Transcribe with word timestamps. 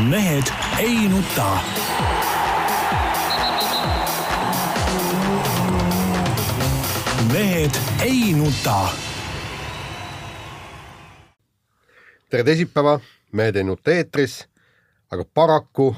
mehed 0.00 0.42
ei 0.78 1.08
nuta. 1.08 1.58
mehed 7.32 7.70
ei 8.02 8.32
nuta. 8.32 8.88
tere 12.30 12.44
teisipäeva, 12.44 13.00
Mehed 13.32 13.56
ei 13.56 13.64
nuta 13.64 13.90
eetris, 13.90 14.48
aga 15.10 15.24
paraku 15.34 15.96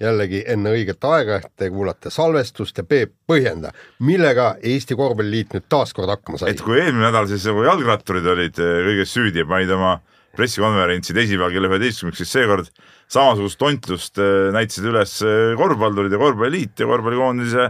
jällegi 0.00 0.44
enne 0.46 0.70
õiget 0.70 1.04
aega 1.04 1.40
te 1.56 1.70
kuulate 1.70 2.10
salvestust 2.10 2.78
ja 2.78 2.84
Peep 2.84 3.12
põhjenda, 3.26 3.70
millega 3.98 4.56
Eesti 4.62 4.94
Korvpalliliit 4.94 5.54
nüüd 5.54 5.66
taas 5.68 5.94
kord 5.94 6.10
hakkama 6.10 6.38
sai. 6.38 6.50
et 6.50 6.62
kui 6.62 6.80
eelmine 6.80 7.06
nädal 7.06 7.26
siis 7.30 7.46
nagu 7.46 7.62
jalgratturid 7.66 8.26
olid 8.34 8.58
eh, 8.58 8.78
kõiges 8.90 9.14
süüdi 9.14 9.42
ja 9.42 9.46
panid 9.46 9.74
oma 9.74 10.00
pressikonverentsi 10.38 11.16
teisipäeval 11.16 11.52
kella 11.56 11.72
üheteistkümneks, 11.72 12.22
siis 12.22 12.32
seekord 12.36 12.70
samasugust 13.10 13.58
tontlust 13.60 14.20
eh, 14.22 14.48
näitasid 14.54 14.88
üles 14.92 15.18
eh, 15.26 15.52
korvpallurid 15.58 16.14
ja 16.14 16.20
korvpalliliit 16.22 16.84
ja 16.84 16.88
korvpallikoondise 16.90 17.68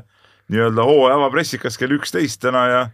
nii-öelda 0.52 0.84
hooaja 0.88 1.18
avapressikas 1.18 1.76
kell 1.80 1.96
üksteist 1.98 2.40
täna 2.44 2.64
ja 2.68 2.84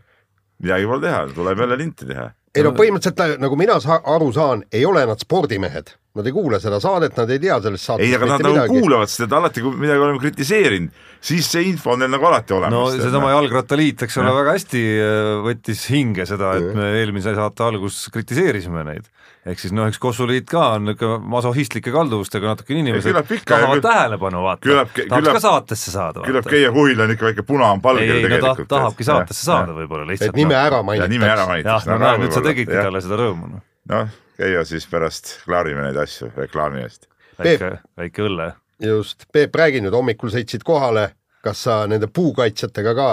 midagi 0.63 0.89
pole 0.89 1.05
teha, 1.07 1.27
tuleb 1.35 1.61
jälle 1.65 1.79
linti 1.79 2.09
teha. 2.09 2.31
ei 2.55 2.63
no 2.63 2.71
põhimõtteliselt 2.77 3.43
nagu 3.43 3.59
mina 3.59 3.81
sa 3.83 3.99
aru 4.15 4.31
saan, 4.35 4.63
ei 4.73 4.85
ole 4.87 5.03
nad 5.11 5.23
spordimehed, 5.23 5.91
nad 6.15 6.29
ei 6.29 6.35
kuule 6.35 6.61
seda 6.63 6.79
saadet, 6.83 7.17
nad 7.19 7.31
ei 7.35 7.43
tea 7.43 7.59
sellest 7.63 7.91
saatest 7.91 8.07
ei, 8.07 8.15
aga 8.15 8.31
nad 8.31 8.47
nagu 8.47 8.79
kuulavad 8.79 9.11
seda, 9.11 9.41
alati, 9.41 9.65
kui 9.65 9.75
midagi 9.81 10.05
oleme 10.07 10.23
kritiseerinud, 10.23 11.03
siis 11.25 11.49
see 11.49 11.69
info 11.71 11.95
on 11.95 12.03
neil 12.05 12.13
nagu 12.13 12.29
alati 12.29 12.57
olemas. 12.57 12.75
no 12.75 12.85
seesama 12.93 13.33
jalgrattaliit, 13.33 14.07
eks 14.07 14.21
ole, 14.21 14.33
väga 14.37 14.57
hästi 14.59 14.85
äh, 14.95 15.33
võttis 15.47 15.87
hinge 15.93 16.29
seda, 16.29 16.55
et 16.61 16.71
me 16.77 16.91
eelmise 17.01 17.35
saate 17.37 17.67
alguses 17.67 18.13
kritiseerisime 18.15 18.85
neid 18.87 19.09
ehk 19.45 19.61
siis 19.61 19.75
noh, 19.77 19.89
eks 19.89 20.01
Kossuliit 20.01 20.47
ka 20.49 20.63
on 20.79 20.89
niisugune 20.89 21.19
masohhistlike 21.35 21.93
kalduvustega 21.93 22.49
natukene 22.53 22.81
inimesed, 22.81 23.19
tahavad 23.49 23.83
tähelepanu 23.85 24.43
vaata, 24.45 24.85
tahaks 24.97 25.31
ka 25.37 25.43
saatesse 25.45 25.93
saada. 25.93 26.25
küllap 26.25 26.49
Keia 26.49 26.73
Kuhil 26.73 27.01
on 27.05 27.13
ikka 27.13 27.29
väike 27.29 27.45
puna 27.47 27.71
on 27.75 27.83
palgel 27.85 28.23
tegelikult. 28.25 28.69
Ta, 28.69 28.79
tahabki 28.79 29.07
saatesse 29.07 29.45
saada 29.45 29.77
võib-olla 29.77 30.09
lihtsalt. 30.09 30.33
et 30.33 30.41
nime 30.41 30.57
ära 30.59 30.81
mainitakse. 30.83 31.13
nime 31.13 31.29
ära 31.29 31.49
mainitakse. 31.51 31.91
jah, 31.91 31.99
no 31.99 32.07
näed, 32.07 32.25
nüüd 32.25 32.37
sa 32.37 32.45
tegidki 32.45 32.79
talle 32.79 33.05
seda 33.05 33.21
rõõmu. 33.21 33.51
noh, 33.57 33.65
noh 33.93 34.21
Keia 34.39 34.65
siis 34.67 34.87
pärast 34.91 35.37
klaarime 35.45 35.85
neid 35.85 35.99
asju 36.01 36.31
reklaami 36.37 36.81
eest. 36.87 37.05
väike, 37.39 37.75
väike 38.01 38.25
õlle. 38.25 38.49
just, 38.83 39.29
Peep, 39.33 39.55
räägi 39.61 39.85
nüüd, 39.85 39.95
hommikul 39.95 40.33
sõitsid 40.33 40.65
kohale 40.65 41.11
kas 41.45 41.67
sa 41.67 41.83
nende 41.91 42.09
puukaitsjatega 42.13 42.95
ka 42.97 43.09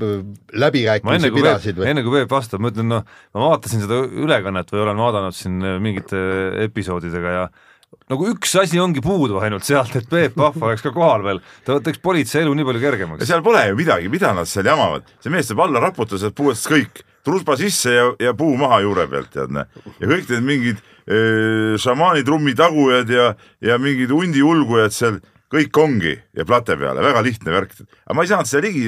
läbirääkimisi 0.00 1.32
pidasid 1.34 1.80
või? 1.80 1.90
enne 1.92 2.04
kui 2.04 2.20
Peep 2.20 2.30
vastab, 2.32 2.62
ma 2.62 2.70
ütlen, 2.72 2.88
noh, 2.92 3.08
ma 3.36 3.50
vaatasin 3.52 3.84
seda 3.84 4.02
ülekannet 4.04 4.70
või 4.72 4.84
olen 4.84 5.02
vaadanud 5.02 5.36
siin 5.36 5.58
mingite 5.82 6.20
episoodidega 6.66 7.34
ja 7.36 7.44
nagu 8.10 8.30
üks 8.30 8.54
asi 8.60 8.80
ongi 8.82 9.02
puudu 9.04 9.38
ainult 9.42 9.66
sealt, 9.66 9.94
et 9.98 10.08
Peep 10.10 10.36
Pahv 10.38 10.62
oleks 10.66 10.84
ka 10.84 10.92
kohal 10.94 11.24
veel, 11.26 11.42
ta 11.66 11.78
teeks 11.84 12.02
politsei 12.02 12.44
elu 12.44 12.54
nii 12.58 12.68
palju 12.68 12.82
kergemaks. 12.82 13.26
seal 13.28 13.44
pole 13.46 13.64
ju 13.70 13.78
midagi, 13.78 14.10
mida 14.12 14.32
nad 14.36 14.48
seal 14.50 14.68
jamavad, 14.70 15.08
see 15.22 15.32
mees 15.32 15.50
saab 15.50 15.64
alla 15.66 15.82
raputada 15.82 16.20
sealt 16.22 16.38
puuest 16.38 16.70
kõik, 16.70 17.02
trusba 17.26 17.56
sisse 17.60 17.92
ja, 17.94 18.06
ja 18.30 18.36
puu 18.36 18.54
maha 18.60 18.80
juure 18.86 19.06
pealt, 19.10 19.32
tead 19.34 19.52
näe. 19.54 19.66
ja 19.98 20.10
kõik 20.14 20.30
need 20.32 20.46
mingid 20.46 20.86
šamaani 21.80 22.22
trummitagujad 22.26 23.10
ja, 23.10 23.26
ja 23.64 23.78
mingid 23.82 24.12
hundi 24.14 24.42
ulgujad 24.46 24.94
seal 24.94 25.20
kõik 25.50 25.78
ongi 25.82 26.12
ja 26.36 26.46
plate 26.46 26.76
peale, 26.78 27.02
väga 27.02 27.22
lihtne 27.26 27.54
värk. 27.54 27.74
aga 27.80 28.16
ma 28.16 28.24
ei 28.24 28.30
saanud 28.30 28.50
seda 28.50 28.62
ligi, 28.66 28.84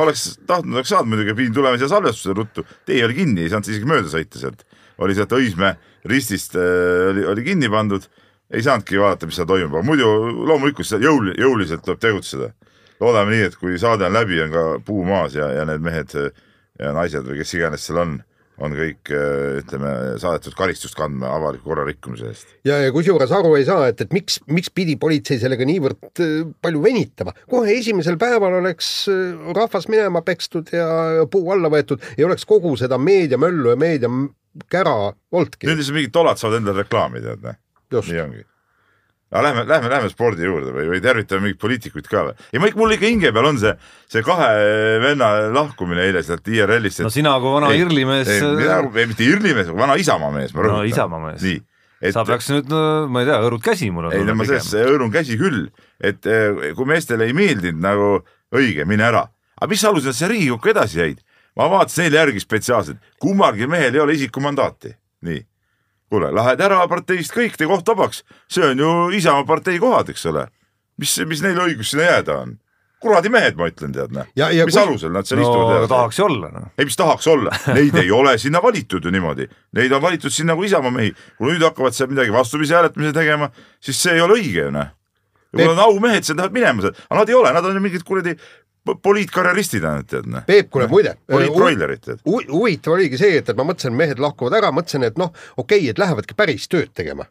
oleks 0.00 0.24
tahtnud, 0.46 0.74
oleks 0.78 0.90
saanud 0.90 1.12
muidugi, 1.12 1.36
pidin 1.38 1.54
tulema 1.54 1.78
siia 1.78 1.90
salvestuse 1.92 2.34
ruttu, 2.34 2.66
tee 2.86 3.04
oli 3.06 3.18
kinni, 3.20 3.44
ei 3.44 3.52
saanud 3.52 3.70
isegi 3.70 3.88
mööda 3.88 4.10
sõita 4.10 4.42
sealt. 4.42 4.66
oli 4.98 5.14
sealt 5.14 5.32
Õismäe 5.34 5.74
ristist 6.10 6.58
äh, 6.58 7.10
oli, 7.10 7.24
oli 7.30 7.46
kinni 7.46 7.70
pandud, 7.70 8.06
ei 8.50 8.62
saanudki 8.62 8.98
vaadata, 9.00 9.26
mis 9.30 9.38
seal 9.38 9.48
toimub, 9.48 9.78
aga 9.78 9.86
muidu 9.86 10.10
loomulikult 10.50 11.02
jõul, 11.02 11.32
jõuliselt 11.38 11.86
tuleb 11.86 12.02
tegutseda. 12.02 12.52
loodame 13.00 13.34
nii, 13.34 13.46
et 13.50 13.56
kui 13.58 13.78
saade 13.78 14.06
on 14.06 14.14
läbi, 14.14 14.40
on 14.42 14.52
ka 14.52 14.64
puu 14.86 15.04
maas 15.06 15.34
ja, 15.34 15.50
ja 15.52 15.64
need 15.68 15.82
mehed 15.82 16.14
ja 16.14 16.92
naised 16.94 17.26
või 17.26 17.38
kes 17.38 17.54
iganes 17.54 17.86
seal 17.86 18.02
on 18.02 18.18
on 18.62 18.74
kõik 18.76 19.10
ütleme, 19.10 19.90
saadetud 20.22 20.54
karistust 20.58 20.94
kandma 20.98 21.32
avaliku 21.34 21.70
korra 21.72 21.86
rikkumise 21.88 22.30
eest. 22.30 22.54
ja, 22.66 22.78
ja 22.84 22.92
kusjuures 22.94 23.32
aru 23.34 23.54
ei 23.58 23.66
saa, 23.66 23.88
et, 23.90 24.04
et 24.04 24.14
miks, 24.14 24.38
miks 24.46 24.70
pidi 24.74 24.96
politsei 25.00 25.40
sellega 25.42 25.66
niivõrd 25.68 26.22
äh, 26.22 26.36
palju 26.62 26.84
venitama, 26.84 27.34
kohe 27.50 27.74
esimesel 27.74 28.18
päeval 28.20 28.60
oleks 28.60 28.94
äh, 29.10 29.52
rahvas 29.58 29.88
minema 29.90 30.22
pekstud 30.26 30.70
ja 30.74 30.88
puu 31.30 31.50
alla 31.54 31.72
võetud, 31.72 32.02
ei 32.18 32.26
oleks 32.28 32.46
kogu 32.48 32.76
seda 32.80 32.98
meediamöllu 33.00 33.74
ja 33.74 33.78
meediakära 33.80 34.96
olnudki. 35.34 35.68
nüüd 35.70 35.82
siis 35.82 35.94
mingid 35.96 36.14
tolad 36.14 36.40
saavad 36.40 36.62
endale 36.62 36.84
reklaami, 36.84 37.24
tead, 37.24 37.54
nii 37.94 38.26
ongi 38.28 38.44
aga 39.34 39.42
lähme, 39.48 39.64
lähme, 39.66 39.90
lähme 39.90 40.08
spordi 40.12 40.46
juurde 40.46 40.70
või, 40.70 40.86
või 40.92 41.00
tervitame 41.02 41.42
mingeid 41.42 41.60
poliitikuid 41.62 42.06
ka 42.06 42.22
või? 42.28 42.34
ei, 42.52 42.60
ma 42.62 42.68
ikka, 42.70 42.78
mul 42.78 42.94
ikka 42.94 43.08
hinge 43.10 43.32
peal 43.34 43.48
on 43.48 43.58
see, 43.58 43.72
see 44.12 44.22
kahe 44.26 44.50
venna 45.02 45.30
lahkumine 45.54 46.04
eile 46.06 46.22
sealt 46.22 46.46
IRL-ist 46.46 47.02
et.... 47.02 47.06
no 47.08 47.10
sina 47.10 47.34
kui 47.42 47.54
vana 47.56 47.72
IRL-i 47.74 48.04
mees. 48.06 48.30
ei, 48.30 49.06
mitte 49.10 49.26
IRL-i 49.26 49.54
mees, 49.58 49.72
vana 49.74 49.96
Isamaa 49.98 50.30
mees, 50.36 50.54
ma 50.54 50.62
rõhutan. 50.62 50.84
no 50.84 50.90
Isamaa 50.90 51.22
mees. 51.26 51.42
nii. 51.42 51.62
Et, 52.04 52.12
sa 52.12 52.22
peaks 52.28 52.50
nüüd, 52.52 52.68
no 52.70 52.80
ma 53.10 53.22
ei 53.24 53.28
tea, 53.30 53.38
hõõrud 53.42 53.64
käsi 53.64 53.88
mul 53.94 54.10
on. 54.10 54.14
ei 54.14 54.26
no 54.28 54.36
ma 54.38 54.46
selles, 54.46 54.68
hõõrun 54.76 55.10
käsi 55.14 55.38
küll, 55.40 55.64
et 56.04 56.28
eh, 56.30 56.70
kui 56.76 56.86
meestele 56.90 57.26
ei 57.26 57.34
meeldinud 57.34 57.80
nagu 57.82 58.10
õige, 58.54 58.86
mine 58.86 59.08
ära. 59.08 59.24
aga 59.56 59.70
mis 59.70 59.82
alusel 59.88 60.14
siia 60.14 60.30
Riigikokku 60.30 60.70
edasi 60.74 61.00
jäid? 61.00 61.24
ma 61.58 61.66
vaatasin 61.70 62.06
eile 62.06 62.20
järgi 62.20 62.44
spetsiaalselt, 62.44 63.02
kummalgi 63.22 63.66
mehel 63.70 63.94
ei 63.94 64.02
ole 64.04 64.14
isikumandaati, 64.18 64.94
nii 65.26 65.42
kuule, 66.12 66.32
lähed 66.34 66.60
ära 66.64 66.82
parteist 66.90 67.34
kõik, 67.34 67.56
tee 67.58 67.68
koht 67.70 67.88
vabaks, 67.88 68.24
see 68.50 68.66
on 68.66 68.80
ju 68.80 68.90
Isamaa 69.18 69.46
partei 69.48 69.80
kohad, 69.82 70.10
eks 70.12 70.26
ole. 70.30 70.48
mis, 71.00 71.16
mis 71.26 71.42
neil 71.42 71.58
õigus 71.58 71.94
sinna 71.94 72.10
jääda 72.10 72.38
on? 72.44 72.58
kuradi 73.04 73.28
mehed, 73.32 73.56
ma 73.58 73.68
ütlen, 73.68 73.92
tead 73.92 74.14
näe. 74.16 74.24
mis 74.64 74.72
kui... 74.72 74.80
alusel 74.80 75.12
nad 75.12 75.28
seal 75.28 75.42
no, 75.42 75.46
istuvad? 75.48 75.86
tahaks 75.90 76.18
ju 76.18 76.24
olla 76.24 76.50
no.. 76.54 76.64
ei, 76.78 76.88
mis 76.88 76.96
tahaks 76.96 77.28
olla, 77.28 77.52
neid 77.76 77.96
ei 78.00 78.10
ole 78.14 78.36
sinna 78.40 78.62
valitud 78.64 79.04
ju 79.04 79.12
niimoodi, 79.12 79.48
neid 79.76 79.92
on 79.92 80.02
valitud 80.04 80.32
siin 80.32 80.48
nagu 80.48 80.64
Isamaa 80.64 80.92
mehi. 80.94 81.12
kui 81.38 81.52
nüüd 81.52 81.64
hakkavad 81.66 81.96
seal 81.96 82.12
midagi 82.12 82.32
vastupidise 82.32 82.78
hääletamise 82.78 83.12
tegema, 83.16 83.50
siis 83.84 84.00
see 84.00 84.16
ei 84.16 84.24
ole 84.24 84.38
õige 84.38 84.68
ju 84.68 84.74
noh. 84.74 84.92
kui 85.52 85.66
nad 85.66 85.74
on 85.74 85.82
aumehed, 85.88 86.24
siis 86.24 86.34
nad 86.34 86.44
lähevad 86.44 86.58
minema 86.60 86.86
sealt, 86.86 87.02
aga 87.10 87.20
nad 87.20 87.32
ei 87.34 87.38
ole, 87.40 87.52
nad 87.58 87.68
on 87.68 87.76
ju 87.76 87.84
mingid 87.84 88.06
kuradi 88.08 88.36
poliitkarjeristid 88.84 89.84
ainult 89.88 90.10
tead 90.10 90.26
noh. 90.28 90.44
Peep, 90.48 90.68
kuule 90.72 90.88
muide. 90.90 91.14
poliitbroilerid 91.30 92.02
tead. 92.04 92.20
huvitav 92.26 92.96
oligi 92.98 93.20
see, 93.20 93.38
et, 93.40 93.48
et 93.48 93.56
ma 93.56 93.66
mõtlesin, 93.70 93.96
mehed 93.96 94.20
lahkuvad 94.20 94.58
ära, 94.60 94.72
mõtlesin, 94.74 95.06
et 95.08 95.18
noh, 95.20 95.32
okei 95.56 95.80
okay,, 95.80 95.90
et 95.94 96.00
lähevadki 96.02 96.36
päris 96.36 96.68
tööd 96.68 96.92
tegema. 96.96 97.26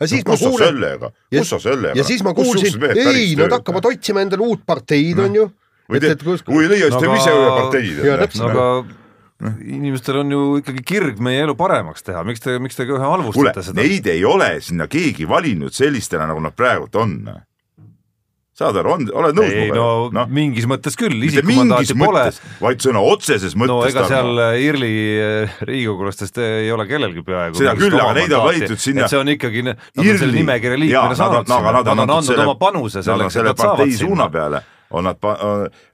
ja 0.00 0.08
siis 0.10 0.24
no, 0.26 0.34
ma 0.34 0.38
kuulen. 0.40 0.66
sellega, 0.68 1.12
kus 1.32 1.52
sa 1.54 1.60
sellega. 1.62 1.96
ja 1.98 2.04
siis 2.04 2.24
ma 2.26 2.34
kuulsin, 2.36 2.88
ei, 2.92 3.34
nad 3.40 3.54
hakkavad 3.56 3.88
otsima 3.92 4.24
endale 4.24 4.44
uut 4.44 4.66
parteid 4.66 5.20
no., 5.20 5.28
on 5.28 5.38
ju. 5.40 5.46
või 5.92 6.02
teed, 6.04 6.26
kui 6.48 6.66
leia, 6.68 6.90
siis 6.90 6.98
teeme 7.00 7.20
ise 7.20 7.36
ühe 7.38 7.54
partei. 7.56 7.94
aga 8.50 8.66
noh, 9.42 9.62
inimestel 9.64 10.20
on 10.20 10.34
ju 10.36 10.42
ikkagi 10.60 10.84
kirg 10.92 11.22
meie 11.24 11.46
elu 11.46 11.56
paremaks 11.56 12.04
teha, 12.04 12.20
miks 12.28 12.44
te, 12.44 12.58
miks 12.62 12.76
te 12.76 12.86
kohe 12.90 13.00
halvustate 13.14 13.64
seda? 13.64 13.80
Neid 13.80 14.12
ei 14.12 14.26
ole 14.28 14.52
sinna 14.60 14.90
keegi 14.92 15.24
valinud 15.28 15.72
sellistena, 15.72 16.28
nagu 16.28 16.44
nad 16.44 16.56
praegult 16.58 17.00
on 17.00 17.16
saad 18.56 18.76
aru, 18.76 18.92
on, 18.96 19.06
oled 19.16 19.38
nõus 19.38 19.52
minuga? 19.54 19.78
no, 19.78 20.08
no 20.12 20.24
mingis 20.32 20.66
mõttes 20.68 20.96
küll, 21.00 21.16
isikumandaati 21.28 21.96
pole. 21.96 22.24
vaid 22.60 22.84
sõna 22.84 23.00
otseses 23.08 23.56
mõttes. 23.56 23.72
no 23.72 23.78
ega 23.88 24.04
seal 24.10 24.42
IRL-i 24.60 24.92
eh, 25.16 25.56
riigikogulastest 25.68 26.42
ei 26.44 26.68
ole 26.74 26.86
kellelgi 26.90 27.24
peaaegu. 27.26 27.56
seda 27.62 27.74
küll, 27.78 27.96
aga 27.96 28.12
neid 28.20 28.36
on 28.36 28.44
valitud 28.50 28.82
sinna. 28.82 29.08
see 29.08 29.22
on 29.22 29.32
ikkagi, 29.32 29.64
nad 29.70 29.80
on 29.96 30.10
selle 30.10 30.36
nimekirja 30.36 30.82
liikmena 30.84 31.18
saanud 31.18 31.48
sinna, 31.48 31.74
nad 31.78 31.92
on 31.94 32.04
andnud 32.04 32.44
oma 32.44 32.58
panuse 32.60 33.04
selleks, 33.06 33.40
et 33.40 33.50
nad 33.50 33.66
saavad 33.66 33.96
sinna. 33.96 34.28
peale 34.32 34.64
on 34.92 35.06
nad, 35.08 35.16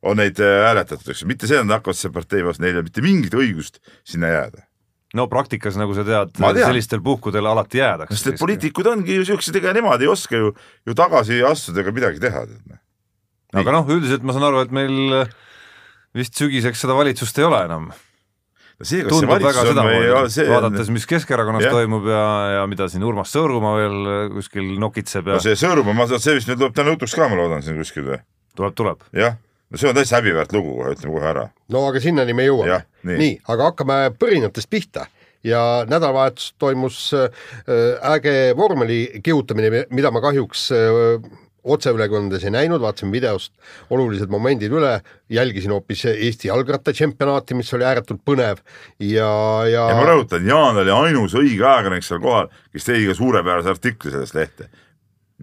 on 0.02 0.18
neid 0.18 0.40
äh, 0.42 0.64
hääletatud, 0.66 1.06
eks 1.12 1.22
ju, 1.22 1.28
mitte 1.30 1.46
see, 1.46 1.60
et 1.60 1.66
nad 1.66 1.78
hakkavad 1.78 1.98
selle 1.98 2.16
partei 2.16 2.42
vastu, 2.42 2.64
neil 2.64 2.74
ei 2.74 2.80
ole 2.80 2.88
mitte 2.88 3.04
mingit 3.04 3.36
õigust 3.38 3.78
sinna 4.02 4.32
jääda 4.32 4.67
no 5.16 5.28
praktikas, 5.30 5.78
nagu 5.80 5.94
sa 5.96 6.04
tead, 6.04 6.34
sellistel 6.36 7.00
puhkudel 7.04 7.46
alati 7.48 7.80
jäädakse. 7.80 8.16
sest 8.16 8.34
et 8.34 8.40
poliitikud 8.40 8.90
ongi 8.90 9.16
ju 9.16 9.28
siuksed, 9.30 9.56
ega 9.56 9.72
nemad 9.76 10.02
ei 10.04 10.10
oska 10.12 10.36
ju, 10.36 10.52
ju 10.84 10.96
tagasi 10.96 11.40
astuda 11.48 11.84
ega 11.84 11.94
midagi 11.96 12.20
teha. 12.20 12.44
Noh. 12.48 12.82
aga 13.62 13.78
noh, 13.78 13.94
üldiselt 13.96 14.26
ma 14.26 14.36
saan 14.36 14.50
aru, 14.50 14.66
et 14.66 14.74
meil 14.74 15.24
vist 16.16 16.36
sügiseks 16.36 16.84
seda 16.84 16.96
valitsust 16.98 17.40
ei 17.40 17.48
ole 17.48 17.62
enam. 17.70 17.88
See, 18.78 19.02
tundub 19.02 19.32
väga 19.42 19.64
sedamoodi, 19.66 20.10
see... 20.30 20.44
vaadates, 20.46 20.90
mis 20.94 21.08
Keskerakonnas 21.10 21.64
ja. 21.66 21.72
toimub 21.74 22.04
ja, 22.06 22.26
ja 22.60 22.66
mida 22.70 22.86
siin 22.86 23.02
Urmas 23.02 23.32
Sõõrumaa 23.34 23.72
veel 23.74 23.96
kuskil 24.36 24.68
nokitseb 24.78 25.32
ja 25.32 25.40
no 25.40 25.42
see 25.42 25.58
Sõõrumaa, 25.58 26.06
see 26.14 26.36
vist 26.36 26.52
nüüd 26.52 26.60
tuleb 26.60 26.76
täna 26.76 26.94
jutuks 26.94 27.16
ka, 27.18 27.26
ma 27.26 27.40
loodan 27.40 27.64
siin 27.66 27.80
kuskil 27.80 28.06
või? 28.06 28.20
tuleb, 28.54 28.76
tuleb. 28.78 29.02
jah 29.18 29.34
no 29.70 29.80
see 29.80 29.90
on 29.90 29.96
täitsa 29.96 30.18
häbiväärt 30.18 30.52
lugu 30.56 30.76
kohe, 30.78 30.94
ütleme 30.96 31.14
kohe 31.16 31.30
ära. 31.32 31.48
no 31.72 31.84
aga 31.90 32.02
sinnani 32.02 32.36
me 32.36 32.48
jõuame. 32.48 32.82
nii, 33.08 33.18
nii, 33.22 33.34
aga 33.48 33.72
hakkame 33.72 34.00
põrinatest 34.18 34.70
pihta. 34.70 35.08
Ja 35.46 35.84
nädalavahetus 35.86 36.56
toimus 36.58 37.12
äh, 37.14 37.28
äge 38.10 38.56
vormeli 38.58 39.20
kihutamine, 39.22 39.84
mida 39.94 40.10
ma 40.10 40.18
kahjuks 40.20 40.64
äh, 40.74 41.28
otseülekandes 41.68 42.42
ei 42.44 42.50
näinud, 42.50 42.80
vaatasin 42.82 43.12
videost 43.12 43.52
olulised 43.94 44.30
momendid 44.32 44.72
üle, 44.74 44.96
jälgisin 45.30 45.74
hoopis 45.74 46.04
Eesti 46.10 46.50
jalgrattatšempionaati, 46.50 47.54
mis 47.54 47.70
oli 47.76 47.86
ääretult 47.86 48.24
põnev. 48.26 48.64
Ja, 48.98 49.30
ja 49.68 49.86
ja 49.92 49.96
ma 50.00 50.08
rõhutan, 50.10 50.46
Jaan 50.48 50.82
oli 50.82 50.94
ainus 50.94 51.38
õige 51.38 51.62
ajakirjanik 51.62 52.06
seal 52.06 52.22
kohal, 52.24 52.50
kes 52.74 52.90
tegi 52.90 53.06
ka 53.10 53.16
suurepärase 53.18 53.74
artikli 53.76 54.14
sellest 54.14 54.38
lehte 54.38 54.70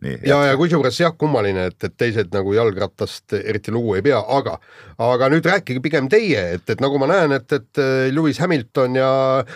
nii. 0.04 0.18
ja, 0.28 0.40
ja 0.50 0.56
kusjuures 0.60 0.98
jah, 1.00 1.14
kummaline, 1.18 1.68
et, 1.72 1.78
et 1.88 1.96
teised 1.98 2.32
nagu 2.36 2.54
jalgratast 2.56 3.36
eriti 3.38 3.74
lugu 3.74 3.96
ei 3.98 4.04
pea, 4.06 4.20
aga, 4.38 4.58
aga 5.06 5.30
nüüd 5.34 5.48
rääkige 5.48 5.84
pigem 5.84 6.10
teie, 6.12 6.42
et, 6.58 6.66
et 6.72 6.84
nagu 6.84 7.00
ma 7.02 7.10
näen, 7.12 7.36
et, 7.38 7.48
et 7.56 7.82
äh, 7.82 8.08
Lewis 8.14 8.40
Hamilton 8.44 9.00
ja 9.00 9.10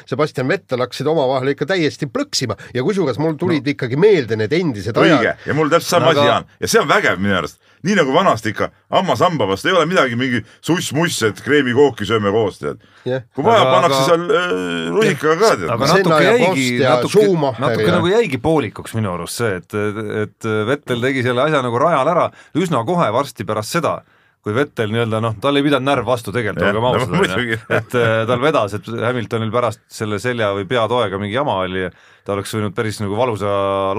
Sebastian 0.10 0.50
Vettel 0.52 0.84
hakkasid 0.86 1.10
omavahel 1.12 1.54
ikka 1.54 1.70
täiesti 1.74 2.10
plõksima 2.12 2.58
ja 2.76 2.86
kusjuures 2.86 3.20
mul 3.22 3.38
tulid 3.40 3.68
no. 3.68 3.76
ikkagi 3.76 4.00
meelde 4.00 4.40
need 4.40 4.56
endised 4.56 4.98
õige 4.98 5.20
ajad. 5.20 5.50
ja 5.50 5.58
mul 5.58 5.72
täpselt 5.74 5.98
sama 5.98 6.14
asi 6.14 6.24
aga... 6.26 6.40
on 6.40 6.64
ja 6.64 6.72
see 6.72 6.84
on 6.84 6.90
vägev 6.90 7.22
minu 7.22 7.40
arust 7.42 7.60
nii 7.88 7.96
nagu 8.00 8.14
vanasti 8.16 8.54
ikka, 8.54 8.70
hammas 8.94 9.24
hamba 9.24 9.48
vastu, 9.50 9.70
ei 9.70 9.78
ole 9.78 9.88
midagi 9.90 10.20
mingi 10.20 10.44
suss-muss, 10.66 11.22
et 11.28 11.42
kreemikooki 11.46 12.08
sööme 12.10 12.34
koos, 12.36 12.60
tead 12.62 12.84
yeah.. 13.08 13.26
kui 13.36 13.46
vaja, 13.46 13.66
pannakse 13.70 14.02
seal 14.08 14.26
äh, 14.28 14.54
rusikaga 14.96 15.40
ka, 15.40 15.56
tead. 15.56 15.66
aga 15.76 15.90
natuke 15.94 16.22
jäigi, 16.28 16.70
natuke, 16.84 17.26
natuke 17.66 17.90
ja. 17.90 17.98
nagu 17.98 18.14
jäigi 18.14 18.42
poolikuks 18.44 18.96
minu 19.00 19.14
arust 19.16 19.42
see, 19.42 19.60
et, 19.62 19.80
et 20.26 20.52
Vettel 20.70 21.04
tegi 21.08 21.26
selle 21.26 21.48
asja 21.48 21.64
nagu 21.66 21.82
rajal 21.82 22.14
ära 22.16 22.30
üsna 22.60 22.86
kohe 22.88 23.12
varsti 23.16 23.48
pärast 23.48 23.78
seda 23.80 24.00
kui 24.46 24.56
Vettel 24.56 24.92
nii-öelda 24.94 25.20
noh, 25.24 25.36
tal 25.44 25.60
ei 25.60 25.64
pidanud 25.66 25.88
närv 25.90 26.08
vastu 26.08 26.32
tegelikult, 26.36 26.64
olgem 26.70 26.86
ausad 26.88 27.16
onju, 27.18 27.58
et 27.76 27.96
äh, 28.00 28.12
tal 28.30 28.40
vedas, 28.44 28.76
et 28.78 28.88
Hamiltonil 28.88 29.52
pärast 29.52 29.82
selle 29.92 30.20
selja 30.24 30.54
või 30.56 30.68
peatoega 30.70 31.20
mingi 31.20 31.36
jama 31.36 31.58
oli, 31.66 31.90
ta 32.24 32.38
oleks 32.38 32.56
võinud 32.56 32.76
päris 32.76 33.02
nagu 33.04 33.20
valusa 33.20 33.50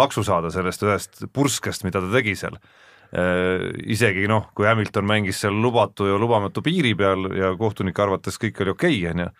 laksu 0.00 0.24
saada 0.26 0.52
sellest 0.54 0.86
ühest 0.86 1.26
purskest, 1.36 1.84
mida 1.84 2.00
ta 2.00 2.08
tegi 2.14 2.36
seal 2.40 2.56
isegi 3.10 4.28
noh, 4.30 4.52
kui 4.54 4.68
Hamilton 4.68 5.02
mängis 5.02 5.40
seal 5.42 5.56
lubatu 5.58 6.06
ja 6.06 6.18
lubamatu 6.20 6.62
piiri 6.62 6.92
peal 6.94 7.24
ja 7.34 7.48
kohtunike 7.58 8.04
arvates 8.04 8.38
kõik 8.38 8.60
oli 8.62 8.70
okei 8.70 9.00
okay,, 9.00 9.10
on 9.10 9.24
ju, 9.24 9.30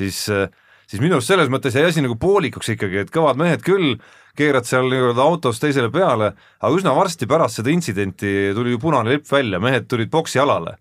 siis 0.00 0.24
äh, 0.34 0.48
siis 0.90 1.02
minu 1.02 1.16
arust 1.16 1.30
selles 1.30 1.50
mõttes 1.52 1.76
jäi 1.76 1.86
asi 1.86 2.02
nagu 2.02 2.16
poolikuks 2.20 2.72
ikkagi, 2.74 3.04
et 3.04 3.12
kõvad 3.14 3.38
mehed 3.40 3.62
küll, 3.66 3.94
keerad 4.38 4.66
seal 4.66 4.88
nii-öelda 4.90 5.22
autos 5.22 5.60
teisele 5.62 5.90
peale, 5.94 6.32
aga 6.58 6.72
üsna 6.74 6.94
varsti 6.96 7.28
pärast 7.30 7.60
seda 7.60 7.72
intsidenti 7.72 8.50
tuli 8.56 8.74
ju 8.74 8.80
punane 8.82 9.14
lipp 9.14 9.28
välja, 9.30 9.60
mehed 9.62 9.86
tulid 9.90 10.10
boksi 10.10 10.40
alale. 10.42 10.78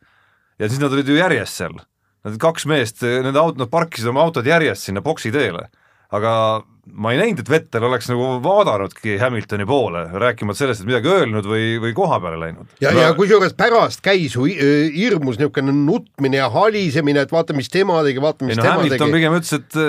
ja 0.60 0.68
siis 0.68 0.82
nad 0.82 0.94
olid 0.94 1.08
ju 1.08 1.16
järjest 1.16 1.62
seal. 1.62 1.78
Need 2.26 2.40
kaks 2.42 2.66
meest, 2.68 3.02
nende 3.02 3.40
aut-, 3.40 3.58
nad 3.58 3.70
parkisid 3.72 4.10
oma 4.12 4.26
autod 4.26 4.46
järjest 4.46 4.90
sinna 4.90 5.02
boksi 5.02 5.32
teele. 5.32 5.70
aga 6.12 6.64
ma 7.00 7.14
ei 7.14 7.20
näinud, 7.20 7.42
et 7.44 7.50
Vettel 7.52 7.86
oleks 7.86 8.10
nagu 8.12 8.28
vaadanudki 8.44 9.18
Hamiltoni 9.22 9.66
poole, 9.70 10.06
rääkimata 10.24 10.64
sellest, 10.64 10.84
et 10.84 10.90
midagi 10.90 11.12
öelnud 11.12 11.48
või, 11.48 11.66
või 11.84 11.94
koha 11.98 12.20
peale 12.24 12.40
läinud. 12.42 12.72
ja 12.82 12.94
no., 12.96 13.04
ja 13.04 13.12
kusjuures 13.18 13.56
pärast 13.58 14.04
käis 14.06 14.36
ju 14.38 14.48
hirmus 14.48 15.40
niisugune 15.40 15.76
nutmine 15.76 16.42
ja 16.42 16.50
halisemine, 16.54 17.26
et 17.28 17.34
vaata, 17.34 17.56
mis 17.58 17.70
tema 17.74 18.02
tegi, 18.08 18.24
vaata, 18.24 18.48
mis 18.48 18.58
ei, 18.58 18.62
no, 18.62 18.66
tema 18.66 18.80
Hamilton 18.80 19.06
tegi. 19.06 19.18
pigem 19.18 19.38
ütles, 19.40 19.54
et 19.60 19.80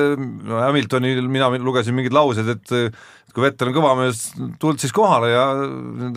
no 0.51 0.61
Hamiltonil, 0.67 1.25
mina 1.33 1.51
lugesin 1.57 1.97
mingeid 1.97 2.17
lauseid, 2.17 2.53
et 2.57 2.77
kui 3.35 3.45
Vettel 3.45 3.71
on 3.71 3.77
kõva 3.77 3.95
mees, 3.99 4.23
tulnud 4.63 4.83
siis 4.83 4.95
kohale 4.95 5.31
ja 5.33 5.45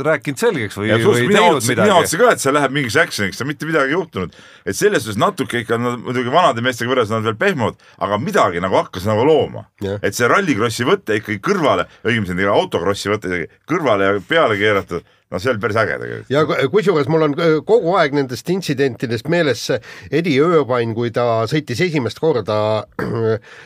rääkinud 0.09 0.41
selgeks 0.41 0.77
või, 0.79 0.91
või 1.03 1.27
teinud 1.29 1.67
midagi. 1.69 1.87
mina 1.87 1.97
otsin 1.99 2.21
ka, 2.21 2.33
et 2.33 2.43
seal 2.43 2.57
läheb 2.57 2.75
mingiks 2.75 2.99
action'iks, 3.03 3.41
mitte 3.47 3.69
midagi 3.69 3.93
ei 3.93 3.97
juhtunud. 3.97 4.37
et 4.65 4.77
selles 4.77 5.05
suhtes 5.05 5.19
natuke 5.21 5.63
ikka, 5.63 5.79
no 5.81 5.95
muidugi 6.01 6.33
vanade 6.33 6.65
meestega 6.65 6.91
võrreldes 6.91 7.13
nad 7.13 7.25
veel 7.27 7.39
pehmod, 7.39 7.81
aga 8.03 8.19
midagi 8.21 8.63
nagu 8.63 8.79
hakkas 8.81 9.07
nagu 9.09 9.25
looma. 9.27 9.67
et 10.01 10.13
see 10.13 10.29
rallikrossi 10.29 10.87
võte 10.89 11.19
ikkagi 11.19 11.41
kõrvale, 11.43 11.87
õigemini 12.05 12.49
autokrossi 12.51 13.11
võte 13.13 13.31
isegi 13.31 13.51
kõrvale 13.69 14.09
ja 14.09 14.23
peale 14.27 14.59
keeratud 14.59 15.05
no 15.33 15.41
see 15.41 15.51
oli 15.53 15.61
päris 15.61 15.79
äge 15.81 15.97
tegelikult. 16.01 16.29
ja 16.29 16.67
kusjuures 16.71 17.09
mul 17.11 17.25
on 17.27 17.35
äh, 17.41 17.55
kogu 17.65 17.95
aeg 17.97 18.13
nendest 18.17 18.49
intsidentidest 18.53 19.29
meeles 19.33 19.65
Eddie 20.11 20.37
Irvine, 20.37 20.93
kui 20.97 21.11
ta 21.15 21.43
sõitis 21.49 21.81
esimest 21.87 22.21
korda 22.21 22.59
äh, 23.01 23.57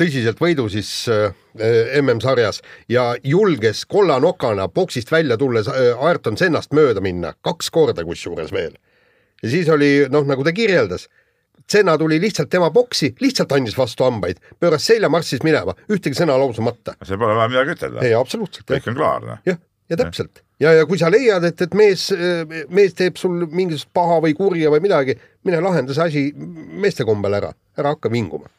tõsiselt 0.00 0.42
võidu 0.42 0.66
siis 0.72 0.90
äh, 1.12 1.30
MM-sarjas 2.00 2.60
ja 2.90 3.12
julges 3.22 3.84
kollanokana 3.90 4.68
boksist 4.74 5.12
välja 5.12 5.38
tulles 5.40 5.70
Ayrton 5.70 6.38
Sennast 6.40 6.74
mööda 6.76 7.02
minna, 7.04 7.34
kaks 7.46 7.70
korda 7.74 8.04
kusjuures 8.06 8.52
veel. 8.54 8.74
ja 9.42 9.54
siis 9.54 9.70
oli 9.70 9.92
noh, 10.10 10.26
nagu 10.26 10.46
ta 10.46 10.54
kirjeldas 10.56 11.08
Senna 11.70 11.92
tuli 11.98 12.16
lihtsalt 12.18 12.48
tema 12.50 12.66
boksi, 12.74 13.12
lihtsalt 13.22 13.52
andis 13.54 13.76
vastu 13.78 14.02
hambaid, 14.02 14.40
pööras 14.58 14.82
selja, 14.88 15.06
marssis 15.12 15.44
minema, 15.46 15.76
ühtegi 15.92 16.18
sõna 16.18 16.34
lausumata. 16.40 16.96
see 17.06 17.18
pole 17.20 17.36
vaja 17.38 17.52
midagi 17.52 17.76
ütelda. 17.76 18.02
ei, 18.02 18.14
absoluutselt. 18.18 18.66
kõik 18.66 18.88
on 18.90 18.96
klaar, 18.98 19.26
noh. 19.28 19.42
jah, 19.46 19.60
ja 19.90 19.98
täpselt. 19.98 20.42
ja, 20.62 20.72
ja 20.78 20.86
kui 20.86 20.98
sa 21.00 21.10
leiad, 21.12 21.44
et, 21.48 21.60
et 21.66 21.76
mees, 21.78 22.06
mees 22.70 22.96
teeb 22.98 23.18
sul 23.20 23.44
mingisugust 23.50 23.90
paha 23.96 24.20
või 24.24 24.36
kurja 24.38 24.72
või 24.72 24.84
midagi, 24.86 25.16
mine 25.46 25.60
lahenda 25.64 25.96
see 25.96 26.06
asi 26.06 26.24
meeste 26.36 27.06
kombel 27.08 27.38
ära, 27.40 27.52
ära 27.78 27.94
hakka 27.96 28.12
vinguma. 28.12 28.50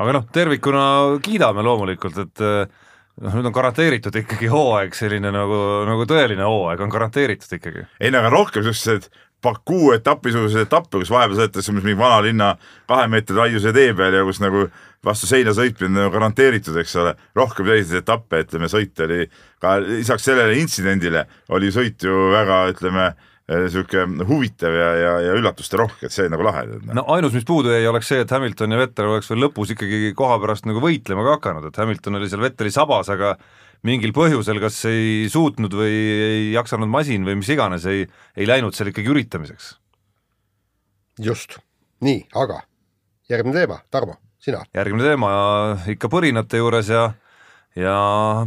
aga 0.00 0.18
noh, 0.18 0.28
tervikuna 0.32 0.84
kiidame 1.24 1.64
loomulikult, 1.66 2.18
et 2.24 2.44
noh, 2.44 3.34
nüüd 3.36 3.50
on 3.50 3.56
garanteeritud 3.56 4.16
ikkagi 4.22 4.50
hooaeg 4.50 4.96
selline 4.96 5.32
nagu, 5.34 5.60
nagu 5.88 6.06
tõeline 6.08 6.46
hooaeg 6.46 6.84
on 6.84 6.92
garanteeritud 6.92 7.58
ikkagi. 7.60 7.86
ei 8.00 8.12
no 8.12 8.22
aga 8.22 8.32
rohkem 8.34 8.66
sellised 8.66 9.10
Baku 9.40 9.94
etapisuguseid 9.94 10.66
etappe, 10.66 11.00
kus 11.00 11.10
vahepeal 11.12 11.38
sõidetakse 11.38 11.72
mingi 11.72 11.96
vanalinna 11.96 12.52
kahe 12.90 13.06
meetri 13.08 13.38
laiuse 13.38 13.72
tee 13.72 13.94
peal 13.96 14.18
ja 14.18 14.24
kus 14.26 14.42
nagu 14.42 14.66
vastu 15.06 15.28
seina 15.30 15.54
sõitmine 15.56 16.04
on 16.04 16.12
garanteeritud, 16.12 16.76
eks 16.80 16.96
ole, 17.00 17.14
rohkem 17.38 17.68
selliseid 17.70 18.02
etappe, 18.02 18.42
ütleme, 18.44 18.68
sõit 18.68 19.00
oli 19.06 19.24
ka 19.62 19.78
lisaks 19.84 20.28
sellele 20.28 20.58
intsidendile 20.60 21.24
oli 21.56 21.70
sõit 21.72 22.04
ju 22.04 22.28
väga, 22.34 22.60
ütleme, 22.74 23.06
eh, 23.48 23.78
huvitav 24.28 24.76
ja, 24.76 24.90
ja, 25.00 25.14
ja 25.24 25.38
üllatusterohke, 25.38 26.08
et 26.08 26.16
see 26.16 26.28
nagu 26.32 26.44
lahe. 26.44 26.66
Noh. 26.74 26.92
no 27.00 27.06
ainus, 27.16 27.32
mis 27.36 27.48
puudu 27.48 27.72
jäi, 27.72 27.86
oleks 27.88 28.12
see, 28.12 28.20
et 28.26 28.36
Hamilton 28.36 28.76
ja 28.76 28.82
Vettel 28.82 29.08
oleks 29.08 29.32
veel 29.32 29.44
lõpus 29.46 29.72
ikkagi 29.72 30.12
koha 30.16 30.36
pärast 30.42 30.68
nagu 30.68 30.84
võitlema 30.84 31.24
ka 31.26 31.38
hakanud, 31.38 31.70
et 31.70 31.80
Hamilton 31.80 32.20
oli 32.20 32.28
seal 32.28 32.44
Vetteli 32.44 32.72
sabas, 32.74 33.08
aga 33.12 33.38
mingil 33.86 34.12
põhjusel 34.16 34.60
kas 34.62 34.78
ei 34.90 35.28
suutnud 35.32 35.74
või 35.76 35.92
ei 35.92 36.48
jaksanud 36.54 36.90
masin 36.90 37.24
või 37.26 37.38
mis 37.40 37.50
iganes, 37.52 37.86
ei, 37.88 38.06
ei 38.36 38.48
läinud 38.48 38.76
seal 38.76 38.92
ikkagi 38.92 39.12
üritamiseks. 39.12 39.74
just, 41.20 41.58
nii, 42.04 42.26
aga 42.34 42.62
järgmine 43.30 43.62
teema, 43.62 43.80
Tarmo 43.90 44.18
sina? 44.40 44.64
järgmine 44.74 45.12
teema 45.12 45.30
ikka 45.90 46.10
põrinate 46.12 46.60
juures 46.60 46.90
ja, 46.92 47.06
ja 47.78 47.96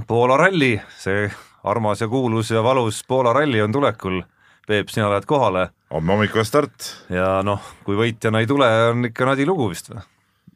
Poola 0.07 0.37
ralli, 0.45 0.75
see 0.99 1.27
armas 1.63 2.01
ja 2.03 2.09
kuulus 2.11 2.51
ja 2.51 2.63
valus 2.63 3.03
Poola 3.07 3.33
ralli 3.33 3.61
on 3.61 3.71
tulekul. 3.71 4.21
Peep, 4.63 4.87
sina 4.87 5.09
lähed 5.11 5.25
kohale. 5.27 5.73
homme 5.91 6.13
hommikul 6.13 6.45
start. 6.47 6.93
ja 7.11 7.41
noh, 7.43 7.59
kui 7.83 7.97
võitjana 7.99 8.39
ei 8.39 8.47
tule, 8.47 8.69
on 8.93 9.09
ikka 9.09 9.27
nadi 9.27 9.45
lugu 9.45 9.67
vist 9.73 9.91
või? 9.91 9.99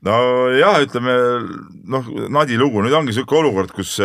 nojah, 0.07 0.79
ütleme 0.85 1.15
noh, 1.91 2.07
nadi 2.31 2.55
lugu, 2.59 2.83
nüüd 2.85 2.95
ongi 2.95 3.11
niisugune 3.11 3.41
olukord, 3.41 3.73
kus 3.75 3.97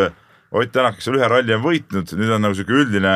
Ott 0.53 0.73
Tänak, 0.73 0.99
kes 0.99 1.07
seal 1.09 1.17
ühe 1.17 1.29
ralli 1.29 1.55
on 1.55 1.63
võitnud, 1.63 2.11
nüüd 2.13 2.29
on 2.35 2.43
nagu 2.45 2.53
niisugune 2.53 2.83
üldine 2.85 3.13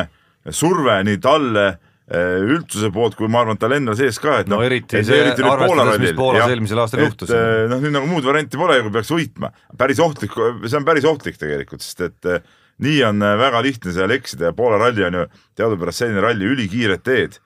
surve 0.50 0.96
nii 1.06 1.20
talle 1.22 1.68
Äh, 2.08 2.38
üldsuse 2.40 2.88
poolt, 2.88 3.18
kui 3.18 3.28
ma 3.28 3.42
arvan, 3.42 3.58
et 3.58 3.60
tal 3.60 3.74
endal 3.76 3.96
sees 3.98 4.16
ka, 4.22 4.38
et 4.40 4.46
no, 4.48 4.56
noh, 4.56 4.62
eriti 4.64 5.02
see, 5.04 5.16
eriti 5.26 5.44
arvestades, 5.44 5.98
mis 6.00 6.14
Poolas 6.16 6.48
eelmisel 6.48 6.80
aastal 6.80 7.02
juhtus. 7.04 7.28
Äh, 7.36 7.66
noh, 7.68 7.82
nüüd 7.84 7.92
nagu 7.92 8.08
muud 8.08 8.24
varianti 8.24 8.56
pole, 8.56 8.78
kui 8.80 8.94
peaks 8.94 9.10
võitma. 9.12 9.50
päris 9.76 10.00
ohtlik, 10.00 10.32
see 10.64 10.78
on 10.78 10.86
päris 10.88 11.04
ohtlik 11.04 11.36
tegelikult, 11.36 11.84
sest 11.84 12.00
et 12.06 12.30
äh, 12.32 12.46
nii 12.86 13.02
on 13.10 13.26
väga 13.42 13.60
lihtne 13.66 13.92
seal 13.92 14.16
eksida 14.16 14.48
ja 14.48 14.56
Poola 14.56 14.78
ralli 14.80 15.04
on 15.04 15.18
ju 15.18 15.26
teadupärast 15.60 16.00
selline 16.00 16.24
ralli, 16.24 16.48
ülikiired 16.48 17.04
teed. 17.04 17.36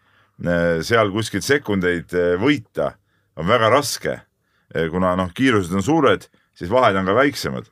seal 0.86 1.10
kuskilt 1.10 1.44
sekundeid 1.46 2.14
võita 2.40 2.92
on 3.38 3.50
väga 3.50 3.68
raske, 3.72 4.16
kuna 4.94 5.16
noh, 5.18 5.34
kiirused 5.34 5.74
on 5.74 5.82
suured, 5.82 6.28
siis 6.54 6.70
vahed 6.70 7.02
on 7.02 7.10
ka 7.10 7.18
väiksemad 7.18 7.66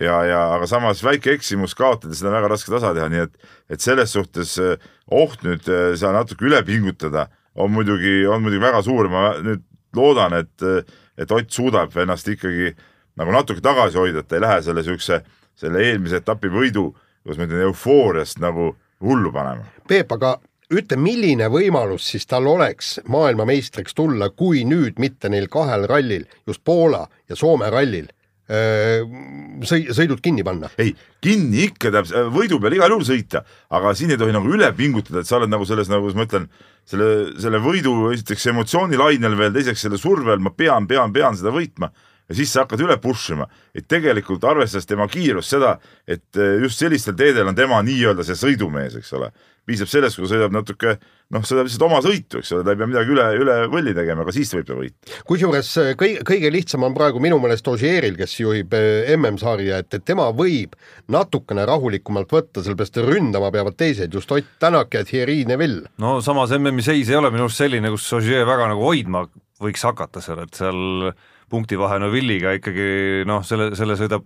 ja, 0.00 0.16
ja 0.26 0.40
aga 0.54 0.66
samas 0.70 1.02
väike 1.04 1.34
eksimus 1.36 1.74
kaotada, 1.78 2.14
seda 2.14 2.30
on 2.30 2.36
väga 2.38 2.50
raske 2.52 2.72
tasa 2.72 2.92
teha, 2.96 3.08
nii 3.12 3.24
et, 3.26 3.50
et 3.72 3.84
selles 3.84 4.12
suhtes 4.16 4.56
äh, 4.62 4.76
oht 5.06 5.44
nüüd 5.46 5.68
äh, 5.70 5.92
seal 5.98 6.14
natuke 6.16 6.48
üle 6.48 6.62
pingutada 6.66 7.28
on 7.56 7.72
muidugi, 7.72 8.26
on 8.28 8.44
muidugi 8.44 8.62
väga 8.62 8.82
suur, 8.84 9.08
ma 9.12 9.30
nüüd 9.42 9.64
loodan, 9.96 10.36
et, 10.42 10.54
äh, 10.62 10.82
et 11.16 11.32
Ott 11.32 11.50
suudab 11.50 11.96
ennast 11.96 12.28
ikkagi 12.28 12.74
nagu 13.16 13.32
natuke 13.32 13.64
tagasi 13.64 13.98
hoida, 13.98 14.20
et 14.20 14.28
ta 14.28 14.36
ei 14.36 14.44
lähe 14.44 14.58
selle 14.62 14.84
siukse, 14.84 15.22
selle 15.56 15.84
eelmise 15.86 16.20
etapi 16.20 16.52
võidu, 16.52 16.90
kuidas 17.24 17.40
ma 17.40 17.48
ütlen, 17.48 17.64
eufooriast 17.70 18.42
nagu 18.44 18.74
hullu 19.00 19.32
panema. 19.32 19.64
Peep, 19.88 20.12
aga 20.12 20.36
ütle, 20.72 20.98
milline 21.00 21.48
võimalus 21.52 22.10
siis 22.12 22.28
tal 22.28 22.48
oleks 22.50 22.98
maailmameistriks 23.08 23.96
tulla, 23.96 24.28
kui 24.28 24.66
nüüd 24.68 25.00
mitte 25.00 25.32
neil 25.32 25.48
kahel 25.48 25.88
rallil, 25.88 26.28
just 26.46 26.64
Poola 26.64 27.06
ja 27.30 27.38
Soome 27.38 27.70
rallil 27.72 28.10
sõi-, 28.46 29.88
sõidud 29.94 30.20
kinni 30.22 30.44
panna. 30.46 30.70
ei, 30.78 30.92
kinni 31.22 31.64
ikka 31.66 31.90
täpselt, 31.94 32.30
võidu 32.34 32.60
peal 32.62 32.76
igal 32.78 32.92
juhul 32.94 33.06
sõita, 33.08 33.42
aga 33.74 33.94
siin 33.98 34.14
ei 34.14 34.20
tohi 34.20 34.34
nagu 34.36 34.50
üle 34.52 34.70
pingutada, 34.76 35.22
et 35.22 35.28
sa 35.28 35.40
oled 35.40 35.50
nagu 35.50 35.66
selles, 35.66 35.90
nagu 35.90 36.12
ma 36.14 36.26
ütlen, 36.28 36.46
selle, 36.86 37.08
selle 37.42 37.60
võidu 37.62 38.12
esiteks 38.14 38.46
emotsioonilainel 38.52 39.34
veel, 39.38 39.54
teiseks 39.56 39.86
selle 39.86 39.98
surve 39.98 40.36
all, 40.36 40.44
ma 40.44 40.54
pean, 40.54 40.86
pean, 40.86 41.14
pean 41.14 41.38
seda 41.38 41.54
võitma. 41.54 41.90
Ja 42.28 42.34
siis 42.34 42.52
sa 42.52 42.64
hakkad 42.64 42.82
üle 42.82 42.96
push 43.02 43.34
ima, 43.34 43.46
et 43.76 43.86
tegelikult 43.88 44.44
arvestades 44.48 44.88
tema 44.88 45.06
kiirust, 45.10 45.52
seda, 45.54 45.76
et 46.08 46.40
eh, 46.40 46.56
just 46.64 46.82
sellistel 46.82 47.16
teedel 47.18 47.50
on 47.50 47.58
tema 47.58 47.82
nii-öelda 47.86 48.26
see 48.26 48.38
sõidumees, 48.38 48.98
eks 48.98 49.12
ole. 49.18 49.30
piisab 49.66 49.88
sellest, 49.90 50.14
kui 50.14 50.28
ta 50.28 50.30
sõidab 50.30 50.52
natuke 50.54 50.92
noh, 51.34 51.42
sõidab 51.42 51.66
lihtsalt 51.66 51.84
oma 51.88 51.98
sõitu, 52.02 52.38
eks 52.38 52.52
ole, 52.54 52.62
ta 52.62 52.74
ei 52.74 52.78
pea 52.78 52.86
midagi 52.86 53.10
üle, 53.10 53.24
üle 53.42 53.54
võlli 53.70 53.94
tegema, 53.96 54.22
aga 54.22 54.34
siis 54.34 54.50
ta 54.50 54.58
võib 54.58 54.68
ta 54.68 54.78
võita. 54.78 55.14
kusjuures 55.26 55.70
eh, 55.82 55.92
kõige, 55.98 56.24
kõige 56.26 56.52
lihtsam 56.54 56.86
on 56.86 56.94
praegu 56.94 57.22
minu 57.22 57.38
meelest 57.42 57.70
Ožeeril, 57.70 58.18
kes 58.18 58.36
juhib 58.40 58.74
eh, 58.78 59.14
MM-sarja, 59.16 59.80
et, 59.82 59.98
et 59.98 60.06
tema 60.06 60.28
võib 60.34 60.74
natukene 61.12 61.66
rahulikumalt 61.66 62.34
võtta, 62.34 62.62
sellepärast 62.62 63.02
ründama 63.06 63.52
peavad 63.54 63.78
teised, 63.78 64.14
just 64.14 64.30
Ott 64.34 64.58
Tänak 64.62 64.94
ja 64.94 65.04
Thierry 65.06 65.44
Neville. 65.46 65.86
no 66.02 66.18
samas 66.22 66.54
MM-i 66.58 66.82
seis 66.82 67.10
ei 67.10 67.18
ole 67.18 67.30
minu 67.34 67.46
arust 67.46 67.62
selline, 67.62 67.90
kus 67.94 68.10
Ožee 68.18 68.42
väga 68.46 68.70
nagu 68.70 68.86
hoidma 68.86 69.26
võiks 69.62 69.82
hakata 69.86 70.22
seal, 70.22 70.42
et 70.44 70.54
seal 70.54 71.12
punktivahe 71.50 72.00
Novilliga 72.02 72.56
ikkagi 72.58 73.24
noh, 73.28 73.44
selle, 73.46 73.72
selle 73.78 73.98
sõidab 73.98 74.24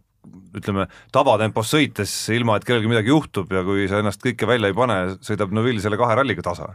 ütleme, 0.57 0.87
tavatempos 1.15 1.71
sõites, 1.71 2.13
ilma 2.35 2.57
et 2.59 2.65
kellelgi 2.67 2.91
midagi 2.91 3.13
juhtub 3.13 3.51
ja 3.55 3.63
kui 3.67 3.87
sa 3.91 4.01
ennast 4.03 4.23
kõike 4.25 4.49
välja 4.49 4.71
ei 4.71 4.77
pane, 4.77 4.97
sõidab 5.25 5.53
Neuvill 5.55 5.81
selle 5.83 5.99
kahe 6.01 6.17
ralliga 6.19 6.45
tasa. 6.45 6.71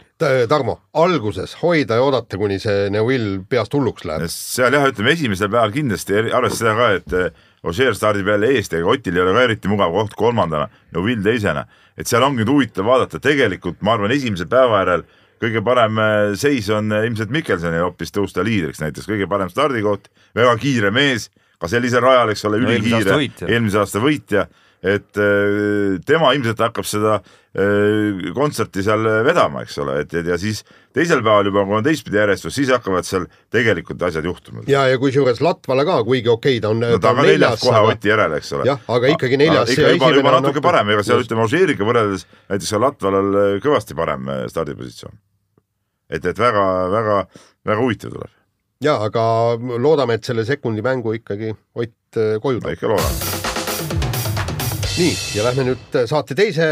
Tarmo, 0.49 0.77
alguses 0.97 1.57
hoida 1.61 1.99
ja 1.99 2.05
oodata, 2.05 2.39
kuni 2.41 2.57
see 2.63 2.87
Neuvill 2.93 3.43
peast 3.49 3.75
hulluks 3.75 4.07
läheb. 4.07 4.29
seal 4.31 4.75
jah, 4.75 4.87
ütleme 4.91 5.13
esimesel 5.15 5.51
päeval 5.51 5.75
kindlasti, 5.75 6.17
arvestades 6.23 6.61
seda 6.63 6.77
ka, 6.79 6.93
et 7.01 7.19
eh, 7.19 7.43
Ožeer 7.65 7.95
stardib 7.97 8.27
jälle 8.29 8.51
eest, 8.53 8.75
ega 8.77 8.91
Otil 8.93 9.15
ei 9.17 9.23
ole 9.23 9.31
ka 9.33 9.43
eriti 9.47 9.69
mugav 9.71 9.93
koht 9.93 10.15
kolmandana, 10.19 10.69
Neuvill 10.95 11.23
teisena, 11.25 11.65
et 11.97 12.09
seal 12.09 12.23
ongi 12.23 12.43
nüüd 12.43 12.53
huvitav 12.53 12.87
vaadata, 12.87 13.21
tegelikult 13.23 13.81
ma 13.81 13.95
arvan, 13.97 14.13
esimese 14.15 14.47
päeva 14.49 14.83
järel 14.83 15.05
kõige 15.43 15.63
parem 15.65 15.99
äh, 16.01 16.33
seis 16.39 16.69
on 16.73 16.91
äh, 16.93 17.07
ilmselt 17.09 17.33
Mikkelsonil 17.33 17.85
hoopis 17.85 18.13
tõusta 18.15 18.45
liidriks 18.45 18.81
näiteks, 18.83 19.07
kõige 19.09 19.27
parem 19.31 19.51
stardikoht, 19.51 20.09
väga 20.35 20.53
kiire 20.61 20.91
mees, 20.95 21.29
ka 21.61 21.69
sellisel 21.71 22.03
rajal, 22.05 22.31
eks 22.33 22.45
ole, 22.49 22.61
ülikiire, 22.63 23.17
eelmise 23.47 23.81
aasta 23.81 24.03
võitja, 24.03 24.47
et 24.85 25.21
äh, 25.21 25.97
tema 26.07 26.33
ilmselt 26.37 26.61
hakkab 26.67 26.87
seda 26.87 27.19
kontserti 28.35 28.83
seal 28.83 29.05
vedama, 29.23 29.61
eks 29.63 29.77
ole, 29.79 30.01
et, 30.03 30.13
et 30.19 30.27
ja 30.27 30.35
siis 30.35 30.57
teisel 30.95 31.21
päeval 31.23 31.47
juba, 31.47 31.63
kui 31.63 31.77
on 31.77 31.85
teistpidi 31.85 32.19
järjestus, 32.19 32.51
siis 32.57 32.71
hakkavad 32.73 33.07
seal 33.07 33.29
tegelikult 33.53 34.01
asjad 34.03 34.27
juhtuma. 34.27 34.65
ja, 34.67 34.81
ja 34.91 34.99
kusjuures 34.99 35.39
Latvala 35.39 35.85
ka, 35.87 36.01
kuigi 36.03 36.31
okei 36.33 36.57
okay,, 36.57 36.63
ta 36.65 36.73
on 36.73 36.83
no 36.83 36.99
ta 36.99 37.13
on 37.15 37.21
neljas 37.23 37.63
kohe 37.63 37.79
aga... 37.79 37.93
Oti 37.95 38.11
järel, 38.11 38.35
eks 38.41 38.51
ole. 38.57 38.67
jah, 38.67 38.81
aga 38.97 39.13
ikkagi 39.13 39.39
neljas. 39.39 39.71
ikka 39.71 39.93
juba, 39.95 40.11
juba 40.19 40.35
natuke 40.35 40.63
parem, 40.65 40.91
ega 40.95 41.07
seal 41.07 41.23
ütleme, 41.23 41.47
Ožeeriga 41.47 41.87
võrreldes 41.87 42.27
näiteks 42.49 42.75
on 42.75 42.85
Latvalal 42.89 43.39
kõvasti 43.63 43.95
parem 43.95 44.27
stardipositsioon 44.51 45.15
et, 46.09 46.25
et 46.25 46.39
väga-väga, 46.39 47.19
väga 47.65 47.81
huvitav 47.81 48.13
tuleb. 48.13 48.33
ja 48.83 48.97
aga 49.05 49.23
loodame, 49.81 50.17
et 50.17 50.27
selle 50.27 50.45
sekundi 50.45 50.83
mängu 50.85 51.15
ikkagi 51.17 51.53
Ott 51.75 52.19
äh, 52.19 52.35
koju 52.41 52.61
toob. 52.61 52.73
ikka 52.73 52.91
loodame. 52.91 53.15
nii, 54.97 55.15
ja 55.35 55.47
lähme 55.47 55.69
nüüd 55.71 55.97
äh, 55.97 56.07
saate 56.09 56.37
teise 56.37 56.69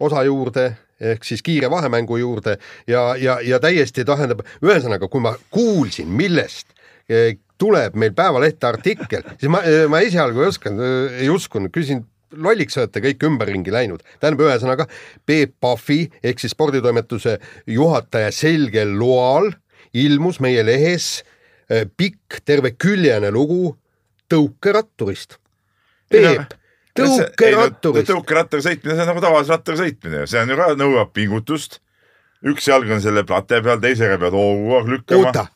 osa 0.00 0.22
juurde 0.26 0.72
ehk 1.02 1.24
siis 1.26 1.42
kiire 1.42 1.70
vahemängu 1.70 2.16
juurde 2.16 2.58
ja, 2.86 3.16
ja, 3.18 3.40
ja 3.42 3.58
täiesti 3.60 4.04
tähendab, 4.06 4.44
ühesõnaga, 4.62 5.08
kui 5.10 5.20
ma 5.24 5.34
kuulsin, 5.50 6.08
millest 6.08 6.70
äh, 7.10 7.34
tuleb 7.58 7.98
meil 7.98 8.14
Päevalehte 8.16 8.66
artikkel, 8.66 9.26
siis 9.38 9.50
ma, 9.52 9.62
ma 9.90 10.00
esialgu 10.02 10.42
ei 10.42 10.50
osanud, 10.50 10.86
ei 11.20 11.28
uskunud, 11.30 11.70
küsin 11.74 12.04
lolliks 12.32 12.78
olete 12.80 13.02
kõik 13.04 13.26
ümberringi 13.28 13.72
läinud. 13.72 14.02
tähendab, 14.20 14.46
ühesõnaga 14.46 14.86
Peep 15.26 15.54
Pahvi 15.60 16.06
ehk 16.22 16.40
siis 16.40 16.54
sporditoimetuse 16.56 17.38
juhataja 17.66 18.32
selgel 18.32 18.96
loal 18.98 19.52
ilmus 19.92 20.40
meie 20.40 20.64
lehes 20.66 21.22
pikk 21.68 22.40
terveküljene 22.44 23.30
lugu 23.30 23.76
tõukeratturist. 24.32 25.36
Peep, 26.12 26.56
tõukeratturist. 26.98 28.10
tõukerattaga 28.10 28.66
sõitmine, 28.68 28.96
see 28.96 29.06
on 29.06 29.10
nagu 29.12 29.24
tavalise 29.24 29.56
rattaga 29.56 29.80
sõitmine, 29.80 30.26
see 30.30 30.42
on 30.42 30.52
ju 30.52 30.60
ka, 30.60 30.68
nõuab 30.82 31.16
pingutust. 31.16 31.80
üks 32.42 32.68
jalg 32.68 32.90
on 32.90 33.02
selle 33.02 33.24
plate 33.24 33.62
peal, 33.62 33.80
teisega 33.80 34.18
pead 34.18 34.36
hoogu 34.36 34.84
lükkama. 34.90 35.26
oota 35.26 35.46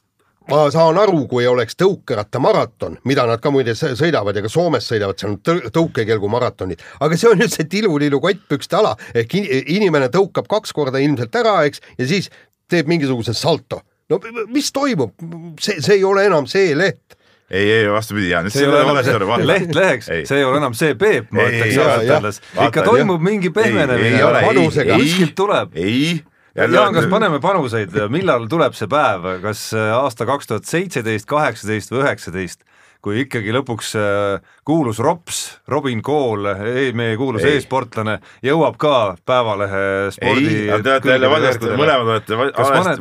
ma 0.50 0.66
saan 0.70 0.98
aru, 1.00 1.24
kui 1.30 1.46
oleks 1.46 1.76
tõukeratta-maraton, 1.80 3.00
mida 3.08 3.26
nad 3.26 3.42
ka 3.42 3.50
muide 3.50 3.74
sõidavad 3.74 4.36
ja 4.36 4.44
ka 4.44 4.50
Soomes 4.52 4.86
sõidavad, 4.86 5.18
seal 5.18 5.34
on 5.34 5.66
tõukekelgu 5.74 6.30
maratonid, 6.30 6.82
aga 7.02 7.18
see 7.18 7.32
on 7.32 7.42
nüüd 7.42 7.52
see 7.52 7.66
tilulilu 7.70 8.20
kottpükste 8.22 8.78
ala 8.78 8.94
ehk 9.14 9.34
inimene 9.40 10.08
tõukab 10.14 10.48
kaks 10.50 10.74
korda 10.76 11.02
ilmselt 11.02 11.34
ära, 11.42 11.58
eks, 11.66 11.82
ja 11.98 12.08
siis 12.08 12.30
teeb 12.70 12.90
mingisuguse 12.90 13.34
salto. 13.34 13.82
no 14.10 14.20
mis 14.52 14.70
toimub, 14.72 15.16
see, 15.60 15.80
see 15.82 15.98
ei 15.98 16.04
ole 16.06 16.26
enam 16.28 16.46
see 16.46 16.74
leht 16.78 17.15
ei, 17.50 17.66
ei 17.70 17.90
vastupidi, 17.90 18.30
Jaan, 18.30 18.50
see 18.50 18.64
ei 18.64 18.70
ole 18.70 18.80
enam 18.82 19.02
see 19.06 19.46
leht 19.46 19.74
leheks, 19.76 20.08
see 20.28 20.38
ei 20.40 20.46
ole 20.46 20.62
enam 20.62 20.74
see 20.74 20.94
Peep, 20.98 21.28
ma 21.34 21.46
ütleks 21.50 21.76
ausalt 21.82 22.14
öeldes. 22.16 22.40
ikka 22.68 22.86
toimub 22.86 23.22
mingi 23.22 23.52
pehmenemine, 23.54 24.22
panusega 24.48 24.98
kuskilt 24.98 25.36
tuleb. 25.38 25.76
ei 25.78 26.24
Jaan, 26.56 26.94
kas 26.96 27.06
paneme 27.12 27.40
panuseid, 27.42 27.92
millal 28.12 28.46
tuleb 28.48 28.76
see 28.76 28.88
päev, 28.88 29.28
kas 29.42 29.68
äh, 29.76 29.92
aasta 29.92 30.24
kaks 30.28 30.48
tuhat 30.48 30.68
seitseteist, 30.68 31.28
kaheksateist 31.28 31.92
või 31.92 32.00
üheksateist, 32.00 32.64
kui 33.04 33.20
ikkagi 33.26 33.52
lõpuks 33.54 33.92
äh, 34.00 34.54
kuulus 34.66 35.02
Rops, 35.04 35.42
Robin 35.68 36.00
Kool, 36.04 36.48
meie 36.96 37.18
kuulus 37.20 37.44
e-sportlane, 37.44 38.18
jõuab 38.46 38.80
ka 38.80 38.96
Päevalehe 39.28 39.84
spordi 40.16 40.48
ei, 40.48 40.66
te 40.80 40.94
olete 40.96 41.12
jälle 41.12 41.32
valesti, 41.34 41.72
mõlemad 41.76 42.14
olete 42.16 42.40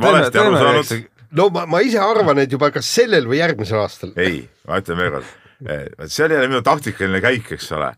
valesti 0.04 0.44
aru 0.44 0.60
saanud. 0.60 1.12
No 1.38 1.50
ma, 1.54 1.66
ma 1.70 1.82
ise 1.86 2.02
arvan, 2.02 2.42
et 2.44 2.52
juba 2.52 2.72
kas 2.74 2.90
sellel 2.98 3.28
või 3.30 3.42
järgmisel 3.42 3.82
aastal. 3.82 4.14
ei, 4.20 4.46
ma 4.68 4.80
ütlen 4.82 5.02
veel 5.02 5.18
kord, 5.18 5.34
eh, 5.68 5.84
see 6.08 6.28
oli 6.28 6.38
jälle 6.38 6.52
minu 6.52 6.62
taktikaline 6.66 7.22
käik, 7.24 7.52
eks 7.58 7.72
ole. 7.78 7.92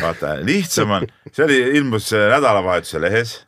vaata, 0.00 0.36
lihtsam 0.44 0.98
on, 0.98 1.08
see 1.30 1.46
oli, 1.46 1.58
ilmus 1.78 2.12
nädalavahetuse 2.16 3.00
lehes 3.02 3.38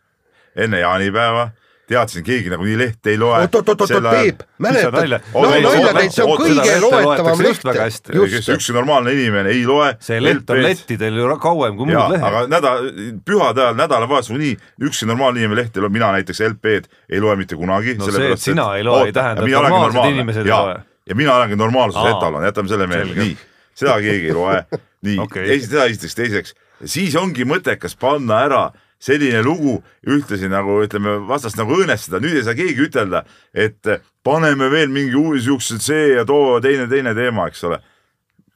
enne 0.57 0.83
jaanipäeva 0.83 1.49
teadsin, 1.89 2.25
keegi 2.25 2.51
nagunii 2.53 2.77
lehte 2.79 3.13
ei 3.13 3.19
loe. 3.19 3.41
oot, 3.41 3.55
oot, 3.55 3.69
oot, 3.69 3.81
oot, 3.85 4.07
Peep, 4.11 4.43
mäletad? 4.59 4.95
no 5.35 5.43
nalja 5.51 5.93
teed, 5.99 6.15
see 6.15 6.25
on 6.25 6.41
kõige 6.41 6.77
loetavam 6.81 7.43
leht. 7.45 8.11
kes 8.33 8.49
ükski 8.57 8.77
normaalne 8.77 9.13
inimene 9.13 9.53
ei 9.53 9.65
loe. 9.69 9.91
see 10.05 10.21
leht 10.23 10.51
on 10.51 10.63
lettidel 10.65 11.19
ju 11.21 11.37
kauem 11.43 11.77
kui 11.77 11.91
muud 11.91 12.15
lehed. 12.15 12.25
aga 12.25 12.45
nädal, 12.49 12.89
pühade 13.29 13.65
ajal, 13.67 13.77
nädalavahetusel 13.81 14.41
nii 14.41 14.55
ükski 14.89 15.09
normaalne 15.11 15.43
inimene 15.43 15.61
lehte 15.61 15.81
ei 15.81 15.85
loe, 15.85 15.93
mina 15.99 16.13
näiteks 16.17 16.41
LP-d 16.49 16.89
ei 17.11 17.21
loe 17.25 17.37
mitte 17.41 17.59
kunagi. 17.61 17.99
no 18.01 18.09
see, 18.09 18.33
et 18.33 18.45
sina 18.45 18.71
ei 18.79 18.87
loe, 18.87 19.11
ei 19.11 19.17
tähenda, 19.17 19.45
et 19.45 19.53
normaalsed 19.53 20.15
inimesed 20.15 20.49
ei 20.49 20.55
loe. 20.55 20.79
ja 21.11 21.19
mina 21.21 21.37
olengi 21.37 21.61
normaalsuse 21.61 22.17
etalon, 22.17 22.49
jätame 22.49 22.73
selle 22.73 22.89
meelde, 22.89 23.19
nii, 23.21 23.37
seda 23.77 23.99
keegi 24.01 24.33
ei 24.33 24.39
loe, 24.39 24.63
nii 25.05 25.29
seda 25.69 25.85
esiteks, 25.91 26.17
teiseks, 26.23 26.57
siis 26.97 27.17
ongi 27.21 27.45
mõttekas 27.49 27.99
panna 28.01 28.41
ära 28.49 28.65
selline 29.05 29.43
lugu 29.45 29.79
ühtlasi 30.09 30.49
nagu 30.51 30.81
ütleme, 30.85 31.19
vastast 31.29 31.59
nagu 31.61 31.77
õõnestada, 31.77 32.23
nüüd 32.25 32.39
ei 32.39 32.45
saa 32.47 32.57
keegi 32.57 32.87
ütelda, 32.89 33.25
et 33.53 33.91
paneme 34.25 34.71
veel 34.73 34.93
mingi 34.93 35.19
uus 35.21 35.45
siukse 35.45 35.81
see 35.83 36.15
ja 36.15 36.25
too 36.29 36.61
teine, 36.65 36.89
teine 36.91 37.15
teema, 37.17 37.49
eks 37.53 37.65
ole. 37.69 37.81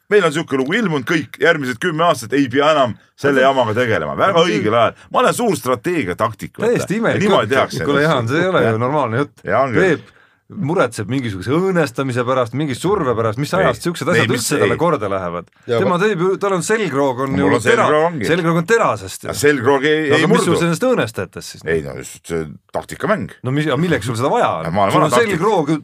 meil 0.09 0.25
on 0.25 0.33
siuke 0.33 0.57
lugu 0.57 0.73
ilmunud, 0.73 1.05
kõik 1.05 1.37
järgmised 1.43 1.81
kümme 1.83 2.07
aastat 2.07 2.33
ei 2.33 2.47
pea 2.49 2.71
enam 2.73 2.95
selle 3.19 3.43
jamaga 3.45 3.75
tegelema, 3.77 4.17
väga 4.17 4.45
õigel 4.47 4.77
ajal. 4.81 4.95
ma 5.13 5.25
olen 5.25 5.35
suur 5.37 5.57
strateegiataktik. 5.57 6.57
täiesti 6.57 7.03
imelik 7.03 7.29
jutt, 7.29 7.83
kuule 7.85 8.07
Jaan, 8.07 8.29
see 8.29 8.41
ei 8.41 8.49
ole 8.49 8.65
ju 8.71 8.79
normaalne 8.81 9.27
jutt. 9.27 9.45
Peep 9.45 10.15
muretseb 10.49 11.11
mingisuguse 11.13 11.53
õõnestamise 11.53 12.23
pärast, 12.25 12.55
mingi 12.57 12.73
surve 12.77 13.13
pärast, 13.17 13.41
mis 13.41 13.51
ajast 13.53 13.85
siuksed 13.85 14.09
asjad 14.09 14.33
üldse 14.33 14.57
talle 14.63 14.79
korda 14.81 15.11
lähevad? 15.13 15.51
tema 15.67 15.99
teeb 16.01 16.25
ju, 16.25 16.31
tal 16.41 16.57
on 16.57 16.65
selgroog 16.65 17.21
on 17.27 17.37
ju 17.37 17.61
tera, 17.61 17.89
selgroog 18.31 18.63
on 18.63 18.69
terasest 18.71 19.27
ju. 19.27 19.35
selgroog 19.37 19.85
ei, 19.85 20.09
ei 20.17 20.25
murdu. 20.25 20.33
mis 20.33 20.49
sul 20.49 20.59
sellest 20.63 20.89
õõnestajatest 20.89 21.55
siis? 21.55 21.67
ei 21.69 21.85
no 21.85 21.99
just 22.01 22.33
see 22.33 22.49
taktikamäng. 22.73 23.37
no 23.45 23.53
mis, 23.53 23.69
milleks 23.85 24.09
sul 24.09 24.17
seda 24.17 24.33
vaja 24.33 24.51
on? 24.63 24.83
sul 24.97 25.05
on 25.11 25.17
selgroog 25.19 25.75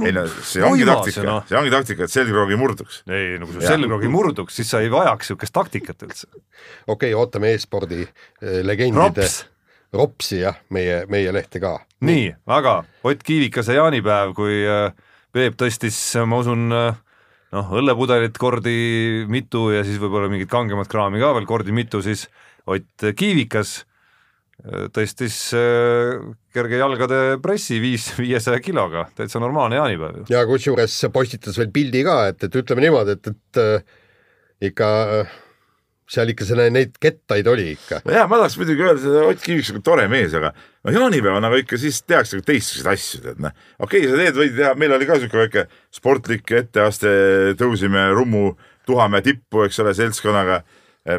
ei 0.00 0.16
no 0.16 0.26
see 0.40 0.64
ongi 0.72 0.88
taktika 0.88 1.28
no., 1.28 1.38
see 1.50 1.60
ongi 1.60 1.76
taktika, 1.76 2.08
et 2.08 2.16
selgroog 2.16 2.56
ei 2.56 2.60
murduks. 2.64 3.02
ei 3.12 3.34
no 3.36 3.50
kui 3.50 3.58
sul 3.58 3.68
selgroog 3.68 4.08
ei 4.08 4.14
murduks, 4.16 4.56
siis 4.56 4.72
sa 4.72 4.80
ei 4.80 4.92
vajaks 4.92 5.34
siukest 5.34 5.60
taktikat 5.60 6.08
üldse. 6.08 6.32
okei 6.32 7.12
okay,, 7.12 7.18
ootame 7.18 7.52
e-spordi 7.58 8.06
eh, 8.06 8.62
legendide 8.64 9.04
Rops 9.04 9.42
ropsi 9.94 10.42
jah, 10.42 10.58
meie, 10.74 11.04
meie 11.10 11.32
lehte 11.34 11.62
ka. 11.62 11.78
nii, 12.04 12.28
aga 12.50 12.82
Ott 13.04 13.22
Kiivikase 13.24 13.78
jaanipäev, 13.78 14.34
kui 14.36 14.60
äh, 14.66 14.90
Peep 15.34 15.56
tõstis, 15.58 15.96
ma 16.28 16.40
usun, 16.42 16.68
äh, 16.74 17.00
noh, 17.54 17.72
õllepudelit 17.80 18.38
kordi 18.40 19.24
mitu 19.30 19.68
ja 19.74 19.84
siis 19.86 20.00
võib-olla 20.02 20.30
mingit 20.32 20.50
kangemat 20.52 20.90
kraami 20.90 21.22
ka 21.22 21.32
veel 21.38 21.48
kordi 21.48 21.74
mitu, 21.74 22.02
siis 22.04 22.26
Ott 22.66 23.06
Kiivikas 23.16 23.76
äh, 24.64 24.86
tõstis 24.94 25.38
kerge 26.54 26.80
jalgade 26.80 27.22
pressi 27.42 27.80
viis, 27.82 28.10
viiesaja 28.20 28.62
kiloga, 28.64 29.08
täitsa 29.16 29.42
normaalne 29.42 29.80
jaanipäev. 29.80 30.24
ja 30.32 30.44
kusjuures 30.48 30.98
postitas 31.14 31.58
veel 31.60 31.72
pildi 31.74 32.04
ka, 32.06 32.20
et, 32.32 32.48
et 32.48 32.60
ütleme 32.62 32.86
niimoodi, 32.88 33.18
et, 33.18 33.32
et 33.34 34.70
ikka 34.70 34.92
seal 36.10 36.30
ikka 36.34 36.46
selle, 36.48 36.68
neid 36.72 36.98
kettaid 37.00 37.48
oli 37.48 37.70
ikka. 37.74 38.02
ja 38.12 38.26
ma 38.28 38.38
tahaks 38.42 38.58
muidugi 38.60 38.84
öelda, 38.84 39.00
seda 39.00 39.24
Ott 39.30 39.40
Kiviksik 39.44 39.80
on 39.80 39.86
tore 39.86 40.04
mees, 40.12 40.36
aga 40.36 40.52
no 40.84 40.92
jaanipäev 40.92 41.38
on 41.38 41.46
nagu 41.46 41.58
ikka 41.60 41.80
siis 41.80 42.02
tehakse 42.04 42.42
teistsuguseid 42.44 42.92
asju, 42.92 43.22
tead 43.24 43.42
noh. 43.44 43.56
okei 43.78 44.04
okay,, 44.04 44.12
sa 44.12 44.20
teed, 44.20 44.38
võid 44.42 44.56
teha, 44.58 44.74
meil 44.80 44.94
oli 44.98 45.08
ka 45.08 45.18
siuke 45.22 45.40
väike 45.40 45.66
sportlik 45.94 46.56
etteaste, 46.60 47.10
tõusime 47.60 48.10
Rummu 48.12 48.46
Tuhamäe 48.84 49.24
tippu, 49.24 49.64
eks 49.64 49.80
ole, 49.80 49.94
seltskonnaga. 49.96 50.64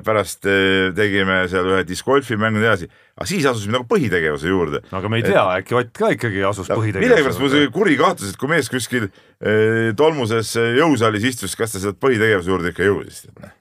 pärast 0.06 0.48
eh, 0.50 0.88
tegime 0.98 1.44
seal 1.46 1.68
ühe 1.70 1.84
discgolfimängu 1.86 2.58
ja 2.58 2.62
nii 2.62 2.70
edasi, 2.72 2.88
aga 3.20 3.28
siis 3.30 3.44
asusime 3.46 3.76
nagu 3.76 3.86
põhitegevuse 3.86 4.50
juurde. 4.50 4.80
aga 4.90 5.10
me 5.14 5.20
ei 5.20 5.26
tea, 5.28 5.44
äkki 5.60 5.78
Ott 5.78 5.92
ka 5.94 6.10
ikkagi 6.14 6.42
asus 6.42 6.72
no, 6.72 6.80
põhitegevuse 6.80 7.06
millegipärast 7.06 7.44
mul 7.44 7.52
see 7.54 7.68
kuri 7.74 7.98
kahtlus, 8.00 8.32
et 8.34 8.40
kui 8.42 8.50
mees 8.50 8.70
kuskil 8.74 9.06
eh, 9.06 9.92
tolmuses 9.98 10.56
jõusaalis 10.58 11.30
istus, 11.30 11.54
kas 11.58 11.78
ta 11.78 11.84
sealt 11.84 12.02
põhitegevuse 12.02 12.50
juurde 12.50 12.74
ikka 12.74 12.90
jõudis, 12.90 13.28
tead 13.28 13.46
noh 13.46 13.54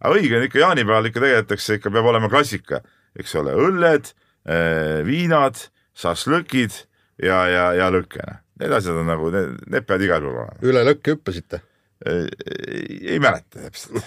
aga 0.00 0.14
õige 0.16 0.38
on 0.38 0.46
ikka 0.46 0.62
jaanipäeval 0.62 1.10
ikka 1.10 1.22
tegeletakse, 1.24 1.78
ikka 1.78 1.92
peab 1.94 2.10
olema 2.12 2.30
klassika, 2.32 2.82
eks 3.18 3.36
ole, 3.40 3.54
õlled, 3.66 4.10
eh, 4.48 5.00
viinad, 5.06 5.60
šašlõkid 5.96 6.82
ja, 7.24 7.46
ja, 7.48 7.70
ja 7.78 7.88
lõkke. 7.92 8.26
Need 8.60 8.72
asjad 8.72 9.00
on 9.00 9.08
nagu, 9.10 9.30
need 9.32 9.84
peavad 9.84 10.04
igal 10.04 10.24
juhul 10.24 10.42
olema. 10.42 10.60
üle 10.64 10.84
lõkke 10.90 11.16
hüppasite? 11.16 11.62
ei, 12.04 13.14
ei 13.14 13.18
mäleta 13.18 13.62
täpselt 13.62 14.04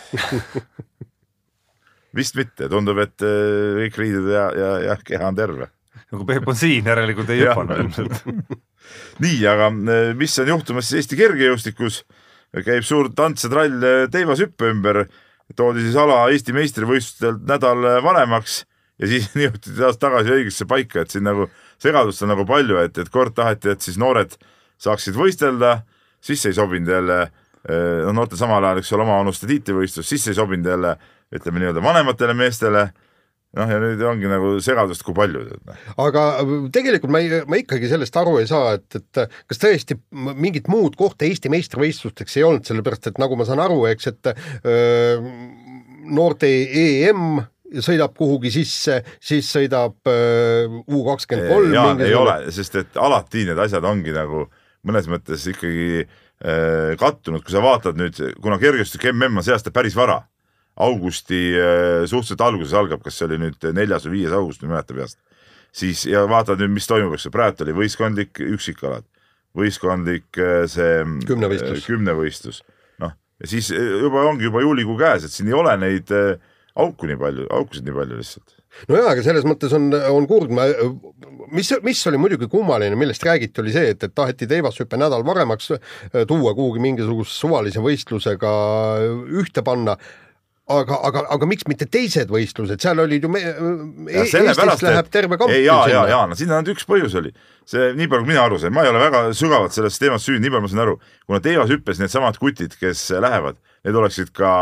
vist 2.19 2.37
mitte, 2.37 2.67
tundub, 2.69 2.99
et 3.01 3.25
eh, 3.25 3.83
kõik 3.83 3.99
riided 4.01 4.29
ja, 4.33 4.45
ja, 4.53 4.71
ja 4.87 4.97
keha 5.05 5.29
on 5.29 5.37
terve. 5.37 5.69
nagu 6.11 6.25
Peep 6.29 6.47
on 6.49 6.57
siin, 6.57 6.89
järelikult 6.89 7.31
ei 7.33 7.43
hüpanud 7.43 7.83
ilmselt 7.83 8.21
nii, 9.25 9.39
aga 9.49 9.69
eh, 9.69 10.11
mis 10.17 10.37
on 10.41 10.53
juhtumas 10.53 10.89
siis 10.89 11.03
Eesti 11.03 11.19
kergejõustikus? 11.19 12.03
käib 12.65 12.81
suur 12.81 13.11
tants 13.13 13.45
ja 13.45 13.49
trall 13.51 13.83
teivashüppe 14.09 14.71
ümber 14.71 15.03
toodi 15.57 15.85
siis 15.85 15.97
ala 15.97 16.25
Eesti 16.29 16.53
meistrivõistlustelt 16.53 17.45
nädal 17.49 17.87
varemaks 18.05 18.63
ja 18.99 19.07
siis 19.07 19.29
nihutati 19.39 19.75
taas 19.77 19.99
tagasi 20.01 20.33
õigesse 20.35 20.67
paika, 20.69 21.03
et 21.03 21.13
siin 21.13 21.25
nagu 21.27 21.49
segadust 21.81 22.23
on 22.25 22.33
nagu 22.33 22.45
palju, 22.47 22.79
et, 22.83 22.97
et 22.97 23.11
kord 23.13 23.35
taheti, 23.37 23.73
et 23.73 23.85
siis 23.85 23.99
noored 24.01 24.35
saaksid 24.79 25.17
võistelda, 25.17 25.79
siis 26.23 26.45
ei 26.47 26.55
sobinud 26.55 26.91
jälle 26.91 27.19
eh, 27.23 28.01
noh, 28.05 28.13
noorte 28.21 28.39
samal 28.39 28.63
ajal, 28.63 28.81
eks 28.81 28.93
ole, 28.95 29.05
omavanuste 29.07 29.49
tiitlivõistlus, 29.49 30.07
siis 30.09 30.27
ei 30.31 30.37
sobinud 30.37 30.67
jälle 30.69 30.95
ütleme 31.35 31.61
nii-öelda 31.61 31.83
vanematele 31.83 32.33
meestele 32.33 32.89
noh, 33.57 33.71
ja 33.71 33.79
nüüd 33.81 34.01
ongi 34.05 34.29
nagu 34.29 34.55
segadust, 34.63 35.03
kui 35.05 35.15
palju. 35.17 35.45
Noh. 35.67 35.83
aga 36.05 36.25
tegelikult 36.75 37.13
ma 37.13 37.21
ei, 37.23 37.41
ma 37.49 37.59
ikkagi 37.61 37.89
sellest 37.91 38.17
aru 38.21 38.37
ei 38.41 38.49
saa, 38.49 38.75
et, 38.77 38.99
et 38.99 39.37
kas 39.49 39.61
tõesti 39.61 39.97
mingit 40.13 40.69
muud 40.71 40.97
kohta 40.99 41.27
Eesti 41.27 41.51
meistrivõistlusteks 41.53 42.37
ei 42.39 42.47
olnud, 42.47 42.67
sellepärast 42.69 43.11
et 43.11 43.21
nagu 43.21 43.39
ma 43.39 43.47
saan 43.49 43.63
aru, 43.63 43.83
eks, 43.89 44.11
et 44.11 44.33
öö, 44.33 45.15
noorte 46.09 46.49
EM 46.49 47.41
sõidab 47.85 48.15
kuhugi 48.17 48.51
sisse, 48.53 49.01
siis 49.21 49.49
sõidab 49.53 50.09
U 50.09 51.03
kakskümmend 51.05 51.51
kolm. 51.51 51.75
jaa, 51.75 51.93
ei 52.05 52.15
ole, 52.17 52.39
sest 52.53 52.79
et 52.81 52.97
alati 52.97 53.45
need 53.49 53.61
asjad 53.61 53.85
ongi 53.85 54.13
nagu 54.15 54.47
mõnes 54.87 55.09
mõttes 55.11 55.43
ikkagi 55.51 56.01
äh, 56.01 56.95
kattunud, 56.99 57.43
kui 57.43 57.53
sa 57.53 57.63
vaatad 57.63 57.99
nüüd, 57.99 58.19
kuna 58.41 58.59
kergejõustik 58.61 59.09
mm 59.11 59.41
on 59.41 59.45
see 59.45 59.55
aasta 59.55 59.73
päris 59.75 59.97
vara, 59.97 60.21
augusti 60.79 61.39
äh, 61.59 62.05
suhteliselt 62.07 62.43
alguses 62.43 62.75
algab, 62.77 63.03
kas 63.03 63.19
see 63.19 63.27
oli 63.27 63.39
nüüd 63.43 63.69
neljas 63.75 64.07
või 64.07 64.19
viies 64.19 64.35
august, 64.35 64.63
ma 64.63 64.69
ei 64.69 64.75
mäleta 64.77 64.97
peast, 64.97 65.19
siis 65.75 66.05
ja 66.09 66.25
vaatad 66.29 66.61
nüüd, 66.61 66.75
mis 66.77 66.87
toimub, 66.89 67.15
eks 67.17 67.27
ju, 67.27 67.33
praegu 67.35 67.65
oli 67.65 67.75
võistkondlik 67.81 68.43
üksikalad, 68.55 69.07
võistkondlik 69.59 70.39
äh, 70.39 70.61
see 70.71 71.01
kümnevõistlus, 71.27 71.87
kümnevõistlus. 71.89 72.63
Ja 73.39 73.47
siis 73.47 73.69
juba 73.71 74.25
ongi 74.27 74.43
juba 74.43 74.59
juulikuu 74.59 74.97
käes, 74.99 75.23
et 75.23 75.31
siin 75.31 75.47
ei 75.47 75.53
ole 75.55 75.71
neid 75.79 76.09
auku 76.79 77.07
nii 77.07 77.19
palju, 77.19 77.45
aukusid 77.55 77.85
nii 77.87 77.95
palju 77.95 78.17
lihtsalt. 78.19 78.55
no 78.89 78.97
jaa, 78.99 79.13
aga 79.13 79.23
selles 79.23 79.45
mõttes 79.47 79.71
on, 79.77 79.87
on 80.11 80.27
kurb, 80.27 80.51
ma, 80.55 80.65
mis, 81.55 81.71
mis 81.85 82.01
oli 82.11 82.19
muidugi 82.19 82.49
kummaline, 82.51 82.99
millest 82.99 83.23
räägiti, 83.23 83.63
oli 83.63 83.71
see, 83.71 83.93
et, 83.95 84.03
et 84.03 84.15
taheti 84.15 84.47
teivashüppe 84.49 84.99
nädal 84.99 85.23
varemaks 85.27 85.71
tuua 86.27 86.51
kuhugi 86.57 86.83
mingisuguse 86.83 87.31
suvalise 87.31 87.83
võistlusega 87.83 88.51
ühte 89.39 89.63
panna 89.63 89.95
aga, 90.69 90.97
aga, 91.09 91.23
aga 91.35 91.47
miks 91.49 91.65
mitte 91.69 91.87
teised 91.89 92.29
võistlused, 92.31 92.79
seal 92.81 93.01
olid 93.03 93.25
ju 93.25 93.31
me, 93.31 93.41
e 93.41 94.21
Eestist 94.21 94.61
läheb 94.61 95.07
et... 95.07 95.11
terve 95.13 95.39
kamp. 95.41 95.53
ja, 95.53 95.79
ja, 95.89 96.03
ja 96.09 96.21
no 96.29 96.37
siin 96.37 96.53
on 96.55 96.69
üks 96.73 96.87
põhjus 96.89 97.15
oli, 97.19 97.33
see 97.69 97.91
nii 97.97 98.09
palju, 98.11 98.25
kui 98.25 98.33
mina 98.33 98.45
aru 98.45 98.59
sain, 98.61 98.73
ma 98.75 98.85
ei 98.85 98.91
ole 98.91 99.01
väga 99.01 99.23
sügavalt 99.37 99.75
sellest 99.75 100.01
teemast 100.01 100.29
süüdi, 100.29 100.43
nii 100.45 100.53
palju 100.53 100.65
ma 100.67 100.71
saan 100.73 100.83
aru, 100.85 100.95
kuna 101.25 101.41
teivas 101.45 101.73
hüppes 101.73 102.01
needsamad 102.01 102.39
kutid, 102.41 102.77
kes 102.79 103.05
lähevad, 103.17 103.59
need 103.87 104.01
oleksid 104.01 104.33
ka 104.37 104.53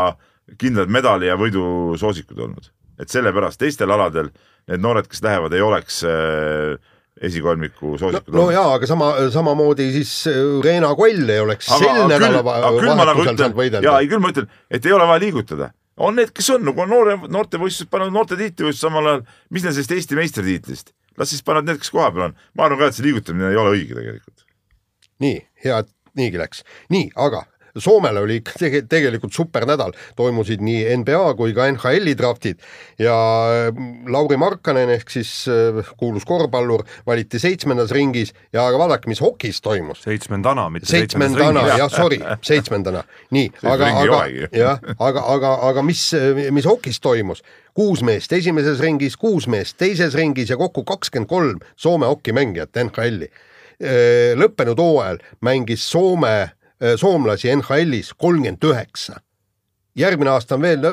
kindlad 0.60 0.92
medali 0.92 1.28
ja 1.28 1.36
võidusoosikud 1.40 2.44
olnud, 2.46 2.70
et 3.02 3.12
sellepärast 3.12 3.60
teistel 3.60 3.92
aladel 3.92 4.32
need 4.68 4.84
noored, 4.84 5.08
kes 5.10 5.20
lähevad, 5.24 5.56
ei 5.56 5.64
oleks 5.64 6.02
äh, 6.08 6.78
esikolmiku 7.24 7.96
soosikud 8.00 8.32
no, 8.34 8.46
no 8.46 8.54
jaa, 8.54 8.68
aga 8.76 8.88
sama, 8.88 9.10
samamoodi 9.34 9.88
siis 9.94 10.12
äh, 10.30 10.38
Reena 10.64 10.94
Koll 10.96 11.28
ei 11.28 11.42
oleks 11.42 11.68
aga, 11.74 11.80
sel 11.84 12.08
nädalal 12.12 12.44
vahetusel 12.46 13.34
saanud 13.34 13.58
võidelda. 13.58 13.84
jaa, 13.84 13.98
ei 14.02 14.10
küll 14.10 14.22
ma 14.22 14.32
ütlen, 14.32 14.48
et 14.70 14.86
ei 14.86 14.94
ole 14.94 15.08
vaja 15.08 15.24
liigutada 15.24 15.70
on 15.98 16.18
need, 16.18 16.32
kes 16.36 16.50
on 16.54 16.64
nagu 16.68 16.86
noore, 16.88 17.18
noortevõistlused 17.26 17.90
panevad 17.92 18.14
noorte 18.14 18.38
tiitlivõistlused 18.38 18.86
samal 18.86 19.10
ajal, 19.10 19.26
mis 19.54 19.66
neil 19.66 19.76
sellest 19.76 19.94
Eesti 19.96 20.18
meistritiitlist, 20.18 20.92
las 21.18 21.32
siis 21.32 21.44
panevad 21.46 21.70
need, 21.70 21.82
kes 21.82 21.92
kohapeal 21.94 22.28
on. 22.28 22.36
ma 22.54 22.66
arvan 22.66 22.82
ka, 22.82 22.90
et 22.90 22.98
see 22.98 23.06
liigutamine 23.08 23.52
ei 23.52 23.60
ole 23.60 23.76
õige 23.76 23.98
tegelikult. 23.98 24.46
nii, 25.24 25.38
hea, 25.64 25.78
et 25.84 26.18
niigi 26.18 26.40
läks. 26.40 26.64
nii, 26.94 27.10
aga 27.18 27.44
Soomel 27.76 28.16
oli 28.22 28.38
ikka 28.40 28.56
tege, 28.58 28.82
tegelikult 28.88 29.34
super 29.36 29.66
nädal, 29.68 29.94
toimusid 30.16 30.62
nii 30.64 30.96
NBA 31.02 31.34
kui 31.38 31.54
ka 31.56 31.68
NHL-i 31.72 32.14
draftid 32.18 32.62
ja 33.02 33.14
mm, 33.70 34.08
Lauri 34.12 34.38
Markkanen 34.40 34.92
ehk 34.96 35.12
siis 35.12 35.32
äh, 35.52 35.92
kuulus 36.00 36.26
korvpallur 36.28 36.84
valiti 37.06 37.40
seitsmendas 37.42 37.92
ringis 37.94 38.34
ja 38.52 38.66
aga 38.66 38.80
vaadake, 38.80 39.10
mis 39.10 39.22
hokis 39.22 39.60
toimus. 39.64 40.02
seitsmendana, 40.06 40.68
mitte 40.70 40.90
seitsmendana, 40.90 41.66
jah, 41.76 41.90
sorry, 41.92 42.20
seitsmendana, 42.42 43.04
nii, 43.34 43.52
aga, 43.62 43.94
aga 44.02 44.20
jah, 44.64 44.84
aga, 44.98 45.24
aga, 45.36 45.54
aga 45.70 45.86
mis, 45.86 46.10
mis 46.54 46.68
hokis 46.68 47.00
toimus? 47.04 47.44
kuus 47.78 48.00
meest 48.02 48.32
esimeses 48.34 48.80
ringis, 48.82 49.14
kuus 49.16 49.46
meest 49.46 49.76
teises 49.78 50.16
ringis 50.18 50.50
ja 50.50 50.56
kokku 50.58 50.82
kakskümmend 50.88 51.30
kolm 51.30 51.60
Soome 51.78 52.08
hokimängijat 52.10 52.74
NHL-i. 52.82 53.28
Äh, 53.78 54.34
lõppenud 54.34 54.80
hooajal 54.82 55.20
mängis 55.46 55.84
Soome 55.86 56.57
soomlasi 57.00 57.50
NHL-is 57.56 58.12
kolmkümmend 58.14 58.64
üheksa. 58.64 59.20
järgmine 59.98 60.30
aasta 60.30 60.54
on 60.54 60.62
veel, 60.62 60.84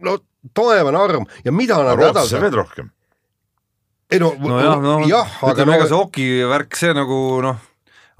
no 0.00 0.16
taevane 0.56 0.98
arm 0.98 1.26
ja 1.44 1.52
mida 1.52 1.78
nad 1.82 1.98
hädaldavad. 1.98 2.40
veel 2.40 2.56
rohkem. 2.56 2.90
ei 4.10 4.20
no, 4.20 4.32
nojah, 4.38 4.80
no, 4.82 4.96
jah, 5.08 5.38
aga 5.48 5.64
no 5.64 5.76
ega 5.76 5.86
see 5.88 5.98
hokivärk, 5.98 6.76
see 6.76 6.92
nagu 6.96 7.18
noh, 7.44 7.62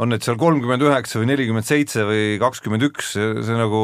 on 0.00 0.12
nüüd 0.12 0.24
seal 0.24 0.38
kolmkümmend 0.40 0.84
üheksa 0.86 1.20
või 1.20 1.32
nelikümmend 1.32 1.68
seitse 1.68 2.06
või 2.08 2.38
kakskümmend 2.40 2.86
üks, 2.88 3.12
see 3.16 3.58
nagu 3.58 3.82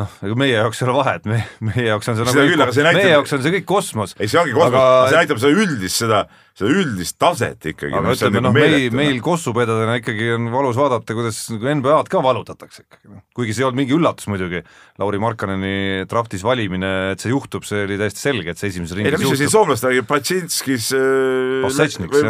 noh, 0.00 0.16
ega 0.24 0.38
meie 0.38 0.56
jaoks 0.56 0.80
ei 0.80 0.88
ole 0.88 0.96
vahet, 1.00 1.28
me, 1.28 1.42
meie 1.70 1.88
jaoks 1.90 2.12
on 2.12 2.18
see 2.18 2.28
seda 2.28 2.46
nagu, 2.46 2.54
küll, 2.54 2.88
meie 2.96 3.12
jaoks 3.12 3.36
on 3.36 3.44
see 3.44 3.54
kõik 3.58 3.68
kosmos. 3.68 4.16
ei, 4.20 4.30
see 4.30 4.40
ongi 4.40 4.56
kosmos 4.56 4.72
aga..., 4.72 4.86
see 5.10 5.20
näitab 5.22 5.42
seda 5.42 5.64
üldist, 5.66 6.00
seda, 6.04 6.22
seda 6.56 6.72
üldist 6.72 7.18
taset 7.20 7.66
ikkagi. 7.68 7.92
aga 7.96 8.14
ütleme 8.14 8.40
nagu 8.40 8.48
noh, 8.48 8.54
meil, 8.56 8.86
meil 8.96 9.18
kossupedadena 9.24 9.98
ikkagi 10.00 10.30
on 10.38 10.48
valus 10.54 10.78
vaadata, 10.80 11.16
kuidas 11.16 11.40
nagu 11.52 11.68
NBA-d 11.82 12.12
ka 12.12 12.22
valutatakse 12.24 12.84
ikkagi, 12.86 13.10
noh. 13.12 13.20
kuigi 13.36 13.52
see 13.52 13.64
ei 13.64 13.68
olnud 13.68 13.80
mingi 13.82 13.96
üllatus 13.96 14.30
muidugi, 14.32 14.62
Lauri 15.02 15.20
Markkaneni 15.20 16.06
draftis 16.08 16.44
valimine, 16.46 16.92
et 17.12 17.20
see 17.20 17.34
juhtub, 17.34 17.66
see 17.68 17.84
oli 17.84 18.00
täiesti 18.00 18.24
selge, 18.24 18.54
et 18.54 18.62
see 18.62 18.72
esimeses 18.72 18.96
ringis 18.96 19.12
ei 19.12 19.18
no 19.18 19.22
mis 19.22 19.34
see 19.34 19.42
siin 19.44 19.52
soomlaste 19.52 19.92
räägib, 19.92 20.08
Patšinskis 20.08 20.90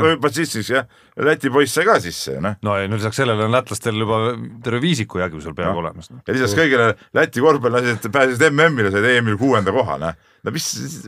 või 0.02 0.20
Patšinskis 0.26 0.74
jah, 0.74 0.90
Läti 1.22 1.48
poiss 1.48 1.72
sai 1.72 1.86
ka 1.86 2.00
sisse, 2.02 2.40
noh. 2.42 2.58
no 2.66 2.78
ei, 2.80 2.90
no 2.90 2.98
lisaks 2.98 3.22
sellele 3.22 3.46
on 3.46 3.54
lätlastel 3.54 4.02
juba 4.02 4.34
terve 4.64 4.82
viisiku 4.82 5.22
jagu 5.22 5.38
seal 5.40 5.54
peaaegu 5.56 5.78
no. 5.78 5.86
olemas 5.86 6.10
no.. 6.10 6.24
ja 6.26 6.34
lisaks 6.34 6.58
kõigele 6.58 6.90
Läti 7.16 7.44
korvpallilased 7.44 8.10
pääsesid 8.10 8.50
MM-ile, 8.50 8.90
said 8.90 9.06
EM-il 9.14 9.38
kuuenda 9.38 9.72
koha, 9.72 10.00
noh 10.02 10.24
no 10.46 10.52
mis, 10.54 10.66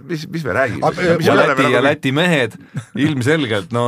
mis, 0.09 0.27
mis 0.29 0.45
me 0.45 0.55
räägime? 0.57 0.93
ja 1.23 1.35
Läti 1.39 1.63
ja 1.63 1.69
nagu... 1.69 1.83
Läti 1.87 2.13
mehed 2.15 2.57
ilmselgelt, 2.99 3.71
no 3.75 3.85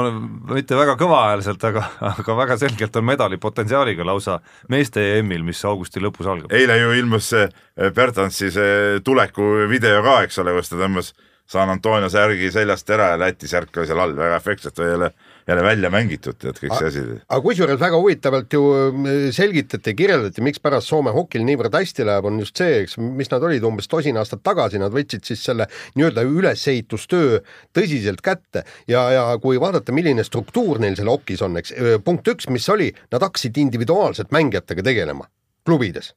mitte 0.54 0.78
väga 0.78 0.94
kõvahäälselt, 1.00 1.64
aga, 1.70 1.86
aga 2.12 2.36
väga 2.38 2.58
selgelt 2.60 3.00
on 3.00 3.08
medalipotentsiaaliga 3.08 4.06
lausa 4.06 4.38
meeste 4.72 5.04
EM-il, 5.18 5.42
mis 5.46 5.62
augusti 5.68 6.02
lõpus 6.02 6.30
algab. 6.30 6.54
eile 6.54 6.78
ju 6.80 6.94
ilmus 7.00 7.32
see 7.34 7.48
Bertansi 7.96 8.52
see 8.54 9.02
tuleku 9.04 9.66
video 9.70 10.04
ka, 10.06 10.20
eks 10.28 10.40
ole, 10.42 10.54
kus 10.58 10.72
ta 10.72 10.80
tõmbas 10.80 11.12
San 11.50 11.70
Antonio 11.72 12.06
särgi 12.12 12.52
seljast 12.54 12.90
ära 12.94 13.12
ja 13.14 13.18
Läti 13.18 13.50
särk 13.50 13.74
oli 13.80 13.90
seal 13.90 13.98
all, 13.98 14.14
väga 14.14 14.38
efektselt 14.38 14.78
oli 14.78 14.92
jälle, 14.92 15.10
jälle 15.48 15.64
välja 15.64 15.90
mängitud, 15.92 16.38
tead, 16.40 16.58
kõik 16.60 16.74
see 16.78 16.90
asi. 16.90 17.04
aga 17.26 17.40
kusjuures 17.44 17.80
väga 17.80 18.00
huvitavalt 18.00 18.56
ju 18.56 18.62
äh, 18.74 19.18
selgitati, 19.34 19.94
kirjeldati, 19.98 20.44
mikspärast 20.44 20.90
Soome 20.90 21.14
hokil 21.14 21.44
niivõrd 21.46 21.74
hästi 21.76 22.06
läheb, 22.08 22.28
on 22.28 22.40
just 22.42 22.60
see, 22.60 22.82
eks, 22.84 22.96
mis 23.00 23.30
nad 23.32 23.44
olid 23.46 23.64
umbes 23.66 23.90
tosin 23.90 24.18
aastat 24.20 24.44
tagasi, 24.46 24.80
nad 24.82 24.94
võtsid 24.94 25.26
siis 25.28 25.44
selle 25.46 25.68
nii-öelda 25.98 26.24
ülesehitustöö 26.28 27.42
tõsiselt 27.76 28.24
kätte 28.24 28.64
ja, 28.90 29.04
ja 29.14 29.26
kui 29.42 29.60
vaadata, 29.60 29.94
milline 29.96 30.24
struktuur 30.26 30.82
neil 30.82 30.98
seal 30.98 31.12
hokis 31.12 31.44
on, 31.46 31.60
eks, 31.60 31.74
punkt 32.06 32.28
üks, 32.32 32.50
mis 32.52 32.68
oli, 32.72 32.90
nad 33.12 33.24
hakkasid 33.26 33.60
individuaalselt 33.60 34.34
mängijatega 34.34 34.84
tegelema 34.86 35.28
klubides 35.66 36.14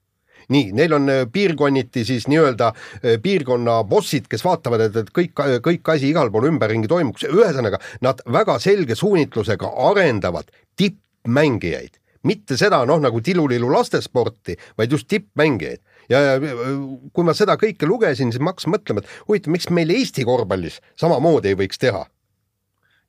nii, 0.54 0.72
neil 0.76 0.98
on 0.98 1.10
piirkonniti 1.32 2.06
siis 2.08 2.28
nii-öelda 2.32 2.72
piirkonna 3.24 3.80
bossid, 3.88 4.28
kes 4.32 4.44
vaatavad, 4.46 4.88
et, 4.88 5.02
et 5.04 5.12
kõik, 5.16 5.34
kõik 5.64 5.94
asi 5.96 6.10
igal 6.12 6.32
pool 6.34 6.50
ümberringi 6.52 6.90
toimuks, 6.92 7.28
ühesõnaga 7.30 7.80
nad 8.04 8.22
väga 8.26 8.60
selge 8.64 8.98
suunitlusega 9.00 9.72
arendavad 9.90 10.52
tippmängijaid, 10.80 12.00
mitte 12.28 12.58
seda 12.60 12.84
noh, 12.90 13.02
nagu 13.04 13.22
tilulilu 13.24 13.72
lastesporti, 13.74 14.58
vaid 14.78 14.96
just 14.96 15.10
tippmängijaid. 15.12 15.84
Ja, 16.12 16.20
ja 16.20 16.40
kui 17.16 17.24
ma 17.24 17.36
seda 17.38 17.56
kõike 17.60 17.88
lugesin, 17.88 18.34
siis 18.34 18.44
ma 18.44 18.52
hakkasin 18.52 18.74
mõtlema, 18.74 19.04
et 19.04 19.30
huvitav, 19.30 19.54
miks 19.56 19.70
meil 19.72 19.94
Eesti 19.96 20.26
korvpallis 20.28 20.82
samamoodi 21.00 21.54
ei 21.54 21.60
võiks 21.64 21.80
teha 21.80 22.04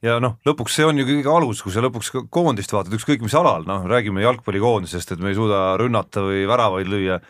ja 0.02 0.18
noh, 0.22 0.38
lõpuks 0.46 0.74
see 0.78 0.86
on 0.88 0.98
ju 0.98 1.06
kõige 1.08 1.30
alus, 1.30 1.62
kui 1.62 1.72
sa 1.74 1.84
lõpuks 1.84 2.10
koondist 2.34 2.74
vaatad, 2.74 2.96
ükskõik 2.98 3.22
mis 3.24 3.36
alal, 3.38 3.66
noh, 3.68 3.86
räägime 3.90 4.24
jalgpallikoondisest, 4.24 5.14
et 5.14 5.22
me 5.22 5.32
ei 5.32 5.38
suuda 5.38 5.76
rünnata 5.80 6.24
või 6.26 6.44
väravaid 6.50 6.90
lüüa, 6.90 7.20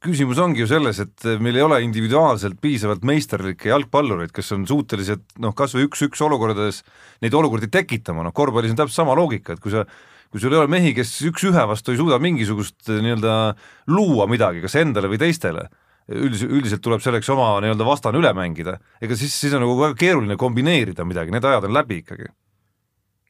küsimus 0.00 0.38
ongi 0.40 0.62
ju 0.62 0.68
selles, 0.70 1.00
et 1.02 1.26
meil 1.44 1.58
ei 1.58 1.64
ole 1.64 1.80
individuaalselt 1.84 2.60
piisavalt 2.60 3.02
meisterlikke 3.08 3.68
jalgpallureid, 3.72 4.32
kes 4.36 4.54
on 4.56 4.64
suutelised 4.68 5.40
noh, 5.44 5.56
kas 5.56 5.76
või 5.76 5.88
üks-üks 5.88 6.22
olukordades 6.24 6.84
neid 7.24 7.36
olukordi 7.36 7.68
tekitama, 7.72 8.24
noh 8.24 8.36
korvpallis 8.36 8.72
on 8.72 8.80
täpselt 8.80 9.02
sama 9.02 9.16
loogika, 9.18 9.56
et 9.56 9.62
kui 9.62 9.74
sa 9.74 9.84
kui 10.30 10.38
sul 10.38 10.54
ei 10.54 10.60
ole 10.60 10.70
mehi, 10.70 10.92
kes 10.94 11.10
üks-ühe 11.26 11.62
vastu 11.66 11.90
ei 11.90 11.98
suuda 11.98 12.20
mingisugust 12.22 12.86
nii-öelda 12.86 13.32
luua 13.90 14.28
midagi, 14.30 14.62
kas 14.62 14.76
endale 14.78 15.10
või 15.10 15.18
teistele, 15.18 15.66
üldiselt, 16.10 16.50
üldiselt 16.50 16.82
tuleb 16.84 17.02
selleks 17.04 17.28
oma 17.32 17.52
nii-öelda 17.62 17.86
vastane 17.86 18.20
üle 18.20 18.32
mängida, 18.36 18.76
ega 19.02 19.16
siis, 19.18 19.34
siis 19.36 19.54
on 19.56 19.64
nagu 19.64 19.76
väga 19.78 19.96
keeruline 19.98 20.36
kombineerida 20.40 21.06
midagi, 21.06 21.34
need 21.34 21.46
ajad 21.46 21.68
on 21.68 21.74
läbi 21.76 22.00
ikkagi. 22.02 22.30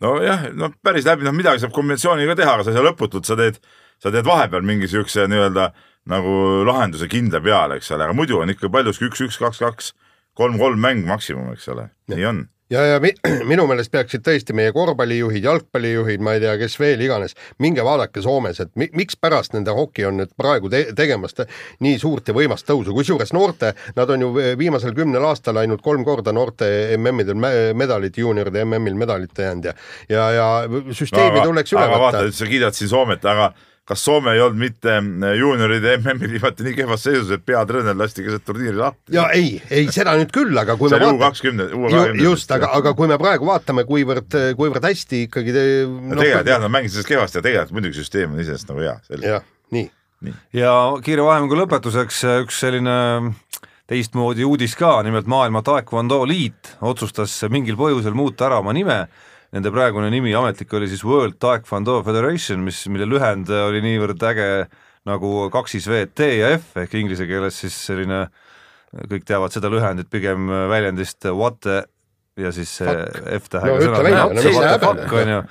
nojah, 0.00 0.46
no 0.56 0.70
päris 0.82 1.08
läbi, 1.08 1.26
noh 1.26 1.36
midagi 1.36 1.60
saab 1.60 1.74
kombinatsiooniga 1.76 2.36
teha, 2.38 2.56
aga 2.56 2.64
sa 2.64 2.72
ei 2.72 2.78
saa 2.78 2.86
lõputult, 2.86 3.28
sa 3.28 3.36
teed, 3.36 3.60
sa 4.00 4.12
teed 4.12 4.24
vahepeal 4.28 4.64
mingi 4.64 4.88
niisuguse 4.88 5.26
nii-öelda 5.28 5.70
nagu 6.10 6.36
lahenduse 6.68 7.10
kindla 7.12 7.42
peale, 7.44 7.76
eks 7.76 7.92
ole, 7.92 8.08
aga 8.08 8.16
muidu 8.16 8.40
on 8.40 8.52
ikka 8.54 8.72
paljuski 8.72 9.10
üks, 9.10 9.20
üks, 9.26 9.36
kaks, 9.42 9.60
kaks, 9.60 9.92
kolm-kolm 10.40 10.80
mäng 10.80 11.04
maksimum, 11.08 11.52
eks 11.52 11.68
ole, 11.74 11.90
nii 12.08 12.24
on 12.30 12.46
ja, 12.70 12.84
ja 12.86 13.00
mi, 13.02 13.12
minu 13.50 13.66
meelest 13.70 13.92
peaksid 13.92 14.24
tõesti 14.26 14.56
meie 14.56 14.72
korvpallijuhid, 14.76 15.44
jalgpallijuhid, 15.44 16.22
ma 16.24 16.36
ei 16.36 16.44
tea, 16.44 16.56
kes 16.60 16.78
veel 16.80 17.02
iganes, 17.04 17.36
minge 17.62 17.84
vaadake 17.86 18.22
Soomes, 18.24 18.60
et 18.62 18.72
mi, 18.80 18.90
mikspärast 18.96 19.56
nende 19.56 19.74
hoki 19.76 20.06
on 20.08 20.20
nüüd 20.20 20.34
praegu 20.38 20.70
te, 20.72 20.84
tegemas 20.96 21.36
te, 21.36 21.48
nii 21.84 21.98
suurt 22.02 22.30
ja 22.30 22.36
võimast 22.36 22.68
tõusu, 22.68 22.94
kusjuures 22.96 23.34
noorte, 23.36 23.74
nad 23.96 24.10
on 24.10 24.26
ju 24.26 24.32
viimasel 24.60 24.94
kümnel 24.96 25.24
aastal 25.28 25.60
ainult 25.62 25.82
kolm 25.84 26.04
korda 26.06 26.34
noorte 26.36 26.68
MM-idel 26.98 27.38
medalit, 27.78 28.18
juunioride 28.18 28.64
MM-il 28.64 28.98
medalit 28.98 29.38
jäänud 29.38 29.70
ja 29.70 29.74
ja, 30.08 30.30
ja 30.30 30.46
süsteemi 30.92 31.38
no, 31.38 31.44
tuleks 31.50 31.74
üle 31.74 31.86
võtta. 31.86 32.00
vaata, 32.04 32.22
sa 32.34 32.48
kiidad 32.48 32.76
siin 32.76 32.90
Soomet, 32.90 33.24
aga 33.28 33.50
kas 33.88 34.04
Soome 34.04 34.34
ei 34.36 34.40
olnud 34.44 34.60
mitte 34.60 34.96
äh, 34.98 35.32
juunioride 35.38 35.96
MM-il 35.98 36.34
viimati 36.36 36.66
nii 36.66 36.74
kehvas 36.76 37.04
seisus, 37.06 37.30
et 37.34 37.44
peatreener 37.46 37.96
lasti 37.98 38.24
keset 38.26 38.44
turniiri 38.46 38.76
lahti? 38.78 39.14
ja 39.16 39.28
ei, 39.34 39.56
ei 39.70 39.88
seda 39.92 40.14
nüüd 40.20 40.32
küll, 40.34 40.54
aga 40.60 40.76
kui 40.80 40.92
see 40.92 41.00
me 41.00 41.12
vaatame, 41.20 41.68
ju, 41.72 42.04
just, 42.22 42.52
aga, 42.54 42.70
aga 42.78 42.94
kui 42.98 43.10
me 43.10 43.18
praegu 43.20 43.48
vaatame, 43.48 43.86
kuivõrd, 43.88 44.36
kuivõrd 44.58 44.90
hästi 44.90 45.24
ikkagi 45.28 45.56
te 45.56 45.64
no, 45.86 46.20
tegelikult 46.20 46.52
jah, 46.52 46.62
nad 46.62 46.74
mängisid 46.76 47.00
sellest 47.00 47.14
kehvasti 47.14 47.40
ja 47.40 47.46
tegelikult 47.48 47.78
muidugi 47.78 47.98
süsteem 48.02 48.36
on 48.36 48.44
iseenesest 48.44 48.70
nagu 48.70 48.84
hea. 48.84 48.96
jah, 49.26 49.48
nii, 49.74 49.88
nii.. 50.28 50.36
ja 50.60 50.76
kiire 51.04 51.26
vahemängu 51.26 51.58
lõpetuseks 51.64 52.22
üks 52.44 52.62
selline 52.62 52.98
teistmoodi 53.90 54.46
uudis 54.46 54.76
ka, 54.78 55.00
nimelt 55.02 55.26
Maailma 55.26 55.64
Taekwondo 55.66 56.22
Liit 56.28 56.76
otsustas 56.86 57.34
mingil 57.50 57.78
põhjusel 57.80 58.14
muuta 58.14 58.46
ära 58.46 58.60
oma 58.62 58.74
nime 58.76 59.00
nende 59.54 59.72
praegune 59.74 60.10
nimi 60.12 60.34
ametlik 60.36 60.72
oli 60.78 60.88
siis 60.90 61.02
World 61.06 61.38
Taekwondo 61.42 62.00
Federation, 62.06 62.62
mis, 62.66 62.84
mille 62.92 63.08
lühend 63.08 63.50
oli 63.50 63.82
niivõrd 63.84 64.22
äge 64.30 64.50
nagu 65.08 65.48
kaks 65.52 65.76
siis 65.76 65.88
V, 65.90 66.04
T 66.14 66.28
ja 66.38 66.52
F 66.58 66.76
ehk 66.82 66.94
inglise 67.00 67.26
keeles 67.28 67.56
siis 67.62 67.76
selline, 67.88 68.26
kõik 69.10 69.24
teavad 69.26 69.54
seda 69.54 69.70
lühendit 69.72 70.10
pigem 70.12 70.50
väljendist 70.70 71.26
what 71.32 71.58
the 71.64 71.82
ja 72.40 72.52
siis 72.54 72.70
see 72.80 72.94
F-tähega 73.40 73.74
no, 73.74 73.82
sõna, 73.82 73.98
on 75.18 75.34
ju, 75.34 75.42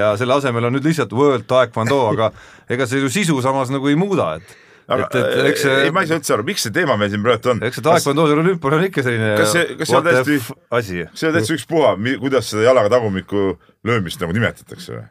ja 0.00 0.10
selle 0.18 0.38
asemel 0.40 0.68
on 0.68 0.76
nüüd 0.76 0.88
lihtsalt 0.88 1.14
World 1.14 1.46
Taekwondo, 1.50 2.00
aga 2.10 2.32
ega 2.70 2.88
see 2.90 3.02
ju 3.04 3.12
sisu 3.12 3.38
samas 3.44 3.70
nagu 3.72 3.90
ei 3.90 3.98
muuda, 3.98 4.34
et 4.40 4.63
aga 4.88 5.06
et, 5.06 5.16
et, 5.20 5.48
eks 5.50 5.64
see, 5.64 5.74
ei, 5.86 5.92
ma 5.94 6.04
ei 6.04 6.10
saa 6.10 6.20
üldse 6.20 6.34
aru, 6.36 6.46
miks 6.48 6.66
see 6.66 6.74
teema 6.74 6.96
meil 7.00 7.12
siin 7.12 7.24
praegu 7.24 7.52
on? 7.54 7.62
eks 7.64 7.80
see 7.80 7.86
taekwondo 7.86 8.26
olümpial 8.34 8.78
on 8.78 8.86
ikka 8.88 9.04
selline 9.06 9.32
kas 9.40 9.52
see, 9.56 9.66
kas 9.80 9.90
see 9.90 9.98
on 9.98 10.06
täiesti, 10.08 10.38
see 11.16 11.28
on 11.28 11.36
täiesti 11.38 11.58
ükspuha, 11.58 11.92
kuidas 12.22 12.50
seda 12.52 12.66
jalaga 12.66 12.92
tagumikku 12.96 13.44
löömist 13.88 14.22
nagu 14.22 14.36
nimetatakse 14.36 14.96
või? 14.96 15.06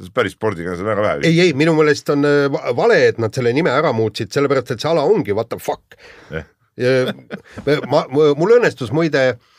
see 0.00 0.14
päris 0.16 0.36
spordiga 0.36 0.76
on 0.76 0.86
väga 0.88 1.08
vähe. 1.08 1.18
ei, 1.28 1.40
ei, 1.48 1.56
minu 1.56 1.76
meelest 1.76 2.12
on 2.14 2.28
äh, 2.28 2.60
vale, 2.76 3.00
et 3.10 3.20
nad 3.22 3.36
selle 3.36 3.52
nime 3.56 3.72
ära 3.72 3.92
muutsid, 3.96 4.32
sellepärast 4.34 4.76
et 4.76 4.84
see 4.84 4.92
ala 4.92 5.04
ongi 5.08 5.36
what 5.36 5.52
the 5.52 5.60
fuck 5.60 5.98
eh.. 6.32 6.48
ma, 7.92 8.06
mul 8.12 8.58
õnnestus 8.58 8.92
muide 8.96 9.28
äh, 9.34 9.36
Äh, 9.36 9.55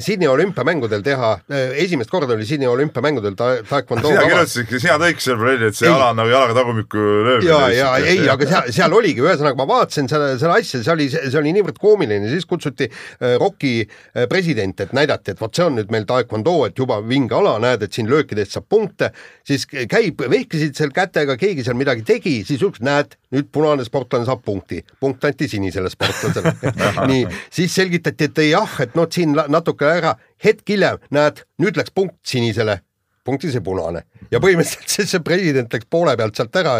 Sydney 0.00 0.28
olümpiamängudel 0.28 1.02
teha, 1.04 1.32
äh, 1.52 1.74
esimest 1.82 2.10
korda 2.10 2.32
oli 2.34 2.46
Sydney 2.46 2.68
olümpiamängudel 2.68 3.34
ta-, 3.36 3.58
taekwondo 3.68 4.08
sina 4.08 4.24
kirjutasidki, 4.24 4.80
sina 4.80 4.96
tõidki 5.02 5.24
selle 5.24 5.36
probleemi, 5.36 5.68
et 5.68 5.76
see 5.76 5.88
ei. 5.90 5.92
ala 5.92 6.08
on 6.14 6.20
nagu 6.22 6.32
jalaga 6.32 6.56
tagumikku 6.56 7.02
löömine. 7.26 7.50
ja, 7.50 7.58
ja 7.76 7.90
ei, 8.00 8.22
aga 8.32 8.48
seal, 8.48 8.72
seal 8.78 8.96
oligi, 8.96 9.20
ühesõnaga 9.20 9.60
ma 9.60 9.68
vaatasin 9.68 10.08
selle, 10.08 10.32
selle 10.40 10.56
asja, 10.56 10.80
see 10.80 10.94
oli, 10.94 11.08
see 11.12 11.38
oli 11.42 11.52
niivõrd 11.58 11.80
koomiline, 11.82 12.32
siis 12.32 12.48
kutsuti 12.48 12.88
äh, 12.88 13.36
ROK-i 13.42 13.74
äh, 13.84 14.26
president, 14.32 14.80
et 14.80 14.96
näidati, 14.96 15.36
et 15.36 15.44
vot 15.44 15.52
see 15.52 15.68
on 15.68 15.76
nüüd 15.76 15.92
meil 15.92 16.08
taekwondo, 16.08 16.56
et 16.70 16.80
juba 16.80 17.02
vinge 17.04 17.36
ala, 17.36 17.58
näed, 17.62 17.84
et 17.84 17.92
siin 17.92 18.08
löökidest 18.08 18.56
saab 18.56 18.70
punkte, 18.72 19.12
siis 19.44 19.68
käib, 19.68 20.24
vehkisid 20.32 20.80
seal 20.80 20.96
kätega, 20.96 21.36
keegi 21.40 21.66
seal 21.66 21.76
midagi 21.76 22.08
tegi, 22.08 22.38
siis 22.48 22.64
üks, 22.64 22.80
näed, 22.80 23.18
nüüd 23.32 23.48
punane 23.52 23.84
sportlane 23.86 24.26
saab 24.28 24.42
punkti, 24.44 24.82
punkt 25.00 25.24
anti 25.24 25.48
sinisele 25.48 25.90
sportlasele 25.92 26.52
nii, 27.10 27.24
siis 27.52 27.74
selgitati, 27.74 28.28
et 28.28 28.40
jah, 28.50 28.78
et 28.84 28.96
noh, 28.98 29.08
siin 29.10 29.34
natuke 29.52 29.88
ära, 29.88 30.14
hetk 30.44 30.74
hiljem, 30.74 31.00
näed, 31.14 31.42
nüüd 31.62 31.80
läks 31.80 31.94
punkt 31.96 32.18
sinisele, 32.28 32.78
punktis 33.24 33.54
see 33.56 33.64
punane 33.64 34.04
ja 34.32 34.40
põhimõtteliselt 34.42 34.92
see, 34.92 35.08
see 35.08 35.24
president 35.24 35.72
läks 35.72 35.88
poole 35.90 36.14
pealt 36.18 36.38
sealt 36.38 36.56
ära, 36.60 36.78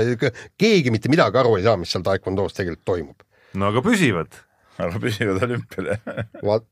keegi 0.61 0.95
mitte 0.95 1.13
midagi 1.13 1.41
aru 1.43 1.57
ei 1.59 1.67
saa, 1.67 1.79
mis 1.81 1.93
seal 1.93 2.05
taekwondo's 2.07 2.57
tegelikult 2.57 2.87
toimub. 2.93 3.29
no 3.57 3.73
aga 3.73 3.85
püsivad. 3.85 4.41
aga 4.79 5.03
püsivad 5.03 5.45
olümpial, 5.49 5.93
jah. 5.95 6.25
What, 6.43 6.67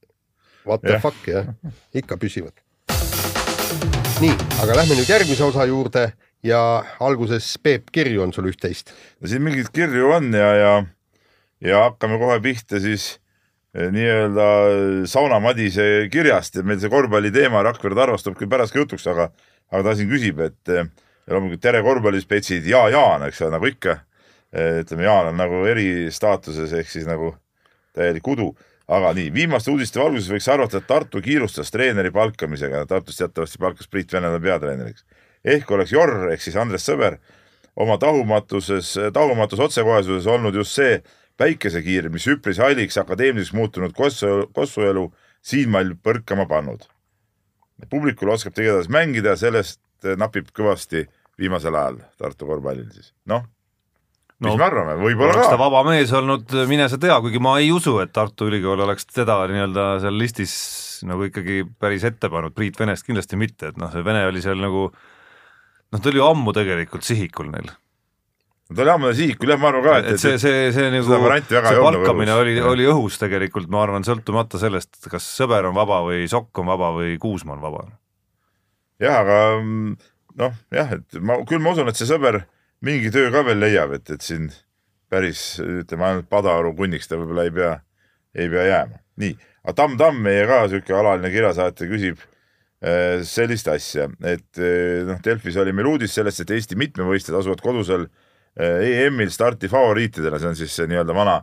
what 0.67 0.85
the 0.85 0.97
yeah. 0.97 1.05
fuck, 1.05 1.29
jah, 1.29 1.55
ikka 1.97 2.21
püsivad. 2.21 2.57
nii, 4.21 4.35
aga 4.61 4.83
lähme 4.83 5.01
nüüd 5.01 5.09
järgmise 5.09 5.47
osa 5.49 5.65
juurde 5.71 6.11
ja 6.47 6.61
alguses, 7.01 7.53
Peep, 7.63 7.91
kirju 7.93 8.23
on 8.25 8.33
sul 8.37 8.51
üht-teist? 8.53 8.95
no 9.21 9.31
siin 9.31 9.43
mingeid 9.45 9.73
kirju 9.75 10.13
on 10.17 10.33
ja, 10.35 10.53
ja, 10.57 10.77
ja 11.65 11.83
hakkame 11.89 12.21
kohe 12.23 12.41
pihta 12.45 12.81
siis 12.83 13.17
Eh, 13.75 13.93
nii-öelda 13.95 14.47
Sauna 15.07 15.39
Madise 15.39 16.09
kirjast 16.11 16.57
ja 16.59 16.65
meil 16.67 16.81
see 16.83 16.91
korvpalli 16.91 17.31
teema 17.31 17.61
Rakvere 17.63 17.95
Tarvas 17.95 18.25
tuleb 18.27 18.41
küll 18.41 18.51
pärast 18.51 18.75
ka 18.75 18.83
jutuks, 18.83 19.05
aga, 19.07 19.29
aga 19.71 19.83
ta 19.87 19.93
siin 19.95 20.09
küsib, 20.11 20.41
et 20.43 20.73
eh, 20.75 20.89
ja 21.23 21.37
loomulikult 21.37 21.63
tere 21.63 21.83
korvpallispetsid 21.87 22.67
ja 22.67 22.81
Jaan, 22.91 23.29
eks 23.29 23.45
ole, 23.45 23.53
nagu 23.55 23.71
ikka. 23.71 23.95
Eh, 24.51 24.81
ütleme, 24.83 25.07
Jaan 25.07 25.31
on 25.31 25.39
nagu 25.39 25.63
eristaatuses 25.71 26.75
ehk 26.81 26.91
siis 26.91 27.07
nagu 27.07 27.37
täielik 27.95 28.27
udu, 28.27 28.49
aga 28.91 29.13
nii, 29.15 29.31
viimaste 29.39 29.71
uudiste 29.71 30.03
valguses 30.03 30.35
võiks 30.35 30.51
arvata, 30.51 30.83
et 30.83 30.91
Tartu 30.91 31.23
kiirustas 31.23 31.71
treeneri 31.71 32.11
palkamisega, 32.11 32.83
Tartus 32.91 33.23
teatavasti 33.23 33.63
palkas 33.63 33.87
Priit 33.87 34.11
Venela 34.11 34.43
peatreeneriks. 34.43 35.07
Ehk 35.45 35.71
oleks 35.71 35.93
Jorr 35.93 36.31
ehk 36.33 36.43
siis 36.45 36.57
Andres 36.61 36.87
Sõber 36.87 37.19
oma 37.81 37.97
tahumatuses, 37.99 38.97
tahumatus 39.15 39.63
otsekohesuses 39.69 40.29
olnud 40.29 40.55
just 40.55 40.77
see 40.77 40.99
päikesekiir, 41.41 42.11
mis 42.13 42.27
üpris 42.29 42.61
halliks 42.61 42.99
akadeemiliseks 43.01 43.57
muutunud 43.57 43.95
kossu, 43.97 44.51
kossuelu 44.53 45.07
siinmail 45.41 45.95
põrkama 46.05 46.47
pannud. 46.49 46.85
publikul 47.91 48.29
oskab 48.29 48.53
ta 48.55 48.63
igatahes 48.63 48.91
mängida 48.93 49.37
sellest 49.37 49.81
napib 50.21 50.51
kõvasti 50.53 51.07
viimasel 51.39 51.75
ajal 51.75 52.03
Tartu 52.19 52.47
korvpallil 52.47 52.91
siis, 52.93 53.15
noh 53.25 53.47
mis 54.41 54.49
no, 54.49 54.57
me 54.57 54.65
arvame, 54.65 54.97
võib-olla 55.01 55.35
ka. 55.35 55.39
oleks 55.39 55.53
ta 55.53 55.61
vaba 55.61 55.81
mees 55.85 56.13
olnud, 56.17 56.53
mine 56.69 56.89
sa 56.89 56.99
tea, 57.01 57.17
kuigi 57.21 57.41
ma 57.45 57.59
ei 57.61 57.69
usu, 57.73 57.99
et 58.01 58.13
Tartu 58.17 58.49
Ülikool 58.49 58.81
oleks 58.87 59.05
teda 59.13 59.37
nii-öelda 59.51 59.87
seal 60.05 60.17
listis 60.17 60.55
nagu 61.09 61.27
ikkagi 61.29 61.63
päris 61.81 62.07
ette 62.09 62.31
pannud, 62.33 62.55
Priit 62.57 62.79
Venest 62.81 63.05
kindlasti 63.05 63.37
mitte, 63.41 63.73
et 63.73 63.81
noh, 63.81 63.93
see 63.93 64.05
Vene 64.05 64.25
oli 64.29 64.41
seal 64.45 64.61
nagu 64.61 64.89
noh, 65.91 66.01
ta 66.01 66.11
oli 66.11 66.21
ju 66.21 66.27
ammu 66.27 66.55
tegelikult 66.57 67.07
sihikul 67.07 67.51
neil 67.53 67.71
ta 68.71 68.85
oli 68.85 68.93
ammu 68.95 69.13
sihikul 69.17 69.51
jah, 69.51 69.61
ma 69.61 69.73
arvan 69.73 69.87
ka, 69.87 69.97
et, 69.99 70.13
et 70.15 70.23
see, 70.23 70.39
see, 70.43 70.71
see 70.75 70.93
nagu, 70.95 71.17
see 71.49 71.83
palkamine 71.83 72.37
oli, 72.37 72.55
oli 72.63 72.87
õhus 72.91 73.19
tegelikult, 73.23 73.71
ma 73.73 73.83
arvan, 73.87 74.07
sõltumata 74.07 74.61
sellest, 74.63 75.03
kas 75.11 75.27
sõber 75.41 75.67
on 75.71 75.77
vaba 75.77 76.01
või 76.07 76.29
Sokk 76.31 76.63
on 76.63 76.71
vaba 76.71 76.93
või 76.95 77.19
Kuusma 77.23 77.57
on 77.57 77.65
vaba. 77.65 77.85
jah, 79.03 79.21
aga 79.25 79.39
mm, 79.59 79.93
noh, 80.43 80.57
jah, 80.75 80.97
et 80.99 81.21
ma, 81.21 81.41
küll 81.49 81.63
ma 81.63 81.75
usun, 81.75 81.91
et 81.91 81.99
see 81.99 82.09
sõber 82.09 82.45
mingi 82.87 83.11
töö 83.13 83.33
ka 83.35 83.43
veel 83.47 83.61
leiab, 83.61 83.95
et, 83.99 84.07
et 84.15 84.25
siin 84.25 84.51
päris 85.11 85.59
ütleme 85.65 86.07
ainult 86.07 86.31
Padaoru 86.31 86.73
kunniks 86.79 87.11
ta 87.11 87.19
võib-olla 87.19 87.49
ei 87.49 87.55
pea, 87.55 87.73
ei 88.39 88.51
pea 88.53 88.67
jääma. 88.69 89.01
nii, 89.21 89.35
aga 89.65 89.79
Tamm 89.83 89.99
Tamm, 89.99 90.23
meie 90.29 90.47
ka 90.47 90.63
sihuke 90.71 90.95
alaline 90.95 91.33
kirjasaatja 91.35 91.91
küsib 91.91 92.23
sellist 93.29 93.69
asja, 93.69 94.09
et 94.25 94.59
äh, 94.61 95.05
noh, 95.09 95.21
Delfis 95.25 95.59
oli 95.61 95.75
meil 95.77 95.91
uudis 95.91 96.15
sellest, 96.17 96.41
et 96.41 96.55
Eesti 96.57 96.79
mitmevõistlejad 96.81 97.43
asuvad 97.43 97.61
kodusel 97.65 98.09
EM-il 98.61 99.31
starti 99.31 99.69
favoriitidena, 99.71 100.41
see 100.41 100.49
on 100.49 100.57
siis 100.59 100.73
see 100.75 100.89
nii-öelda 100.91 101.15
vana 101.15 101.37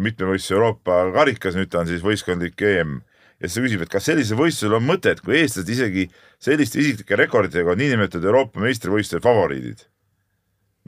mitmevõistluse 0.00 0.54
Euroopa 0.56 1.00
karikas, 1.14 1.58
nüüd 1.58 1.68
ta 1.70 1.82
on 1.82 1.90
siis 1.90 2.00
võistkondlik 2.02 2.62
EM 2.64 2.96
ja 3.38 3.46
siis 3.46 3.58
ta 3.58 3.66
küsib, 3.66 3.84
et 3.84 3.92
kas 3.92 4.08
sellisel 4.08 4.38
võistlusel 4.40 4.78
on 4.78 4.86
mõtet, 4.88 5.20
kui 5.22 5.36
eestlased 5.38 5.68
isegi 5.70 6.08
selliste 6.42 6.80
isiklike 6.82 7.18
rekorditega 7.20 7.74
on 7.74 7.82
niinimetatud 7.82 8.26
Euroopa 8.26 8.64
meistrivõistluste 8.64 9.22
favoriidid 9.22 9.84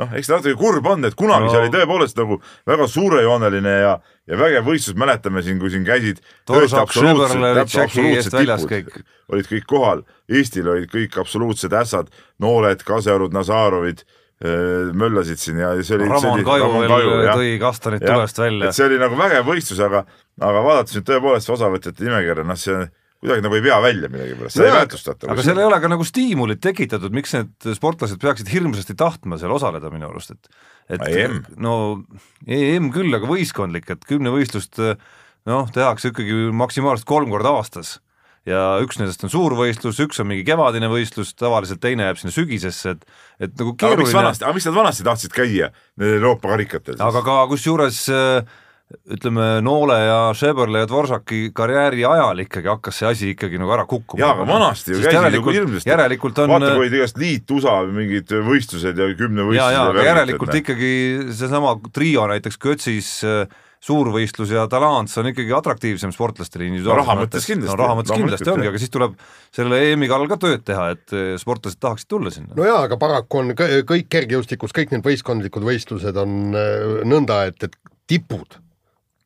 noh, 0.00 0.12
eks 0.16 0.30
ta 0.30 0.38
natuke 0.38 0.56
kurb 0.58 0.86
on, 0.90 1.04
et 1.08 1.16
kunagi 1.18 1.48
no. 1.48 1.52
see 1.52 1.62
oli 1.64 1.72
tõepoolest 1.74 2.20
nagu 2.20 2.38
väga 2.68 2.86
suurejooneline 2.90 3.74
ja, 3.82 3.96
ja 4.30 4.38
vägev 4.40 4.68
võistlus, 4.68 4.96
mäletame 5.00 5.42
siin, 5.46 5.58
kui 5.62 5.72
siin 5.72 5.84
käisid 5.86 6.22
olid 9.34 9.50
kõik 9.50 9.68
kohal, 9.70 10.06
Eestil 10.30 10.70
olid 10.70 10.88
kõik 10.92 11.20
absoluutsed 11.20 11.74
ässad, 11.76 12.10
Nooled, 12.42 12.84
Kasearud, 12.86 13.34
Nazarovid 13.34 14.04
äh, 14.04 14.90
möllasid 14.96 15.42
siin 15.42 15.60
ja 15.60 15.74
see 15.82 15.98
oli. 15.98 16.08
Ramon 16.10 16.46
Kaju 16.46 16.72
veel 16.78 17.28
tõi 17.34 17.52
kastanid 17.62 18.06
tulest 18.06 18.40
välja. 18.40 18.72
see 18.76 18.88
oli 18.88 19.02
nagu 19.02 19.18
vägev 19.18 19.46
võistlus, 19.48 19.82
aga, 19.84 20.06
aga 20.38 20.64
vaadates 20.66 20.98
nüüd 20.98 21.10
tõepoolest 21.10 21.54
osavõtjate 21.58 22.06
nimekirja, 22.06 22.46
noh, 22.48 22.58
see 22.60 22.86
kuidagi 23.20 23.44
nagu 23.44 23.56
ei 23.58 23.64
vea 23.64 23.78
välja 23.84 24.10
millegipärast, 24.12 24.56
seda 24.56 24.68
ei 24.68 24.76
väärtustata. 24.78 25.30
aga 25.32 25.44
seal 25.44 25.60
ei 25.60 25.68
ole 25.68 25.78
ka 25.82 25.92
nagu 25.92 26.06
stiimulit 26.08 26.60
tekitatud, 26.64 27.14
miks 27.16 27.34
need 27.36 27.70
sportlased 27.76 28.20
peaksid 28.22 28.48
hirmsasti 28.52 28.96
tahtma 28.98 29.38
seal 29.40 29.52
osaleda 29.56 29.92
minu 29.92 30.08
arust, 30.08 30.36
et 30.36 30.96
et 30.96 31.08
EM. 31.08 31.42
no 31.60 31.74
EM 32.48 32.90
küll, 32.94 33.12
aga 33.14 33.28
võistkondlik, 33.28 33.90
et 33.92 34.06
kümnevõistlust 34.08 34.80
noh, 34.80 35.74
tehakse 35.74 36.14
ikkagi 36.14 36.48
maksimaalselt 36.56 37.08
kolm 37.08 37.32
korda 37.32 37.52
aastas 37.60 37.98
ja 38.48 38.78
üks 38.80 38.96
nendest 39.00 39.22
on 39.26 39.32
suurvõistlus, 39.32 40.00
üks 40.06 40.20
on 40.22 40.30
mingi 40.30 40.44
kevadine 40.48 40.88
võistlus, 40.90 41.34
tavaliselt 41.36 41.82
teine 41.82 42.06
jääb 42.08 42.20
sinna 42.20 42.32
sügisesse, 42.34 42.96
et 42.96 43.04
et 43.40 43.52
nagu 43.60 43.74
keeruline 43.76 44.00
aga 44.00 44.06
miks 44.06 44.16
vanasti, 44.16 44.46
aga 44.46 44.56
miks 44.56 44.68
nad 44.68 44.78
vanasti 44.78 45.06
tahtsid 45.06 45.36
käia 45.36 45.70
Euroopa 46.00 46.54
karikatel 46.54 46.96
siis? 46.96 47.04
aga 47.04 47.22
ka 47.26 47.36
kusjuures 47.52 48.02
äh, 48.16 48.58
ütleme, 49.10 49.46
Noole 49.62 49.96
ja 50.02 50.18
Šeberle 50.36 50.82
ja 50.82 50.88
Dvoržaki 50.90 51.50
karjääri 51.54 52.04
ajal 52.08 52.42
ikkagi 52.44 52.70
hakkas 52.72 53.00
see 53.00 53.08
asi 53.10 53.32
ikkagi 53.36 53.60
nagu 53.60 53.74
ära 53.76 53.86
kukkuma. 53.90 54.22
jaa, 54.22 54.34
aga 54.34 54.46
vanasti 54.48 54.94
ju 54.94 55.02
käisid 55.04 55.36
nagu 55.36 55.54
hirmsasti. 55.54 55.90
järelikult 55.90 56.38
on 56.42 56.54
vaata, 56.54 56.74
kui 56.74 56.86
olid 56.86 57.00
igast 57.00 57.18
liit 57.20 57.50
USA 57.54 57.80
mingid 57.86 58.34
võistlused 58.50 58.98
ja 58.98 59.10
kümnevõistlused. 59.14 59.62
jaa, 59.62 59.72
jaa, 59.76 59.88
aga 59.94 60.06
järelikult 60.10 60.54
et, 60.54 60.62
ikkagi 60.64 60.92
seesama 61.38 61.76
trio 61.94 62.26
näiteks 62.30 62.58
Götzis 62.62 63.10
äh, 63.26 63.44
suurvõistlus 63.80 64.50
ja 64.52 64.66
Talants 64.70 65.14
on 65.22 65.30
ikkagi 65.30 65.54
atraktiivsem 65.56 66.12
sportlastele 66.12 66.66
individuaalses 66.68 67.06
raha 67.06 67.16
mõttes 67.22 67.46
kindlasti. 67.48 67.70
no 67.70 67.78
raha 67.80 67.98
mõttes 68.00 68.16
kindlasti 68.18 68.50
ongi, 68.52 68.70
aga 68.72 68.80
siis 68.82 68.92
tuleb 68.92 69.14
selle 69.56 69.78
EM-i 69.86 70.08
kallal 70.10 70.28
ka 70.32 70.40
tööd 70.42 70.64
teha, 70.66 70.88
et 70.96 71.14
äh, 71.14 71.30
sportlased 71.40 71.80
tahaksid 71.80 72.10
tulla 72.10 72.32
sinna. 72.34 72.58
no 72.58 72.66
jaa, 72.66 72.82
aga 72.88 72.98
paraku 73.00 73.44
on 73.44 73.54
kõik 73.54 74.10
kergejõustikus, 74.12 74.74
kõik 74.76 74.96
need 74.96 75.06
võistkondlikud 75.06 75.64
võistlused 75.70 76.18
on 76.20 76.58
äh, 76.58 77.06
nõnda, 77.08 77.44
et, 77.52 77.70
et 77.70 77.78
tipud 78.10 78.58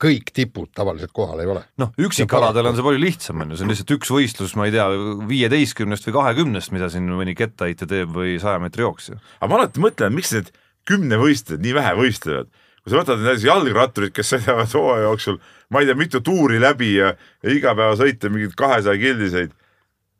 kõik 0.02 0.32
tipud 0.34 0.70
tavaliselt 0.74 1.12
kohal 1.14 1.40
ei 1.42 1.48
ole. 1.50 1.62
noh, 1.80 1.92
üksikaladel 2.00 2.66
on 2.70 2.76
see 2.76 2.86
palju 2.86 3.02
lihtsam, 3.02 3.44
on 3.44 3.52
ju, 3.52 3.58
see 3.58 3.66
on 3.66 3.72
lihtsalt 3.72 3.94
üks 3.96 4.10
võistlus, 4.14 4.56
ma 4.58 4.66
ei 4.68 4.74
tea, 4.74 4.88
viieteistkümnest 5.30 6.08
või 6.08 6.16
kahekümnest, 6.18 6.74
mida 6.74 6.90
siin 6.92 7.08
mõni 7.10 7.36
kettaheitja 7.38 7.88
teeb 7.90 8.12
või 8.14 8.36
saja 8.42 8.60
meetri 8.62 8.84
jooksja. 8.84 9.20
aga 9.38 9.50
ma 9.50 9.60
alati 9.60 9.82
mõtlen, 9.84 10.14
miks 10.16 10.34
need 10.34 10.52
kümnevõistlejad 10.90 11.64
nii 11.64 11.74
vähe 11.78 11.94
võistlevad. 12.00 12.50
kui 12.84 12.92
sa 12.92 13.00
võtad 13.00 13.22
näiteks 13.22 13.46
jalgratturid, 13.46 14.12
kes 14.12 14.34
sõidavad 14.34 14.74
hooaja 14.76 15.06
jooksul, 15.08 15.38
ma 15.70 15.80
ei 15.80 15.88
tea, 15.88 15.96
mitu 15.96 16.20
tuuri 16.20 16.58
läbi 16.60 16.96
ja, 16.98 17.14
ja 17.42 17.54
igapäevasõite 17.54 18.32
mingeid 18.32 18.58
kahesaja 18.58 19.00
kildiseid 19.00 19.54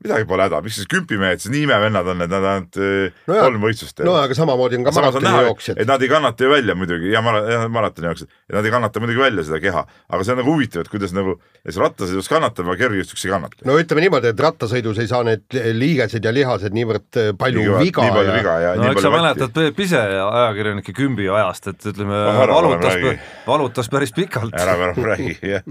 midagi 0.04 0.26
pole 0.28 0.44
häda, 0.44 0.60
miks 0.64 0.76
siis 0.78 0.88
kümpimehed, 0.90 1.40
siis 1.40 1.52
nii 1.54 1.64
imevennad 1.64 2.08
on, 2.12 2.22
et 2.24 2.30
nad 2.32 2.46
ainult 2.50 2.78
eh, 2.80 3.14
no 3.30 3.38
kolm 3.40 3.62
võistlust 3.64 3.96
teevad. 3.96 4.10
no 4.10 4.16
aga 4.20 4.36
samamoodi 4.36 4.78
on 4.78 4.86
ka 4.86 4.92
maratonijooksjad. 4.98 5.80
et 5.80 5.88
nad 5.88 6.02
ei 6.04 6.10
kannata 6.12 6.44
ju 6.44 6.50
välja 6.52 6.76
muidugi 6.76 7.12
ja 7.12 7.22
mara-, 7.24 7.62
maratonijooksjad, 7.72 8.32
et 8.50 8.56
nad 8.58 8.68
ei 8.68 8.74
kannata 8.74 9.02
muidugi 9.02 9.22
välja 9.22 9.46
seda 9.48 9.60
keha, 9.64 9.84
aga 10.12 10.26
see 10.26 10.34
on 10.34 10.40
nagu 10.42 10.52
huvitav, 10.52 10.84
et 10.84 10.92
kuidas 10.92 11.14
nagu, 11.16 11.36
kes 11.64 11.78
rattasõidus 11.80 12.28
kannatab, 12.32 12.68
aga 12.68 12.80
kergejõustikus 12.82 13.24
ei 13.24 13.32
kannata. 13.32 13.68
no 13.70 13.78
ütleme 13.80 14.04
niimoodi, 14.04 14.32
et 14.34 14.42
rattasõidus 14.46 15.00
ei 15.00 15.10
saa 15.10 15.22
need 15.26 15.58
liigesed 15.80 16.28
ja 16.28 16.34
lihased 16.36 16.76
niivõrd 16.76 17.20
eh, 17.22 17.30
palju 17.40 17.64
nii 17.64 17.78
viga. 17.86 18.04
nii 18.04 18.16
palju 18.18 18.34
viga 18.38 18.58
ja 18.66 18.74
no 18.80 18.90
eks 18.92 19.06
sa 19.06 19.14
mäletad 19.14 19.54
Peep 19.54 19.80
ise 19.86 20.02
ajakirjanike 20.02 20.92
kümbi 20.96 21.30
ajast, 21.32 21.70
et 21.72 21.88
ütleme, 21.94 22.20
valutas, 22.50 23.00
valutas 23.46 23.88
päris 23.92 24.12
pikalt. 24.12 24.52
ära 24.58 24.76
enam 24.90 25.08
räägi, 25.12 25.38
jah. 25.54 25.64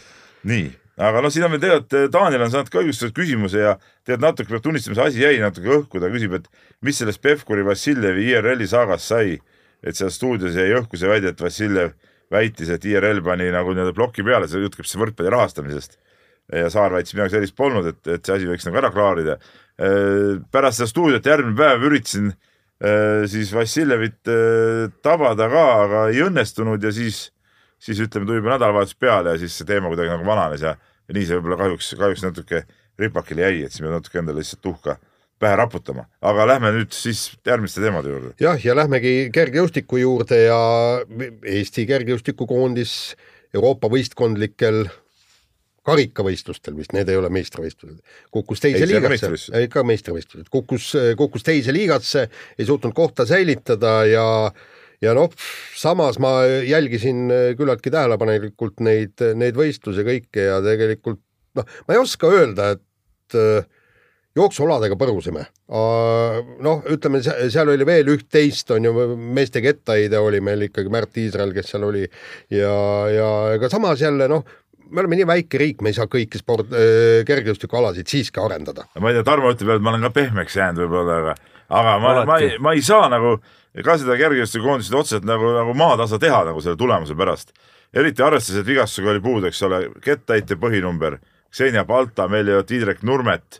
nii 0.50 0.68
aga 1.00 1.22
noh, 1.24 1.32
siin 1.32 1.46
on 1.46 1.54
meil 1.54 1.62
tegelikult, 1.62 2.12
Taaniel 2.12 2.44
on 2.44 2.52
saanud 2.52 2.70
ka 2.72 2.82
õigustatud 2.82 3.14
küsimuse 3.16 3.62
ja 3.62 3.72
tegelikult 4.04 4.26
natuke 4.26 4.52
peab 4.52 4.64
tunnistama, 4.66 4.96
see 4.98 5.06
asi 5.06 5.22
jäi 5.22 5.40
natuke 5.40 5.72
õhku, 5.78 6.02
ta 6.02 6.10
küsib, 6.12 6.34
et 6.36 6.50
mis 6.84 7.00
sellest 7.00 7.22
Pevkuri 7.24 7.64
Vassiljevi 7.66 8.26
IRL-i 8.34 8.68
saagast 8.68 9.08
sai, 9.08 9.38
et 9.80 9.96
seal 9.96 10.12
stuudios 10.12 10.58
jäi 10.58 10.74
õhku 10.76 11.00
see 11.00 11.08
väide, 11.10 11.32
et 11.32 11.40
Vassiljev 11.40 11.94
väitis, 12.30 12.70
et 12.74 12.84
IRL 12.86 13.22
pani 13.26 13.48
nagu 13.54 13.72
nii-öelda 13.72 13.96
ploki 13.96 14.26
peale, 14.26 14.50
see 14.50 14.60
jutt 14.62 14.76
käib 14.76 14.88
siis 14.88 15.00
võrkpalli 15.00 15.32
rahastamisest. 15.32 15.98
ja 16.52 16.68
Saar 16.70 16.92
väitis, 16.92 17.14
midagi 17.14 17.36
sellist 17.36 17.56
polnud, 17.56 17.86
et, 17.86 18.00
et 18.10 18.26
see 18.26 18.36
asi 18.36 18.48
võiks 18.50 18.66
nagu 18.66 18.78
ära 18.80 18.90
klaarida. 18.90 19.38
Eh, 19.80 20.38
pärast 20.52 20.80
seda 20.80 20.90
stuudiot 20.90 21.26
järgmine 21.26 21.56
päev 21.56 21.84
üritasin 21.88 22.32
eh, 22.34 23.26
siis 23.30 23.54
Vassiljevit 23.54 24.32
tabada 25.02 25.48
ka, 25.48 25.66
aga 25.86 26.08
ei 26.10 26.24
õnnestunud 26.26 26.82
ja 26.84 26.92
siis 26.92 27.30
siis 27.80 28.00
ütleme, 28.04 28.26
tuli 28.28 28.40
juba 28.40 28.54
nädalavahetus 28.54 28.98
peale 29.00 29.34
ja 29.34 29.40
siis 29.40 29.54
see 29.56 29.68
teema 29.68 29.88
kuidagi 29.88 30.12
nagu 30.12 30.26
vananes 30.26 30.64
ja 30.64 30.74
ja 31.10 31.16
nii 31.16 31.26
see 31.26 31.38
võib-olla 31.38 31.58
kahjuks, 31.64 31.94
kahjuks 31.98 32.22
natuke 32.22 32.64
ripakile 33.00 33.48
jäi, 33.48 33.64
et 33.66 33.74
siis 33.74 33.82
me 33.82 33.90
natuke 33.90 34.20
endale 34.20 34.38
lihtsalt 34.44 34.62
tuhka 34.62 34.96
pähe 35.40 35.56
raputama, 35.56 36.04
aga 36.20 36.46
lähme 36.46 36.70
nüüd 36.76 36.94
siis 36.94 37.30
järgmiste 37.48 37.82
teemade 37.82 38.12
juurde. 38.12 38.32
jah, 38.40 38.60
ja 38.62 38.76
lähmegi 38.76 39.30
kergejõustiku 39.34 39.98
juurde 39.98 40.42
ja 40.44 40.58
Eesti 41.58 41.86
kergejõustikukoondis 41.88 42.96
Euroopa 43.56 43.88
võistkondlikel 43.90 44.84
karikavõistlustel 45.88 46.76
vist, 46.76 46.92
need 46.92 47.08
ei 47.08 47.16
ole 47.16 47.30
meistrivõistlused, 47.32 48.02
kukkus 48.30 48.60
teise 48.62 48.84
ei, 48.84 48.90
liigasse, 48.92 49.32
ikka 49.64 49.82
meistrivõistlused, 49.88 50.50
kukkus, 50.52 50.92
kukkus 51.18 51.46
teise 51.46 51.72
liigasse, 51.74 52.26
ei 52.58 52.68
suutnud 52.68 52.94
kohta 52.94 53.24
säilitada 53.26 53.94
ja 54.06 54.26
ja 55.04 55.14
noh, 55.16 55.32
samas 55.78 56.20
ma 56.22 56.40
jälgisin 56.66 57.26
äh, 57.32 57.50
küllaltki 57.58 57.92
tähelepanelikult 57.92 58.80
neid, 58.84 59.20
neid 59.38 59.58
võistlusi 59.58 60.06
kõike 60.06 60.48
ja 60.50 60.62
tegelikult 60.64 61.22
noh, 61.58 61.76
ma 61.86 61.96
ei 61.96 62.02
oska 62.02 62.30
öelda, 62.30 62.74
et 62.76 63.38
äh, 63.38 63.68
jooksualadega 64.38 64.94
põrusime. 64.98 65.44
noh, 65.70 66.82
ütleme 66.90 67.20
seal 67.22 67.70
oli 67.72 67.86
veel 67.86 68.12
üht-teist 68.14 68.70
on 68.74 68.86
ju, 68.86 69.04
meeste 69.16 69.62
kettaheide 69.62 70.18
oli 70.22 70.40
meil 70.44 70.68
ikkagi 70.68 70.92
Märt 70.92 71.18
Iisrael, 71.18 71.54
kes 71.54 71.72
seal 71.72 71.86
oli 71.88 72.04
ja, 72.54 72.74
ja 73.10 73.30
ega 73.56 73.70
samas 73.72 74.02
jälle 74.02 74.28
noh, 74.30 74.44
me 74.90 75.02
oleme 75.02 75.20
nii 75.20 75.28
väike 75.30 75.60
riik, 75.62 75.82
me 75.82 75.92
ei 75.92 75.98
saa 75.98 76.10
kõiki 76.10 76.40
sport 76.40 76.72
äh,, 76.74 77.22
kergejõustikualasid 77.26 78.10
siiski 78.10 78.42
arendada. 78.42 78.86
ma 78.98 79.10
ei 79.10 79.18
tea, 79.18 79.26
Tarmo 79.26 79.52
ütleb, 79.54 79.76
et 79.76 79.86
ma 79.86 79.94
olen 79.94 80.06
ka 80.06 80.12
pehmeks 80.14 80.58
jäänud 80.58 80.84
võib-olla, 80.84 81.18
aga, 81.24 81.34
aga 81.80 81.96
ma, 82.02 82.14
ma 82.30 82.38
ma 82.66 82.74
ei 82.78 82.86
saa 82.86 83.10
nagu 83.12 83.38
ka 83.84 83.96
seda 84.00 84.16
kergejõustikukoondist 84.18 84.94
otseselt 84.94 85.26
nagu, 85.28 85.52
nagu 85.54 85.74
maatasa 85.78 86.18
teha 86.22 86.42
nagu 86.48 86.62
selle 86.64 86.78
tulemuse 86.80 87.14
pärast. 87.18 87.52
eriti 87.94 88.22
arvestades, 88.22 88.60
et 88.60 88.66
vigastusega 88.66 89.10
oli 89.10 89.20
puudu, 89.22 89.46
eks 89.50 89.62
ole, 89.66 89.80
kettaheitja 90.02 90.56
põhinumber, 90.62 91.18
Xenia 91.50 91.82
Balta, 91.84 92.28
meil 92.30 92.46
ei 92.46 92.54
olnud 92.54 92.70
Indrek 92.70 93.02
Nurmet, 93.02 93.58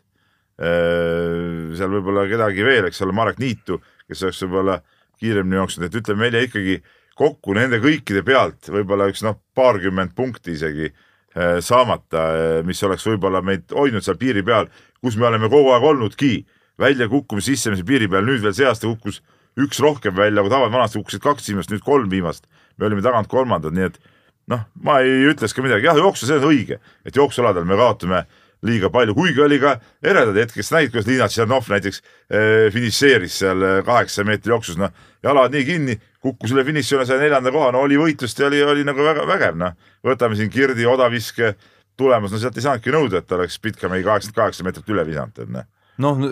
äh, 0.62 1.74
seal 1.74 1.90
võib-olla 1.96 2.28
kedagi 2.30 2.66
veel, 2.66 2.86
eks 2.86 3.02
ole, 3.02 3.14
Marek 3.16 3.40
Niitu, 3.42 3.80
kes 4.06 4.22
oleks 4.22 4.42
võib-olla 4.44 4.78
kiiremini 5.18 5.58
jooksnud, 5.58 5.88
et 5.88 5.98
ütleme, 5.98 6.26
meil 6.26 6.38
jäi 6.38 6.46
ikkagi 6.46 6.76
kokku 7.18 7.56
nende 7.58 7.80
kõikide 7.82 8.22
pealt 8.24 8.70
võib-olla 8.72 9.10
üks 9.10 9.24
noh, 9.26 9.40
paarkümmend 9.58 10.14
punkti 10.16 10.54
isegi 10.54 10.86
äh, 10.88 11.58
saamata, 11.64 12.22
äh, 12.30 12.54
mis 12.66 12.80
oleks 12.86 13.06
võib-olla 13.10 13.42
meid 13.42 13.74
hoidnud 13.74 14.06
seal 14.06 14.18
piiri 14.20 14.46
peal, 14.46 14.70
kus 15.02 15.18
me 15.18 15.26
oleme 15.26 15.50
kogu 15.50 15.74
aeg 15.74 15.90
olnudki, 15.90 16.32
väljakukkumise 16.80 17.52
sissemise 17.52 17.84
piiri 17.84 18.08
peal, 18.08 18.24
nüüd 18.30 18.46
veel 18.46 18.54
see 18.56 18.70
aasta 18.70 18.88
kukkus 18.88 19.20
üks 19.58 19.80
rohkem 19.82 20.14
välja, 20.16 20.42
kui 20.42 20.52
tavaliselt 20.52 20.76
vanasti 20.76 21.00
kukkusid 21.00 21.24
kaks 21.24 21.48
viimast, 21.50 21.72
nüüd 21.72 21.82
kolm 21.84 22.10
viimast. 22.10 22.46
me 22.78 22.86
olime 22.86 23.02
tagant 23.04 23.28
kolmandad, 23.28 23.74
nii 23.76 23.88
et 23.90 23.98
noh, 24.48 24.62
ma 24.82 25.00
ei 25.04 25.26
ütleks 25.28 25.52
ka 25.52 25.62
midagi, 25.64 25.84
jah, 25.84 25.98
jooksu, 26.00 26.28
see 26.28 26.38
on 26.38 26.46
õige, 26.48 26.78
et 27.04 27.16
jooksualadel 27.16 27.66
me 27.68 27.76
kaotame 27.76 28.24
liiga 28.64 28.90
palju, 28.92 29.14
kuigi 29.16 29.40
oli 29.40 29.58
ka 29.60 29.74
eredad 30.04 30.36
hetked, 30.36 30.58
kes 30.60 30.72
nägid, 30.74 30.92
kuidas 30.92 31.08
Liina 31.08 31.28
Tšernov 31.28 31.68
näiteks 31.72 32.00
eh, 32.00 32.68
finišeeris 32.72 33.38
seal 33.42 33.64
eh, 33.64 33.76
kaheksa 33.86 34.24
meetri 34.28 34.52
jooksus, 34.52 34.78
noh, 34.80 34.92
jalad 35.24 35.52
nii 35.54 35.66
kinni, 35.68 35.96
kukkus 36.24 36.52
üle 36.52 36.64
finišijoone 36.68 37.08
saja 37.08 37.22
neljanda 37.22 37.52
koha, 37.54 37.70
no 37.72 37.84
oli 37.86 37.96
võitlust 38.00 38.40
ja 38.40 38.48
oli, 38.50 38.60
oli 38.64 38.84
nagu 38.88 39.04
väga 39.04 39.24
vägev, 39.28 39.60
noh. 39.60 39.76
võtame 40.04 40.36
siin 40.36 40.52
Kirdi 40.52 40.88
odaviske 40.88 41.54
tulemus, 42.00 42.32
no 42.32 42.40
sealt 42.40 42.56
ei 42.56 42.64
saanudki 42.64 42.92
nõuda, 42.92 43.20
et 43.20 43.36
oleks 43.36 43.60
Pitkamägi 43.60 44.04
kaheksakümmend 44.08 44.42
kaheksa 44.42 44.66
meetrit 44.68 44.92
üle 44.92 45.06
visanud, 45.08 45.40
et 45.40 45.52
noh 45.56 45.68
noh, 46.00 46.24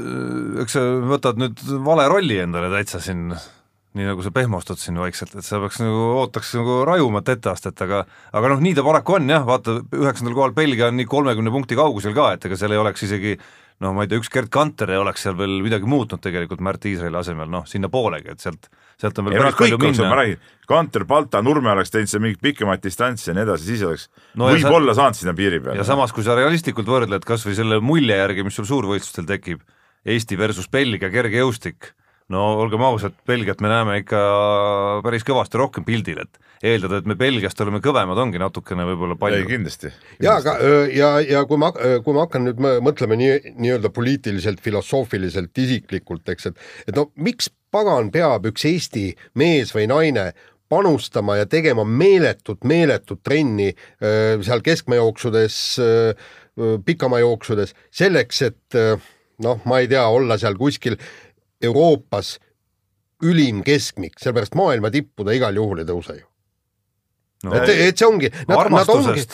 eks 0.65 0.77
sa 0.77 0.83
võtad 1.13 1.39
nüüd 1.41 1.63
vale 1.87 2.09
rolli 2.11 2.41
endale 2.43 2.71
täitsa 2.73 3.01
siin, 3.03 3.31
nii 3.99 4.09
nagu 4.09 4.25
sa 4.25 4.33
pehmostud 4.35 4.81
siin 4.81 4.99
vaikselt, 5.01 5.35
et 5.39 5.47
sa 5.47 5.61
peaks 5.63 5.81
nagu, 5.83 6.03
ootaks 6.23 6.55
nagu 6.59 6.81
rajumat 6.89 7.33
etteastet, 7.35 7.79
aga 7.85 8.05
aga 8.37 8.53
noh, 8.55 8.63
nii 8.65 8.77
ta 8.79 8.85
paraku 8.87 9.19
on 9.19 9.31
jah, 9.33 9.47
vaata 9.49 9.81
üheksandal 9.97 10.37
kohal 10.37 10.57
Belgia 10.57 10.91
on 10.93 10.99
nii 11.01 11.09
kolmekümne 11.11 11.55
punkti 11.55 11.79
kaugusel 11.79 12.17
ka, 12.17 12.33
et 12.37 12.49
ega 12.49 12.61
seal 12.61 12.77
ei 12.77 12.83
oleks 12.83 13.07
isegi 13.09 13.39
noh, 13.85 13.95
ma 13.95 14.05
ei 14.05 14.11
tea, 14.11 14.19
üks 14.21 14.31
Gerd 14.33 14.51
Kanter 14.53 14.91
oleks 14.99 15.23
seal 15.25 15.37
veel 15.39 15.59
midagi 15.65 15.89
muutnud 15.89 16.23
tegelikult 16.23 16.63
Märt 16.65 16.87
Iisraeli 16.89 17.19
asemel, 17.21 17.51
noh, 17.53 17.67
sinnapoolegi, 17.69 18.35
et 18.35 18.43
sealt, 18.43 18.71
sealt 19.01 19.21
on 19.21 19.29
veel 19.29 19.39
ei, 19.39 19.43
päris 19.45 19.59
palju 19.61 19.81
minna. 19.83 20.09
ma 20.11 20.19
räägin, 20.21 20.47
Kanter, 20.69 21.05
Balta, 21.09 21.43
Nurme 21.45 21.73
oleks 21.75 21.95
teinud 21.95 22.11
seal 22.11 22.25
mingit 22.25 22.43
pikemat 22.45 22.83
distantsi 22.85 23.31
ja 23.31 23.37
nii 23.39 23.47
edasi, 23.47 23.69
siis 23.71 23.85
oleks 23.87 24.09
no 24.39 24.51
võib-olla 24.51 24.97
sa... 24.97 25.05
saanud 25.05 25.21
sinna 25.21 25.37
piiri 25.39 25.63
peale. 25.63 25.79
ja 25.79 25.87
samas, 25.87 26.15
kui 26.17 26.27
sa 26.27 26.37
realistlikult 26.39 26.91
võrdled 26.91 27.27
kas 27.29 27.47
või 27.47 27.59
selle 27.59 27.81
mulje 27.85 28.19
järgi, 28.19 28.47
mis 28.47 28.59
sul 28.59 28.69
suurvõistlustel 28.69 29.29
tekib, 29.31 29.63
Eesti 30.09 30.39
versus 30.39 30.69
Belgia 30.73 31.11
kergejõustik 31.13 31.93
no 32.33 32.45
olgem 32.61 32.83
ausad, 32.85 33.17
Belgiat 33.27 33.63
me 33.65 33.71
näeme 33.73 34.01
ikka 34.03 34.21
päris 35.05 35.25
kõvasti 35.27 35.61
rohkem 35.61 35.87
pildil, 35.87 36.21
et 36.25 36.41
eeldada, 36.69 37.01
et 37.01 37.09
me 37.09 37.17
Belgiast 37.19 37.61
oleme 37.65 37.81
kõvemad, 37.85 38.19
ongi 38.21 38.41
natukene 38.43 38.85
võib-olla 38.91 39.17
palju. 39.21 39.41
ei, 39.45 39.49
kindlasti, 39.49 39.93
kindlasti.. 39.93 40.27
ja 40.27 40.37
aga, 40.41 40.57
ja, 40.93 41.11
ja 41.25 41.45
kui 41.49 41.61
ma, 41.61 41.71
kui 42.05 42.17
ma 42.17 42.27
hakkan 42.27 42.49
nüüd 42.49 42.61
mõtlema 42.85 43.19
nii, 43.19 43.55
nii-öelda 43.57 43.93
poliitiliselt, 43.95 44.61
filosoofiliselt, 44.65 45.53
isiklikult, 45.65 46.29
eks, 46.35 46.51
et 46.51 46.63
et 46.91 46.99
no 46.99 47.09
miks 47.17 47.51
pagan 47.73 48.13
peab 48.13 48.49
üks 48.51 48.67
Eesti 48.69 49.11
mees 49.39 49.73
või 49.77 49.89
naine 49.91 50.31
panustama 50.69 51.39
ja 51.39 51.47
tegema 51.49 51.85
meeletut, 51.89 52.61
meeletut 52.69 53.23
trenni 53.25 53.71
seal 53.99 54.61
keskmaajooksudes, 54.65 55.55
pikamajooksudes, 56.85 57.73
selleks, 58.03 58.43
et 58.51 58.79
noh, 59.45 59.63
ma 59.69 59.81
ei 59.81 59.89
tea, 59.89 60.05
olla 60.13 60.37
seal 60.41 60.59
kuskil 60.59 60.99
Euroopas 61.65 62.37
ülim 63.25 63.63
keskmik, 63.67 64.19
sellepärast 64.21 64.55
maailma 64.59 64.93
tippu 64.95 65.27
ta 65.27 65.35
igal 65.35 65.57
juhul 65.59 65.83
ei 65.83 65.89
tõuse 65.89 66.15
ju 66.21 66.27
no,. 67.45 67.55
et, 67.59 67.73
et 67.89 67.99
see 67.99 68.07
ongi, 68.07 68.31
nad, 68.47 68.71
nad 68.71 68.93
ongi, 68.95 69.25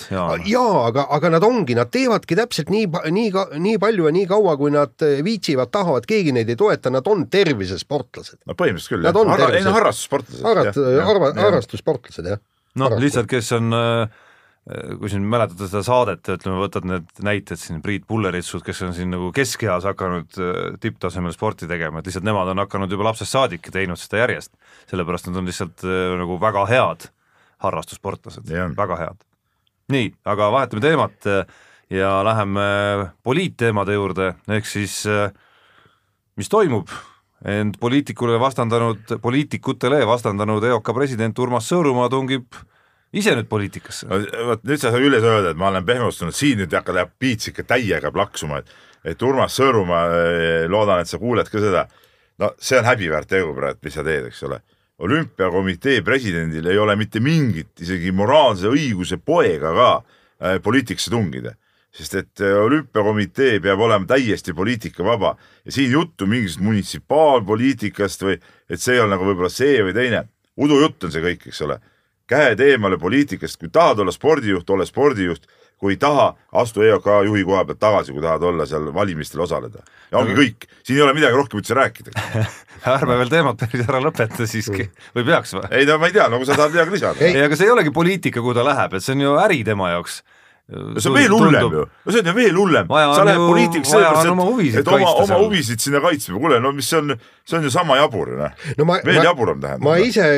jaa, 0.48 0.86
aga, 0.88 1.04
aga 1.16 1.32
nad 1.36 1.44
ongi, 1.44 1.76
nad 1.76 1.92
teevadki 1.92 2.38
täpselt 2.38 2.72
nii, 2.72 2.88
nii, 3.12 3.28
nii 3.66 3.80
palju 3.82 4.08
ja 4.08 4.14
nii 4.16 4.26
kaua, 4.30 4.56
kui 4.60 4.72
nad 4.72 5.06
viitsivad, 5.26 5.72
tahavad, 5.74 6.08
keegi 6.08 6.32
neid 6.36 6.52
ei 6.52 6.58
toeta, 6.60 6.92
nad 6.94 7.06
on 7.12 7.26
tervisesportlased. 7.32 8.40
no 8.48 8.56
põhimõtteliselt 8.56 8.96
küll, 8.96 9.08
jah. 9.08 9.54
Ei 9.54 9.64
no 9.64 9.76
harrastussportlased. 9.76 10.44
Harra-, 11.04 11.32
harrastussportlased, 11.44 12.32
jah. 12.34 12.44
noh, 12.80 12.96
lihtsalt, 13.04 13.28
kes 13.30 13.52
on 13.58 13.72
Äh, 13.76 14.22
kui 14.64 15.10
siin 15.12 15.24
mäletate 15.28 15.66
seda 15.68 15.82
saadet, 15.84 16.28
ütleme, 16.38 16.56
võtad 16.62 16.86
need 16.88 17.10
näited 17.24 17.60
siin, 17.60 17.82
Priit 17.84 18.06
Pulleritsud, 18.08 18.62
kes 18.64 18.80
on 18.86 18.94
siin 18.96 19.10
nagu 19.12 19.28
keskeas 19.36 19.84
hakanud 19.90 20.38
äh, 20.40 20.78
tipptasemel 20.80 21.34
sporti 21.36 21.68
tegema, 21.68 22.00
et 22.00 22.08
lihtsalt 22.08 22.24
nemad 22.24 22.48
on 22.54 22.62
hakanud 22.64 22.92
juba 22.92 23.10
lapsest 23.10 23.36
saadik 23.36 23.68
ja 23.68 23.74
teinud 23.76 24.00
seda 24.00 24.22
järjest. 24.22 24.54
sellepärast 24.88 25.28
nad 25.28 25.42
on 25.42 25.52
lihtsalt 25.52 25.84
äh, 25.84 26.16
nagu 26.22 26.40
väga 26.40 26.64
head 26.72 27.06
harrastussportlased, 27.64 28.48
väga 28.76 29.00
head. 29.02 29.20
nii, 29.92 30.10
aga 30.32 30.50
vahetame 30.52 30.80
teemat 30.80 31.28
ja 31.92 32.10
läheme 32.24 32.66
poliitteemade 33.22 33.94
juurde, 33.94 34.32
ehk 34.48 34.66
siis 34.66 35.02
mis 36.40 36.48
toimub, 36.48 36.88
end 37.44 37.76
poliitikule 37.80 38.40
vastandanud, 38.40 39.18
poliitikutele 39.22 40.06
vastandanud 40.08 40.64
EOK 40.64 40.94
president 40.96 41.38
Urmas 41.38 41.68
Sõõrumaa 41.68 42.08
tungib 42.12 42.56
ise 43.14 43.34
nüüd 43.38 43.48
poliitikasse? 43.50 44.08
vot 44.08 44.64
nüüd 44.66 44.80
sa 44.80 44.90
saad 44.90 45.04
üles 45.06 45.24
öelda, 45.24 45.54
et 45.54 45.60
ma 45.60 45.70
olen 45.70 45.86
pehmostunud, 45.86 46.34
siin 46.34 46.58
nüüd 46.62 46.74
hakkab, 46.74 46.98
läheb 46.98 47.14
piits 47.22 47.50
ikka 47.52 47.66
täiega 47.74 48.12
plaksuma, 48.14 48.62
et 48.62 48.74
et 49.04 49.22
Urmas 49.22 49.52
Sõõrumaa, 49.58 50.04
eh, 50.16 50.66
loodan, 50.70 51.02
et 51.02 51.10
sa 51.10 51.20
kuuled 51.20 51.48
ka 51.52 51.60
seda, 51.60 51.84
no 52.40 52.54
see 52.58 52.78
on 52.80 52.88
häbiväärt 52.88 53.28
tegu 53.28 53.52
praegu, 53.56 53.78
mis 53.84 53.98
sa 53.98 54.04
teed, 54.06 54.30
eks 54.30 54.42
ole. 54.48 54.60
olümpiakomitee 55.04 56.04
presidendil 56.06 56.68
ei 56.70 56.78
ole 56.78 56.94
mitte 56.96 57.18
mingit 57.20 57.80
isegi 57.82 58.12
moraalse 58.14 58.68
õiguse 58.70 59.16
poega 59.18 59.72
ka 59.74 59.88
äh, 59.98 60.60
poliitikasse 60.62 61.10
tungida. 61.10 61.56
Sest 61.90 62.14
et 62.14 62.40
eh, 62.40 62.54
olümpiakomitee 62.62 63.58
peab 63.60 63.80
olema 63.80 64.06
täiesti 64.06 64.54
poliitikavaba. 64.54 65.34
Ja 65.66 65.72
siin 65.74 65.90
juttu 65.90 66.26
mingisugust 66.30 66.62
munitsipaalpoliitikast 66.62 68.22
või 68.22 68.38
et 68.70 68.80
see 68.80 69.00
on 69.02 69.10
nagu 69.10 69.26
võib-olla 69.26 69.50
see 69.50 69.82
või 69.82 69.98
teine, 69.98 70.22
udujutt 70.56 71.04
on 71.04 71.12
see 71.12 71.26
kõik, 71.26 71.48
eks 71.50 71.60
ole 71.66 71.80
käed 72.30 72.60
eemale 72.64 72.98
poliitikast, 72.98 73.58
kui 73.60 73.70
tahad 73.72 74.00
olla 74.02 74.12
spordijuht, 74.12 74.70
ole 74.70 74.86
spordijuht, 74.86 75.46
kui 75.80 75.94
ei 75.94 75.98
taha, 76.00 76.30
astu 76.56 76.84
EOK 76.86 77.06
juhi 77.26 77.44
koha 77.44 77.64
pealt 77.68 77.80
tagasi, 77.82 78.14
kui 78.14 78.22
tahad 78.22 78.42
olla 78.46 78.66
seal 78.66 78.86
valimistel 78.94 79.42
osaleda. 79.44 79.82
ja 80.10 80.18
ongi 80.18 80.36
kõik, 80.38 80.68
siin 80.82 80.98
ei 81.00 81.02
ole 81.04 81.14
midagi 81.16 81.36
rohkem 81.36 81.60
üldse 81.60 81.76
rääkida 81.76 82.14
ärme 82.94 83.18
veel 83.20 83.32
teemat 83.32 83.58
päris 83.60 83.88
ära 83.88 84.00
lõpeta 84.04 84.46
siiski 84.48 84.88
või 85.16 85.26
peaks 85.26 85.56
või? 85.56 85.66
ei 85.74 85.88
no 85.88 85.98
ma 85.98 86.08
ei 86.08 86.16
tea, 86.16 86.28
no 86.30 86.40
kui 86.40 86.48
sa 86.48 86.56
tahad 86.56 86.72
midagi 86.76 86.96
lisada. 86.96 87.20
ei, 87.26 87.42
aga 87.44 87.58
see 87.58 87.68
ei 87.68 87.74
olegi 87.74 87.92
poliitika, 87.94 88.40
kuhu 88.40 88.56
ta 88.56 88.64
läheb, 88.66 88.96
et 88.96 89.04
see 89.04 89.16
on 89.18 89.26
ju 89.26 89.36
äri 89.42 89.60
tema 89.66 89.90
jaoks 89.96 90.22
no 90.68 91.00
see 91.00 91.10
on 91.10 91.16
veel 91.18 91.32
hullem 91.34 91.74
ju, 91.76 91.84
no 91.84 92.12
see 92.14 92.22
on 92.22 92.28
ju 92.30 92.34
veel 92.38 92.56
hullem, 92.56 92.88
sa 92.88 93.24
lähed 93.28 93.42
poliitiks 93.44 93.90
sellepärast, 93.92 94.30
et, 94.64 94.78
et 94.80 94.92
oma, 94.96 95.10
oma 95.26 95.40
huvisid 95.42 95.82
sinna 95.84 96.00
kaitsma, 96.04 96.38
kuule 96.40 96.60
no 96.64 96.72
mis 96.72 96.88
see 96.88 97.02
on, 97.02 97.12
see 97.44 97.58
on 97.58 97.66
ju 97.68 97.72
sama 97.74 97.98
jabur 98.00 98.32
ju 98.32 98.38
noh 98.40 98.62
no, 98.78 98.86
veel 99.04 99.20
ma, 99.20 99.26
jaburam 99.28 99.60
tähendab. 99.60 99.84
ma 99.84 99.98
ise, 100.00 100.28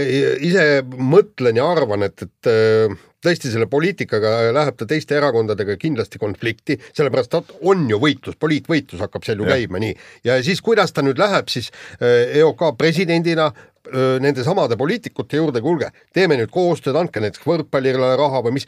ise 0.48 0.64
mõtlen 0.98 1.60
ja 1.60 1.68
arvan, 1.76 2.08
et, 2.08 2.26
et 2.26 2.50
äh, 2.50 2.96
tõesti 3.26 3.52
selle 3.52 3.68
poliitikaga 3.70 4.50
läheb 4.54 4.76
ta 4.78 4.90
teiste 4.90 5.16
erakondadega 5.18 5.78
kindlasti 5.80 6.18
konflikti, 6.22 6.78
sellepärast 6.90 7.38
et 7.38 7.54
on 7.70 7.86
ju 7.90 8.02
võitlus, 8.02 8.38
poliitvõitlus 8.42 9.06
hakkab 9.06 9.26
seal 9.26 9.42
ju 9.42 9.48
ja. 9.48 9.56
käima 9.56 9.82
nii. 9.82 9.94
ja 10.26 10.40
siis, 10.46 10.62
kuidas 10.64 10.94
ta 10.94 11.06
nüüd 11.06 11.22
läheb 11.22 11.50
siis 11.52 11.70
äh, 12.00 12.38
EOK 12.42 12.72
presidendina 12.78 13.52
äh, 13.52 14.16
nende 14.22 14.42
samade 14.46 14.78
poliitikute 14.78 15.38
juurde, 15.38 15.62
kuulge, 15.62 15.92
teeme 16.16 16.38
nüüd 16.40 16.50
koostööd, 16.50 16.98
andke 16.98 17.22
näiteks 17.22 17.46
võrkpallile 17.46 18.16
raha 18.18 18.42
või 18.46 18.58
mis, 18.58 18.66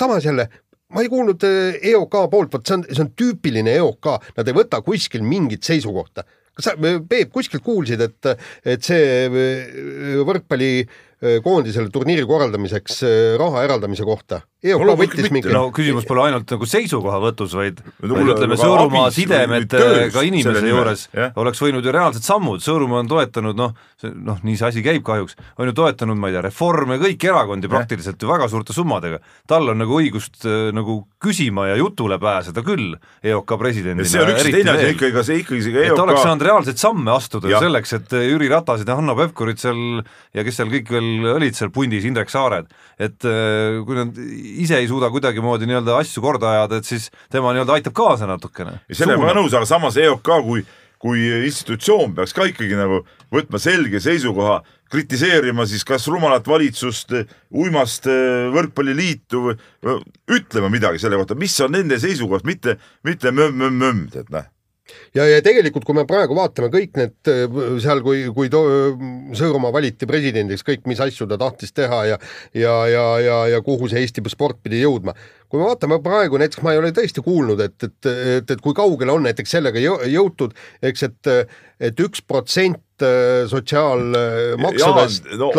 samas 0.00 0.24
jälle 0.24 0.48
ma 0.94 1.02
ei 1.02 1.10
kuulnud 1.10 1.42
EOK 1.46 2.14
eh, 2.14 2.24
e 2.24 2.32
poolt, 2.32 2.52
vot 2.52 2.66
see 2.66 2.78
on, 2.78 2.84
see 2.90 3.04
on 3.04 3.12
tüüpiline 3.18 3.76
EOK, 3.80 4.10
nad 4.38 4.50
ei 4.50 4.56
võta 4.56 4.82
kuskil 4.86 5.24
mingit 5.26 5.66
seisukohta. 5.66 6.26
kas 6.56 6.70
sa, 6.70 6.76
Peep, 6.78 7.32
kuskilt 7.34 7.64
kuulsid, 7.64 8.00
et, 8.00 8.30
et 8.64 8.84
see 8.86 9.26
eh, 9.26 10.92
võrkpallikoondisele 11.16 11.90
turniiri 11.92 12.26
korraldamiseks 12.28 13.02
eh, 13.02 13.36
raha 13.40 13.64
eraldamise 13.64 14.04
kohta 14.04 14.42
EOK 14.66 14.98
võttis 14.98 15.28
mingi 15.34 15.52
no 15.52 15.68
küsimus 15.74 16.06
pole 16.08 16.24
ainult 16.26 16.50
nagu 16.50 16.66
seisukohavõtus, 16.68 17.54
vaid, 17.56 17.80
ütleme, 18.02 18.56
Sõõrumaa 18.58 19.10
sidemed 19.14 19.74
ka 20.14 20.24
inimese 20.26 20.62
juures 20.64 21.06
ja? 21.12 21.28
oleks 21.38 21.60
võinud 21.62 21.86
ju 21.86 21.94
reaalsed 21.94 22.24
sammud, 22.26 22.62
Sõõrumaa 22.64 23.02
on 23.04 23.10
toetanud 23.10 23.58
noh, 23.58 23.74
noh, 24.02 24.40
nii 24.46 24.56
see 24.58 24.70
asi 24.70 24.84
käib 24.84 25.04
kahjuks, 25.06 25.36
on 25.60 25.70
ju 25.70 25.76
toetanud, 25.76 26.18
ma 26.18 26.30
ei 26.30 26.36
tea, 26.36 26.44
reforme, 26.48 26.98
kõiki 27.02 27.30
erakondi 27.30 27.70
praktiliselt 27.70 28.22
ju 28.22 28.30
väga 28.30 28.48
suurte 28.52 28.74
summadega. 28.76 29.20
tal 29.48 29.70
on 29.72 29.80
nagu 29.82 30.00
õigust 30.00 30.42
äh, 30.48 30.70
nagu 30.76 31.02
küsima 31.22 31.68
ja 31.70 31.76
jutule 31.78 32.18
pääseda 32.22 32.64
küll 32.66 32.96
EOK 33.22 33.56
presidendina. 33.60 34.08
see 34.08 34.24
on 34.24 34.32
üks 34.34 34.48
teine 34.48 34.74
asi 34.74 34.92
ikkagi, 34.94 35.12
ega 35.12 35.26
see 35.26 35.40
ikkagi 35.44 35.68
see 35.68 35.76
EOK 35.84 35.92
et 35.92 36.04
oleks 36.06 36.22
saanud 36.24 36.46
reaalseid 36.48 36.80
samme 36.80 37.12
astuda 37.14 37.52
ja. 37.52 37.62
selleks, 37.62 37.96
et 38.00 38.18
Jüri 38.24 38.50
Ratased 38.52 38.88
ja 38.88 38.98
Hanno 38.98 39.16
Pevkurid 39.18 39.60
seal 39.60 40.02
ja 40.34 40.44
kes 40.46 40.62
seal 40.62 40.72
kõik 40.72 40.90
veel 40.96 41.05
olid 41.32 41.56
seal 41.56 41.72
pundis, 41.74 42.06
Indrek 42.08 42.32
Saared, 42.32 42.70
et 42.98 43.26
äh, 43.28 43.82
kui 43.86 43.98
nad 43.98 44.16
ise 44.16 44.80
ei 44.80 44.88
suuda 44.90 45.10
kuidagimoodi 45.14 45.68
nii-öelda 45.68 45.98
asju 46.00 46.24
korda 46.24 46.54
ajada, 46.54 46.80
et 46.80 46.88
siis 46.88 47.10
tema 47.32 47.54
nii-öelda 47.54 47.78
aitab 47.78 47.96
kaasa 47.96 48.28
natukene. 48.30 48.80
sellega 48.90 49.20
ma 49.20 49.30
olen 49.30 49.42
nõus, 49.42 49.56
aga 49.56 49.68
samas 49.68 49.98
EOK 50.00 50.32
kui, 50.46 50.64
kui 51.02 51.26
institutsioon 51.48 52.16
peaks 52.16 52.34
ka 52.36 52.48
ikkagi 52.50 52.78
nagu 52.78 53.02
võtma 53.34 53.60
selge 53.62 54.00
seisukoha, 54.02 54.58
kritiseerima 54.92 55.66
siis 55.68 55.84
kas 55.86 56.06
rumalat 56.10 56.46
valitsust, 56.48 57.14
uimast 57.52 58.06
võrkpalliliitu 58.54 59.46
või 59.48 59.56
ütlema 60.38 60.70
midagi 60.72 61.02
selle 61.02 61.18
kohta, 61.20 61.38
mis 61.38 61.56
on 61.64 61.74
nende 61.74 61.98
seisukoht, 62.02 62.46
mitte, 62.48 62.78
mitte 63.06 63.34
mömm-mömm-mömm, 63.34 64.10
tead 64.14 64.30
noh 64.34 64.46
ja, 65.16 65.26
ja 65.26 65.40
tegelikult, 65.44 65.84
kui 65.86 65.96
me 65.96 66.06
praegu 66.08 66.36
vaatame 66.38 66.70
kõik 66.72 66.96
need 66.98 67.30
seal, 67.82 68.02
kui, 68.06 68.26
kui 68.34 68.50
Sõõrumaa 69.36 69.72
valiti 69.74 70.08
presidendiks, 70.08 70.64
kõik, 70.66 70.84
mis 70.90 71.00
asju 71.02 71.26
ta 71.30 71.38
tahtis 71.40 71.74
teha 71.76 72.02
ja 72.12 72.18
ja, 72.54 72.76
ja, 72.90 73.06
ja, 73.22 73.40
ja 73.56 73.62
kuhu 73.64 73.90
see 73.90 74.04
Eesti 74.04 74.24
sport 74.30 74.60
pidi 74.62 74.82
jõudma. 74.82 75.14
kui 75.48 75.60
me 75.60 75.68
vaatame 75.68 76.00
praegu, 76.02 76.38
näiteks 76.38 76.62
ma 76.66 76.74
ei 76.74 76.80
ole 76.80 76.90
tõesti 76.94 77.22
kuulnud, 77.22 77.60
et, 77.62 77.76
et, 77.82 78.08
et, 78.38 78.50
et 78.50 78.62
kui 78.62 78.74
kaugele 78.74 79.12
on 79.14 79.22
näiteks 79.26 79.56
sellega 79.58 79.82
jõutud, 79.82 80.56
eks, 80.82 81.06
et 81.06 81.32
et 81.80 82.00
üks 82.00 82.22
protsent 82.24 83.04
äh, 83.04 83.44
sotsiaalmaksudest 83.50 85.30
no, 85.36 85.50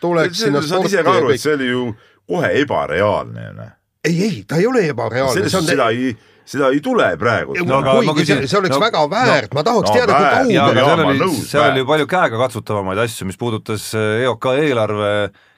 tuleks 0.00 0.42
sinna 0.42 0.62
sporti. 0.64 0.96
et 0.98 1.40
see 1.40 1.54
oli 1.54 1.70
ju 1.70 1.86
kohe 2.26 2.50
ebareaalne. 2.64 3.48
Noh. 3.54 3.74
ei, 4.04 4.16
ei, 4.28 4.44
ta 4.48 4.58
ei 4.58 4.66
ole 4.66 4.86
ebareaalne. 4.90 5.48
seda 5.52 5.90
ei 5.94 6.14
seda 6.48 6.70
ei 6.74 6.80
tule 6.84 7.08
praegu. 7.20 7.56
no 7.64 7.80
aga 7.80 7.96
kuigi 8.00 8.16
küsin, 8.22 8.44
see, 8.48 8.58
oleks 8.60 8.76
no, 8.76 8.82
väga 8.82 9.04
väärt 9.12 9.52
no,, 9.52 9.58
ma 9.58 9.66
tahaks 9.66 9.90
no, 9.90 9.94
teada, 9.96 10.18
kui 10.18 10.58
kaugele. 10.58 11.30
seal 11.40 11.70
oli, 11.70 11.86
palju 11.88 12.10
käegakatsutavamaid 12.10 13.04
asju, 13.06 13.28
mis 13.30 13.40
puudutas 13.40 13.88
EOK 13.98 14.50
eelarve 14.58 15.14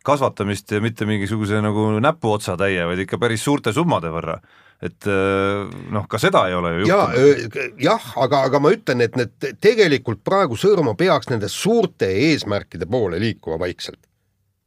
kasvatamist 0.07 0.77
ja 0.77 0.83
mitte 0.85 1.09
mingisuguse 1.09 1.59
nagu 1.65 1.89
näpuotsatäie, 1.99 2.87
vaid 2.87 3.03
ikka 3.07 3.19
päris 3.19 3.43
suurte 3.47 3.75
summade 3.75 4.13
võrra 4.15 4.39
et 4.85 5.09
eh, 5.09 5.77
noh, 5.93 6.05
ka 6.11 6.21
seda 6.21 6.47
ei 6.51 6.57
ole 6.57 6.75
ju 6.75 6.83
juhtunud 6.85 7.57
ja,. 7.57 7.69
jah, 7.91 8.09
aga, 8.27 8.43
aga 8.51 8.61
ma 8.61 8.73
ütlen, 8.77 9.05
et 9.07 9.17
need 9.17 9.47
tegelikult 9.63 10.21
praegu 10.27 10.59
Sõõrumaa 10.61 10.99
peaks 10.99 11.31
nende 11.33 11.49
suurte 11.53 12.11
eesmärkide 12.29 12.89
poole 12.91 13.21
liikuma 13.23 13.61
vaikselt. 13.63 14.03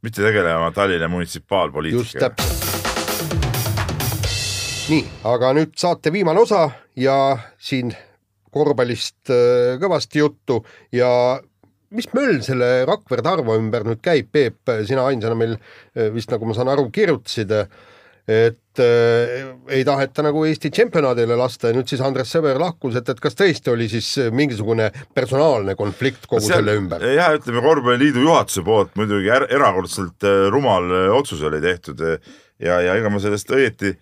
mitte 0.02 0.24
tegelema 0.24 0.72
Tallinna 0.74 1.08
munitsipaalpoliitikaga. 1.12 2.02
just 2.02 2.18
täpselt 2.18 2.59
nii, 4.88 5.02
aga 5.28 5.52
nüüd 5.56 5.74
saate 5.78 6.12
viimane 6.14 6.40
osa 6.42 6.64
ja 6.98 7.14
siin 7.60 7.92
korvpallist 8.50 9.30
kõvasti 9.82 10.22
juttu 10.22 10.60
ja 10.94 11.10
mis 11.94 12.08
möll 12.16 12.40
selle 12.46 12.86
Rakvere 12.88 13.22
Tarvo 13.26 13.54
ümber 13.58 13.84
nüüd 13.86 14.00
käib, 14.02 14.30
Peep, 14.32 14.72
sina 14.88 15.04
ainsana 15.10 15.36
meil 15.38 15.56
vist, 16.14 16.30
nagu 16.32 16.48
ma 16.48 16.56
saan 16.56 16.70
aru, 16.72 16.88
kirjutasid, 16.94 17.52
et 18.30 18.82
äh, 18.82 19.46
ei 19.74 19.84
taheta 19.86 20.22
nagu 20.22 20.42
Eesti 20.46 20.70
tšempionaadile 20.70 21.38
lasta 21.38 21.70
ja 21.70 21.76
nüüd 21.76 21.88
siis 21.90 22.02
Andres 22.04 22.30
Sõber 22.30 22.60
lahkus, 22.62 22.98
et, 22.98 23.08
et 23.10 23.22
kas 23.22 23.38
tõesti 23.38 23.72
oli 23.72 23.88
siis 23.90 24.10
mingisugune 24.34 24.90
personaalne 25.16 25.74
konflikt 25.78 26.28
kogu 26.28 26.44
Seal, 26.44 26.60
selle 26.60 26.76
ümber? 26.78 27.04
jah, 27.14 27.34
ütleme 27.38 27.62
Korvpalliliidu 27.64 28.22
juhatuse 28.26 28.62
poolt 28.66 28.94
muidugi 29.00 29.32
er 29.34 29.48
erakordselt 29.50 30.28
äh, 30.28 30.46
rumal 30.52 30.86
äh, 30.90 31.08
otsus 31.16 31.42
oli 31.46 31.62
tehtud 31.64 32.04
ja, 32.04 32.78
ja 32.84 32.94
ega 32.94 33.10
ma 33.10 33.22
sellest 33.22 33.50
õieti 33.56 33.96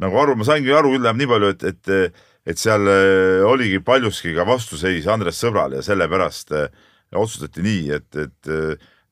nagu 0.00 0.20
aru, 0.22 0.36
ma 0.40 0.46
saingi 0.48 0.72
aru 0.74 0.94
küll, 0.94 1.04
läheb 1.04 1.20
nii 1.20 1.30
palju, 1.30 1.54
et, 1.56 1.70
et 1.74 2.26
et 2.48 2.56
seal 2.56 2.88
oligi 3.44 3.82
paljuski 3.84 4.32
ka 4.32 4.46
vastuseis 4.48 5.04
Andres 5.12 5.36
Sõbrale 5.42 5.76
ja 5.76 5.84
sellepärast 5.84 6.54
äh, 6.56 6.70
otsustati 7.12 7.62
nii, 7.62 7.90
et, 7.92 8.08
et 8.16 8.50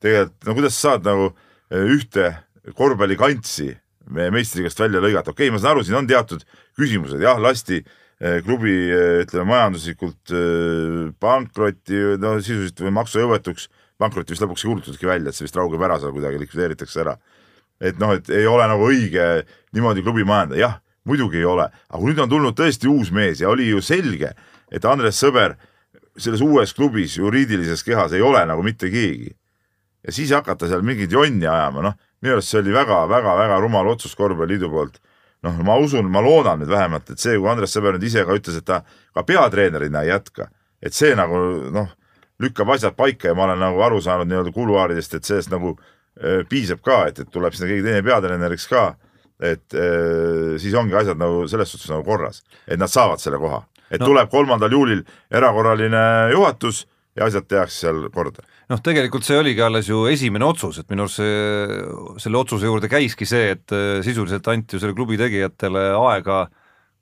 tegelikult 0.01 0.47
no 0.47 0.55
kuidas 0.57 0.75
sa 0.75 0.95
saad 0.95 1.05
nagu 1.05 1.29
ühte 1.69 2.31
korvpallikantsi 2.75 3.69
meie 4.09 4.33
meistrikast 4.33 4.81
välja 4.81 5.01
lõigata, 5.03 5.33
okei 5.33 5.47
okay,, 5.47 5.53
ma 5.53 5.61
saan 5.61 5.75
aru, 5.75 5.85
siin 5.85 5.99
on 5.99 6.09
teatud 6.09 6.45
küsimused, 6.79 7.21
jah, 7.21 7.37
lasti 7.41 7.83
klubi 8.43 8.73
ütleme 9.23 9.45
majanduslikult 9.47 10.33
pankrotti, 11.23 11.99
no 12.19 12.33
sisuliselt 12.41 12.81
või 12.83 12.95
maksujõuetuks, 12.97 13.69
pankrotti 14.01 14.35
vist 14.35 14.43
lõpuks 14.43 14.65
ei 14.65 14.71
kuulutatudki 14.71 15.07
välja, 15.07 15.31
et 15.31 15.37
see 15.37 15.45
vist 15.45 15.59
raugeb 15.59 15.83
ära 15.85 15.99
seal 16.01 16.15
kuidagi, 16.15 16.41
likvideeritakse 16.41 17.03
ära. 17.05 17.15
Et 17.81 17.99
noh, 17.99 18.13
et 18.17 18.29
ei 18.33 18.47
ole 18.47 18.67
nagu 18.67 18.87
õige 18.89 19.25
niimoodi 19.75 20.03
klubi 20.03 20.25
majandada, 20.27 20.59
jah, 20.59 20.77
muidugi 21.07 21.39
ei 21.41 21.47
ole, 21.47 21.69
aga 21.89 22.03
nüüd 22.03 22.21
on 22.23 22.31
tulnud 22.31 22.57
tõesti 22.57 22.89
uus 22.91 23.11
mees 23.15 23.41
ja 23.41 23.49
oli 23.49 23.69
ju 23.69 23.81
selge, 23.83 24.33
et 24.71 24.85
Andres 24.85 25.19
Sõber 25.21 25.55
selles 26.19 26.41
uues 26.43 26.73
klubis 26.75 27.17
juriidilises 27.17 27.83
kehas 27.85 28.13
ei 28.15 28.23
ole 28.25 28.41
nagu 28.47 28.63
mitte 28.65 28.89
keegi. 28.91 29.35
ja 30.03 30.11
siis 30.15 30.31
hakata 30.31 30.67
seal 30.67 30.81
mingit 30.81 31.11
jonni 31.11 31.47
ajama, 31.47 31.81
noh, 31.89 31.95
minu 32.21 32.37
arust 32.37 32.51
see 32.51 32.61
oli 32.61 32.73
väga-väga-väga 32.75 33.59
rumal 33.59 33.87
otsus 33.93 34.15
korvpalliliidu 34.15 34.69
poolt. 34.69 34.99
noh, 35.43 35.55
ma 35.63 35.77
usun, 35.79 36.09
ma 36.11 36.21
loodan 36.21 36.59
nüüd 36.59 36.71
vähemalt, 36.71 37.09
et 37.09 37.19
see, 37.19 37.37
kui 37.39 37.47
Andres 37.47 37.71
Sõber 37.75 37.95
nüüd 37.95 38.07
ise 38.09 38.25
ka 38.27 38.35
ütles, 38.35 38.59
et 38.59 38.65
ta 38.67 38.81
ka 39.15 39.23
peatreenerina 39.23 40.03
ei 40.03 40.11
jätka, 40.11 40.49
et 40.83 40.93
see 40.93 41.13
nagu 41.15 41.39
noh, 41.71 41.87
lükkab 42.43 42.73
asjad 42.75 42.95
paika 42.95 43.31
ja 43.31 43.35
ma 43.35 43.47
olen 43.47 43.63
nagu 43.63 43.79
aru 43.83 44.01
saanud 44.03 44.27
nii-öelda 44.27 44.51
kuluaaridest, 44.55 45.15
et 45.15 45.27
sellest 45.27 45.51
nagu 45.51 45.77
piisab 46.49 46.81
ka, 46.83 47.05
et, 47.07 47.19
et 47.23 47.29
tuleb 47.31 47.53
sinna 47.55 47.69
keegi 47.69 47.85
teine 47.85 48.03
peatreeneriks 48.03 48.65
ka, 48.71 48.85
et 49.39 49.75
äh, 49.77 50.55
siis 50.59 50.73
ongi 50.75 50.97
asjad 50.99 51.19
nagu 51.19 51.45
selles 51.47 51.71
suhtes 51.71 51.91
nagu 51.93 52.03
korras, 52.03 52.43
et 52.67 52.79
nad 52.79 52.91
saavad 52.91 53.21
selle 53.23 53.39
koha 53.39 53.63
et 53.89 54.01
no. 54.01 54.11
tuleb 54.11 54.29
kolmandal 54.31 54.73
juulil 54.73 55.03
erakorraline 55.33 56.03
juhatus 56.33 56.85
ja 57.17 57.27
asjad 57.27 57.47
tehakse 57.49 57.85
seal 57.85 58.05
korda. 58.13 58.45
noh, 58.69 58.81
tegelikult 58.85 59.25
see 59.25 59.39
oligi 59.39 59.63
alles 59.65 59.89
ju 59.89 60.05
esimene 60.11 60.45
otsus, 60.45 60.79
et 60.81 60.89
minu 60.91 61.07
arust 61.07 61.21
see, 61.21 61.81
selle 62.23 62.41
otsuse 62.41 62.69
juurde 62.69 62.89
käiski 62.91 63.27
see, 63.29 63.55
et 63.55 63.75
äh, 63.75 63.99
sisuliselt 64.05 64.47
anti 64.51 64.77
ju 64.77 64.83
selle 64.83 64.97
klubi 64.97 65.17
tegijatele 65.19 65.89
aega 65.97 66.45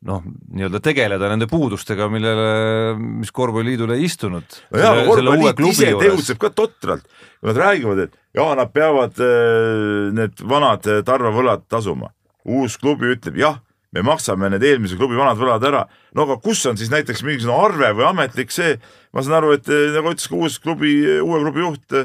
noh, 0.06 0.24
nii-öelda 0.54 0.82
tegeleda 0.84 1.30
nende 1.32 1.48
puudustega, 1.50 2.08
millele, 2.12 2.50
mis 2.98 3.32
korvpalliliidul 3.34 3.96
ei 3.96 4.06
istunud. 4.06 4.58
no 4.72 4.82
jaa, 4.82 4.92
aga 4.94 5.06
korvpalliliit 5.10 5.62
ise 5.72 5.92
juures. 5.92 6.04
tegutseb 6.06 6.42
ka 6.42 6.52
totralt, 6.54 7.08
nad 7.46 7.58
räägivad, 7.58 8.04
et 8.06 8.20
jaa, 8.38 8.52
nad 8.60 8.74
peavad 8.74 9.18
äh, 9.24 10.12
need 10.18 10.44
vanad 10.50 10.86
äh, 10.86 11.02
Tarva 11.08 11.32
võlad 11.34 11.66
tasuma. 11.70 12.12
uus 12.48 12.78
klubi 12.80 13.10
ütleb 13.16 13.40
jah, 13.42 13.58
me 13.92 14.04
maksame 14.06 14.52
need 14.54 14.64
eelmise 14.64 15.00
klubi 15.00 15.18
vanad 15.18 15.40
võlad 15.40 15.66
ära. 15.66 15.88
no 16.14 16.28
aga 16.28 16.38
kus 16.46 16.66
on 16.70 16.78
siis 16.78 16.94
näiteks 16.94 17.26
mingisugune 17.26 17.58
arve 17.58 17.92
või 17.98 18.08
ametlik 18.12 18.54
see, 18.54 18.78
ma 19.14 19.26
saan 19.26 19.42
aru, 19.42 19.58
et 19.58 19.68
eh, 19.72 19.90
nagu 19.98 20.14
ütles 20.14 20.30
ka 20.30 20.38
uus 20.38 20.60
klubi, 20.62 20.94
uue 21.24 21.42
klubi 21.42 21.66
juht, 21.66 21.98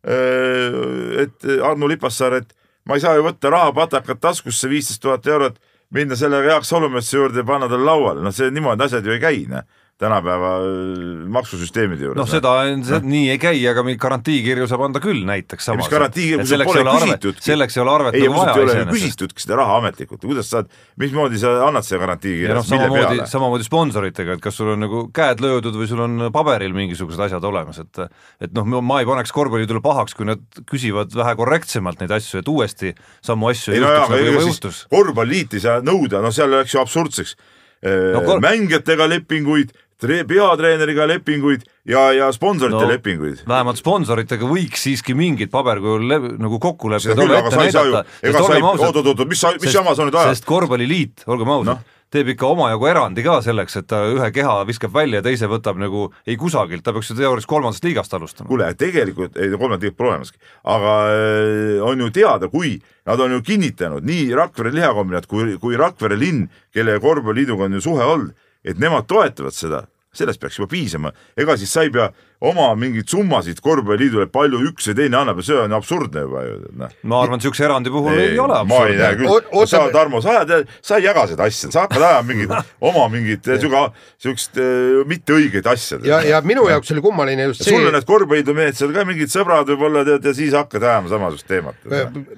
et 0.00 1.44
Arno 1.60 1.88
Lipassaar, 1.90 2.38
et 2.38 2.54
ma 2.88 2.96
ei 2.96 3.02
saa 3.02 3.18
ju 3.18 3.26
võtta 3.26 3.50
rahapatakat 3.52 4.20
taskusse 4.22 4.70
viisteist 4.70 5.02
tuhat 5.02 5.26
eurot, 5.28 5.58
minna 5.90 6.16
sellega 6.16 6.54
Jaak 6.54 6.66
Solomesse 6.68 7.16
juurde 7.16 7.42
ja 7.42 7.46
panna 7.46 7.68
talle 7.68 7.86
lauale, 7.86 8.22
noh, 8.24 8.34
see 8.34 8.50
niimoodi 8.54 8.86
asjad 8.86 9.06
ju 9.06 9.16
ei 9.16 9.22
käi, 9.22 9.44
noh 9.50 9.66
tänapäeva 10.00 10.50
äh, 10.64 11.28
maksusüsteemide 11.34 12.06
juures. 12.06 12.18
noh, 12.18 12.28
seda 12.28 12.52
no. 12.72 13.00
nii 13.04 13.30
ei 13.34 13.40
käi, 13.40 13.58
aga 13.68 13.84
mingeid 13.84 14.00
garantiikirju 14.00 14.68
saab 14.70 14.86
anda 14.86 15.02
küll 15.04 15.20
näiteks 15.28 15.68
samas. 15.68 15.84
mis 15.84 15.92
garantiikirju, 15.92 16.40
kui 16.40 16.50
sul 16.50 16.64
pole 16.70 16.84
küsitudki. 16.94 17.44
selleks 17.44 17.76
ei 17.76 17.82
ole 17.84 17.92
arvet 17.92 18.16
ei, 18.16 18.24
nagu 18.24 18.38
vaja 18.38 18.54
iseenesest. 18.64 18.92
küsitudki 18.94 19.44
seda 19.44 19.58
raha 19.60 19.76
ametlikult, 19.82 20.24
kuidas 20.24 20.48
saad, 20.54 20.70
mismoodi 21.00 21.42
sa 21.42 21.52
annad 21.66 21.86
selle 21.86 22.00
garantiikirja 22.06 22.56
no,, 22.56 22.64
mille 22.72 22.88
peale? 22.96 23.28
samamoodi 23.34 23.68
sponsoritega, 23.68 24.38
et 24.38 24.44
kas 24.48 24.56
sul 24.62 24.72
on 24.74 24.84
nagu 24.86 25.04
käed 25.20 25.44
löödud 25.44 25.76
või 25.82 25.90
sul 25.92 26.00
on 26.06 26.26
paberil 26.32 26.74
mingisugused 26.76 27.20
asjad 27.28 27.44
olemas, 27.52 27.82
et 27.84 28.04
et 28.40 28.56
noh, 28.56 28.80
ma 28.80 29.02
ei 29.04 29.08
paneks 29.08 29.36
korvpalliliidule 29.36 29.84
pahaks, 29.84 30.16
kui 30.16 30.28
nad 30.28 30.42
küsivad 30.70 31.12
vähe 31.16 31.36
korrektsemalt 31.36 32.00
neid 32.00 32.16
asju, 32.16 32.40
et 32.40 32.48
uuesti 32.48 32.96
samu 33.20 33.52
asju 33.52 33.76
ei, 33.76 33.80
ei 33.80 33.84
juhtuks 33.84 34.00
no, 34.00 34.16
nagu 34.16 34.26
juba 34.32 34.44
juhtus. 34.48 34.82
korvpalliliit 34.96 35.60
ei 35.60 35.66
saa 35.68 35.80
nõuda, 35.84 36.24
no 36.24 36.32
seal 36.32 36.52
läks 36.56 36.72
ju 36.72 36.80
absurdseks 36.80 37.36
no, 37.82 38.24
kor... 38.26 38.42
mängijatega 38.44 39.08
lepinguid, 39.10 39.72
peatreeneriga 40.00 41.06
lepinguid 41.10 41.64
ja, 41.88 42.10
ja 42.16 42.32
sponsorite 42.32 42.80
no, 42.80 42.88
lepinguid. 42.88 43.44
vähemalt 43.48 43.80
sponsoritega 43.80 44.48
võiks 44.48 44.88
siiski 44.88 45.14
mingid 45.18 45.52
paberkujul 45.52 46.04
nagu 46.40 46.60
kokkulepped 46.62 47.24
olla 47.24 47.40
ette 47.44 47.56
näidata. 47.56 48.04
sa 48.32 48.90
oot-oot-oot, 48.90 49.24
mis, 49.28 49.46
mis 49.62 49.74
jama 49.74 49.94
sa 49.94 50.06
nüüd 50.06 50.16
ajad? 50.16 50.36
sest 50.36 50.48
korvpalliliit, 50.48 51.26
olgem 51.30 51.56
ausad 51.56 51.74
no., 51.74 51.96
teeb 52.10 52.32
ikka 52.32 52.48
omajagu 52.50 52.88
erandi 52.90 53.22
ka 53.22 53.36
selleks, 53.44 53.76
et 53.78 53.86
ta 53.90 54.00
ühe 54.10 54.30
keha 54.34 54.56
viskab 54.66 54.90
välja 54.94 55.20
ja 55.20 55.26
teise 55.28 55.46
võtab 55.50 55.78
nagu 55.78 56.08
ei 56.26 56.34
kusagilt, 56.40 56.82
ta 56.82 56.94
peaks 56.96 57.12
ju 57.12 57.16
teoorias 57.20 57.46
kolmandast 57.46 57.86
liigast 57.86 58.14
alustama. 58.18 58.48
kuule, 58.48 58.72
tegelikult 58.74 59.38
ei, 59.38 59.52
kolmandat 59.54 59.86
liigat 59.86 59.98
pole 59.98 60.16
olemaski, 60.16 60.40
aga 60.74 60.96
äh, 61.14 61.76
on 61.86 62.02
ju 62.02 62.10
teada, 62.14 62.50
kui 62.50 62.74
nad 63.06 63.22
on 63.22 63.38
ju 63.38 63.42
kinnitanud 63.46 64.06
nii 64.06 64.30
Rakvere 64.34 64.74
lihakombinat 64.74 65.30
kui, 65.30 65.54
kui 65.62 65.78
Rakvere 65.78 66.18
linn, 66.18 66.48
kelle 66.74 66.98
korvpalliliiduga 67.02 67.68
on 67.68 67.78
ju 67.78 67.86
suhe 67.86 68.06
olnud 68.14 68.34
et 68.64 68.78
nemad 68.78 69.08
toetavad 69.08 69.56
seda, 69.56 69.84
sellest 70.14 70.40
peaks 70.40 70.58
juba 70.58 70.70
piisama, 70.70 71.12
ega 71.38 71.56
siis 71.56 71.72
sa 71.72 71.84
ei 71.86 71.92
pea 71.94 72.10
oma 72.40 72.70
mingeid 72.78 73.08
summasid 73.12 73.58
korvpalliliidule, 73.60 74.24
palju 74.32 74.62
üks 74.70 74.86
või 74.88 74.96
teine 74.96 75.18
annab 75.18 75.42
ja 75.42 75.44
see 75.44 75.56
on 75.60 75.74
absurdne 75.76 76.22
juba 76.24 76.44
ju, 76.46 76.54
noh. 76.80 76.92
ma 77.12 77.18
arvan, 77.20 77.36
niisuguse 77.36 77.66
erandi 77.66 77.92
puhul 77.92 78.14
ei, 78.16 78.30
ei 78.32 78.38
ole 78.40 78.54
absurdne. 78.56 79.66
sa, 79.68 79.82
Tarmo, 79.92 80.22
sa 80.24 80.38
ajad, 80.38 80.70
sa 80.80 80.96
ei 80.96 81.04
jaga 81.04 81.26
seda 81.28 81.48
asja, 81.50 81.68
sa 81.74 81.84
hakkad 81.84 82.00
ajama 82.06 82.28
mingit 82.30 82.54
oma 82.90 83.04
mingit 83.12 83.50
niisugust 83.50 84.56
äh, 84.56 85.02
mitte 85.10 85.36
õiget 85.36 85.68
asja. 85.68 85.98
ja, 86.06 86.22
ja 86.24 86.40
minu 86.46 86.64
jaoks 86.70 86.94
oli 86.94 87.04
kummaline 87.04 87.50
just 87.50 87.60
see. 87.66 87.74
sul 87.74 87.90
on 87.90 87.92
need 87.98 88.08
korvpallimehed 88.08 88.78
seal 88.78 88.96
ka 88.96 89.04
mingid 89.10 89.34
sõbrad 89.34 89.68
võib-olla 89.74 90.06
tead 90.08 90.30
ja 90.30 90.34
siis 90.40 90.56
hakkad 90.56 90.88
ajama 90.88 91.12
samasugust 91.12 91.48
teemat. 91.50 91.84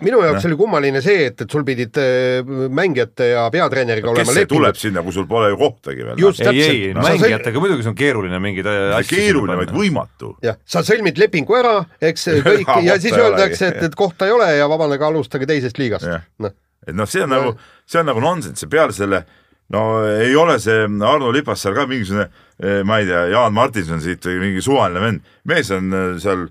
minu 0.03 0.25
jaoks 0.27 0.51
oli 0.51 0.59
kummaline 0.59 1.05
see, 1.05 1.29
et, 1.31 1.47
et 1.47 1.59
sul 1.59 1.63
pidid 1.69 2.03
äh, 2.03 2.43
mängijate 2.75 3.31
ja 3.37 3.47
peatreeneriga 3.55 4.11
olema 4.11 4.27
kes 4.27 4.35
see 4.35 4.43
lepingud. 4.43 4.59
tuleb 4.59 4.83
sinna, 4.83 5.07
kui 5.07 5.15
sul 5.15 5.31
pole 5.31 5.55
ju 5.55 5.63
kohtagi 5.63 6.11
veel? 6.11 6.27
ei, 6.51 6.67
ei, 6.67 6.93
mängijatega 6.99 7.63
muidugi 7.63 7.87
see 7.87 7.95
on 7.95 7.99
keeruline 8.03 8.43
mingeid 8.43 8.73
asju. 8.99 9.15
keeruline, 9.15 9.63
vaid 9.63 9.71
võimatu 9.71 9.92
võimatu. 9.93 10.33
jah, 10.43 10.59
sa 10.65 10.83
sõlmid 10.87 11.21
lepingu 11.21 11.57
ära, 11.59 11.77
eks 12.01 12.29
kõik 12.49 12.73
ja 12.87 12.99
siis 13.01 13.17
öeldakse, 13.17 13.69
et, 13.69 13.83
et 13.91 13.95
kohta 13.99 14.27
ei 14.27 14.35
ole 14.35 14.49
ja 14.57 14.69
vabandage, 14.71 15.07
alustage 15.07 15.47
teisest 15.47 15.79
liigast. 15.79 16.09
noh, 16.43 16.57
et 16.87 16.97
noh, 16.97 17.09
see 17.09 17.23
on 17.23 17.33
nagu, 17.33 17.55
see 17.87 18.03
on 18.03 18.11
nagu 18.11 18.25
nonsenss 18.25 18.65
ja 18.65 18.73
peale 18.73 18.97
selle 18.97 19.25
no 19.73 20.05
ei 20.11 20.35
ole 20.37 20.59
see 20.61 20.85
Arno 20.85 21.33
Lipassaar 21.33 21.77
ka 21.77 21.87
mingisugune, 21.89 22.29
eh, 22.59 22.83
ma 22.85 23.01
ei 23.01 23.09
tea, 23.09 23.25
Jaan 23.33 23.55
Martinson 23.57 24.03
siit 24.05 24.25
või 24.27 24.41
mingi 24.43 24.65
suvaline 24.65 25.01
vend, 25.03 25.33
mees 25.49 25.71
on 25.75 25.97
eh, 25.97 26.09
seal 26.23 26.47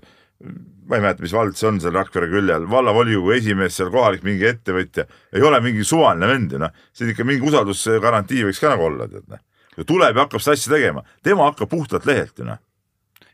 ma 0.88 0.98
ei 0.98 1.04
mäleta, 1.04 1.22
mis 1.22 1.32
vald 1.32 1.56
see 1.56 1.68
on 1.70 1.78
seal 1.80 1.94
Rakvere 1.94 2.28
külje 2.32 2.56
all, 2.56 2.66
vallavolikogu 2.70 3.36
esimees 3.36 3.76
seal, 3.78 3.92
kohalik 3.94 4.24
mingi 4.26 4.48
ettevõtja, 4.50 5.06
ei 5.32 5.46
ole 5.46 5.60
mingi 5.64 5.86
suvaline 5.86 6.28
vend 6.28 6.56
ju 6.56 6.60
noh, 6.62 6.74
see 6.96 7.12
ikka 7.12 7.26
mingi 7.28 7.46
usaldusgarantii 7.48 8.48
võiks 8.48 8.60
ka 8.62 8.74
nagu 8.74 8.88
olla, 8.88 9.08
tead 9.10 9.28
noh. 9.30 9.42
tuleb 9.86 10.18
ja 10.18 10.26
hakkab 10.26 10.42
seda 10.42 10.58
asja 10.58 10.74
tegema, 10.74 11.06
tema 11.22 11.46
hakkab 11.50 11.70
puhtalt 11.70 12.08
lehelt 12.08 12.42
ju 12.42 12.48
noh 12.48 12.60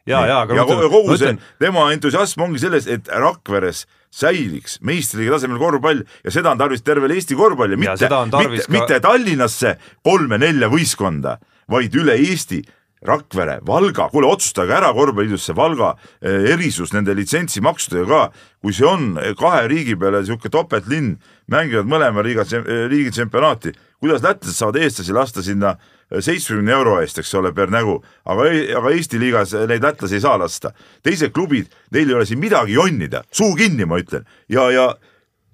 ja, 0.09 0.25
ja, 0.27 0.39
ja 0.57 0.65
kogu, 0.67 1.17
see, 1.21 1.35
tema 1.61 1.89
entusiasm 1.95 2.47
ongi 2.47 2.63
selles, 2.63 2.89
et 2.91 3.11
Rakveres 3.13 3.85
säiliks 4.15 4.79
meistriliiga 4.87 5.37
tasemel 5.37 5.61
korvpall 5.61 6.03
ja 6.25 6.33
seda 6.33 6.55
on 6.55 6.61
tarvis 6.61 6.83
tervel 6.87 7.13
Eesti 7.17 7.37
korvpalli, 7.39 7.77
mitte, 7.81 8.09
mitte, 8.09 8.65
ka... 8.65 8.73
mitte 8.73 9.01
Tallinnasse 9.05 9.77
kolme-nelja 10.07 10.71
võistkonda, 10.73 11.37
vaid 11.69 11.97
üle 11.99 12.17
Eesti 12.17 12.63
Rakvere, 13.07 13.61
Valga, 13.67 14.09
kuule 14.11 14.27
otsustage 14.27 14.75
ära 14.75 14.89
korvpalliliidus 14.97 15.45
see 15.47 15.55
Valga 15.55 15.93
eh, 16.19 16.49
erisus 16.55 16.91
nende 16.97 17.15
litsentsimaksudega 17.15 18.09
ka, 18.09 18.23
kui 18.65 18.75
see 18.75 18.89
on 18.89 19.13
kahe 19.39 19.69
riigi 19.71 19.95
peale 20.01 20.25
niisugune 20.25 20.51
topeltlinn, 20.57 21.13
mängivad 21.53 21.87
mõlema 21.91 22.25
liiga, 22.27 22.47
riigi 22.91 23.15
tsempionaati, 23.15 23.77
kuidas 24.03 24.25
lätlased 24.25 24.59
saavad 24.59 24.81
eestlasi 24.83 25.15
lasta 25.15 25.47
sinna 25.47 25.77
seitsmekümne 26.09 26.73
euro 26.73 26.97
eest, 27.03 27.21
eks 27.21 27.35
ole, 27.39 27.53
per 27.57 27.73
nägu, 27.73 27.99
aga, 28.25 28.49
aga 28.81 28.95
Eesti 28.95 29.21
liigas 29.21 29.53
neid 29.69 29.85
lätlasi 29.85 30.19
ei 30.19 30.25
saa 30.25 30.39
lasta. 30.41 30.73
teised 31.03 31.35
klubid, 31.37 31.69
neil 31.93 32.09
ei 32.09 32.17
ole 32.17 32.27
siin 32.27 32.41
midagi 32.41 32.79
jonnida, 32.79 33.23
suu 33.33 33.55
kinni, 33.59 33.85
ma 33.85 34.01
ütlen, 34.01 34.25
ja, 34.49 34.71
ja 34.73 34.89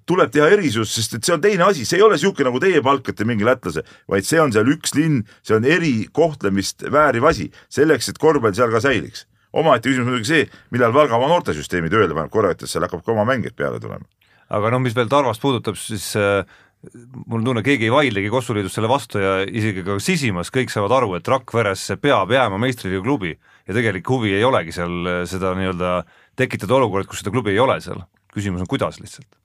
tuleb 0.09 0.31
teha 0.33 0.49
erisus, 0.53 0.93
sest 0.95 1.17
et 1.17 1.27
see 1.27 1.35
on 1.35 1.43
teine 1.43 1.65
asi, 1.67 1.85
see 1.85 1.99
ei 1.99 2.05
ole 2.05 2.17
niisugune, 2.17 2.49
nagu 2.49 2.61
teie 2.63 2.81
palkate 2.85 3.27
mingi 3.27 3.47
lätlase, 3.47 3.83
vaid 4.11 4.27
see 4.27 4.41
on 4.41 4.53
seal 4.53 4.69
üks 4.71 4.93
linn, 4.97 5.23
see 5.45 5.57
on 5.57 5.65
erikohtlemist 5.67 6.85
vääriv 6.93 7.25
asi, 7.29 7.49
selleks, 7.73 8.11
et 8.11 8.21
korvpall 8.21 8.55
seal 8.55 8.73
ka 8.73 8.83
säiliks. 8.83 9.25
omaette 9.55 9.87
küsimus 9.87 10.11
muidugi 10.11 10.27
see, 10.27 10.47
millal 10.75 10.93
Valga 10.93 11.15
oma 11.15 11.29
noortesüsteemi 11.31 11.89
tööle 11.89 12.13
paneb 12.13 12.31
korraks, 12.31 12.63
et 12.63 12.69
seal 12.69 12.83
hakkab 12.83 13.05
ka 13.05 13.13
oma 13.13 13.25
mängijaid 13.25 13.55
peale 13.55 13.79
tulema. 13.79 14.05
aga 14.49 14.71
no 14.71 14.79
mis 14.79 14.95
veel 14.95 15.09
Tarvast 15.09 15.41
puudutab, 15.41 15.77
siis 15.79 16.11
äh, 16.19 16.45
mul 16.93 17.39
on 17.39 17.47
tunne, 17.49 17.63
keegi 17.65 17.87
ei 17.89 17.93
vaidlegi 17.93 18.31
Kossu 18.33 18.55
Liidus 18.55 18.75
selle 18.77 18.89
vastu 18.91 19.21
ja 19.21 19.37
isegi 19.45 19.83
ka 19.85 19.97
sisimas 20.03 20.51
kõik 20.53 20.73
saavad 20.73 20.97
aru, 20.99 21.15
et 21.19 21.27
Rakveresse 21.31 21.97
peab 22.01 22.33
jääma 22.35 22.59
meistriliiga 22.61 23.03
klubi 23.05 23.33
ja 23.35 23.77
tegelik 23.77 24.09
huvi 24.09 24.35
ei 24.37 24.43
olegi 24.47 24.75
seal 24.75 25.25
seda 25.29 25.55
nii-öelda 25.57 25.95
tekitada 26.37 26.77
olukorda, 26.79 27.09
kus 27.09 27.23
seda 27.23 27.33
klubi 27.35 27.55
ei 27.55 27.63
ole 27.63 27.79
seal. 27.81 28.03
küsimus 28.35 28.61
on, 28.61 28.67
kuidas 28.67 28.99
lihtsalt 28.99 29.44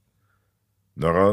no 1.01 1.11
aga 1.11 1.25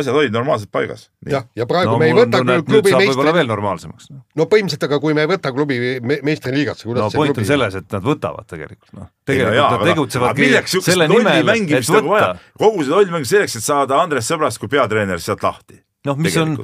asjad 0.00 0.18
olid 0.20 0.34
normaalselt 0.34 0.70
paigas. 0.72 1.06
jah, 1.26 1.46
ja 1.56 1.66
praegu 1.68 1.94
no, 1.94 2.00
me 2.02 2.10
ei 2.10 2.16
võta 2.16 2.42
küll 2.42 2.64
klubi 2.66 2.92
meistri 2.96 3.32
veel 3.38 3.48
normaalsemaks. 3.50 4.10
no 4.12 4.48
põhimõtteliselt, 4.50 4.86
aga 4.88 5.00
kui 5.02 5.16
me 5.16 5.24
ei 5.24 5.30
võta 5.30 5.52
klubi 5.56 5.78
meistriliigasse, 6.02 6.86
kuidas 6.88 7.06
no 7.06 7.10
point 7.14 7.32
klubi... 7.32 7.46
on 7.46 7.50
selles, 7.52 7.78
et 7.80 7.96
nad 7.96 8.04
võtavad 8.06 8.48
tegelikult, 8.50 8.92
noh. 8.98 9.08
tegelikult 9.28 9.60
jaa, 9.60 9.70
nad 9.72 9.88
tegutsevadki 9.90 10.50
selle 10.90 11.08
nimel, 11.12 11.54
et 11.56 11.90
võtta. 11.96 12.36
kogu 12.60 12.84
see 12.84 12.94
lollmäng 12.94 13.28
selleks, 13.28 13.58
et 13.60 13.66
saada 13.66 14.02
Andres 14.02 14.28
Sõbrast 14.30 14.62
kui 14.62 14.70
peatreener 14.72 15.22
sealt 15.22 15.44
lahti. 15.46 15.80
noh, 16.06 16.20
mis 16.20 16.36
on 16.42 16.58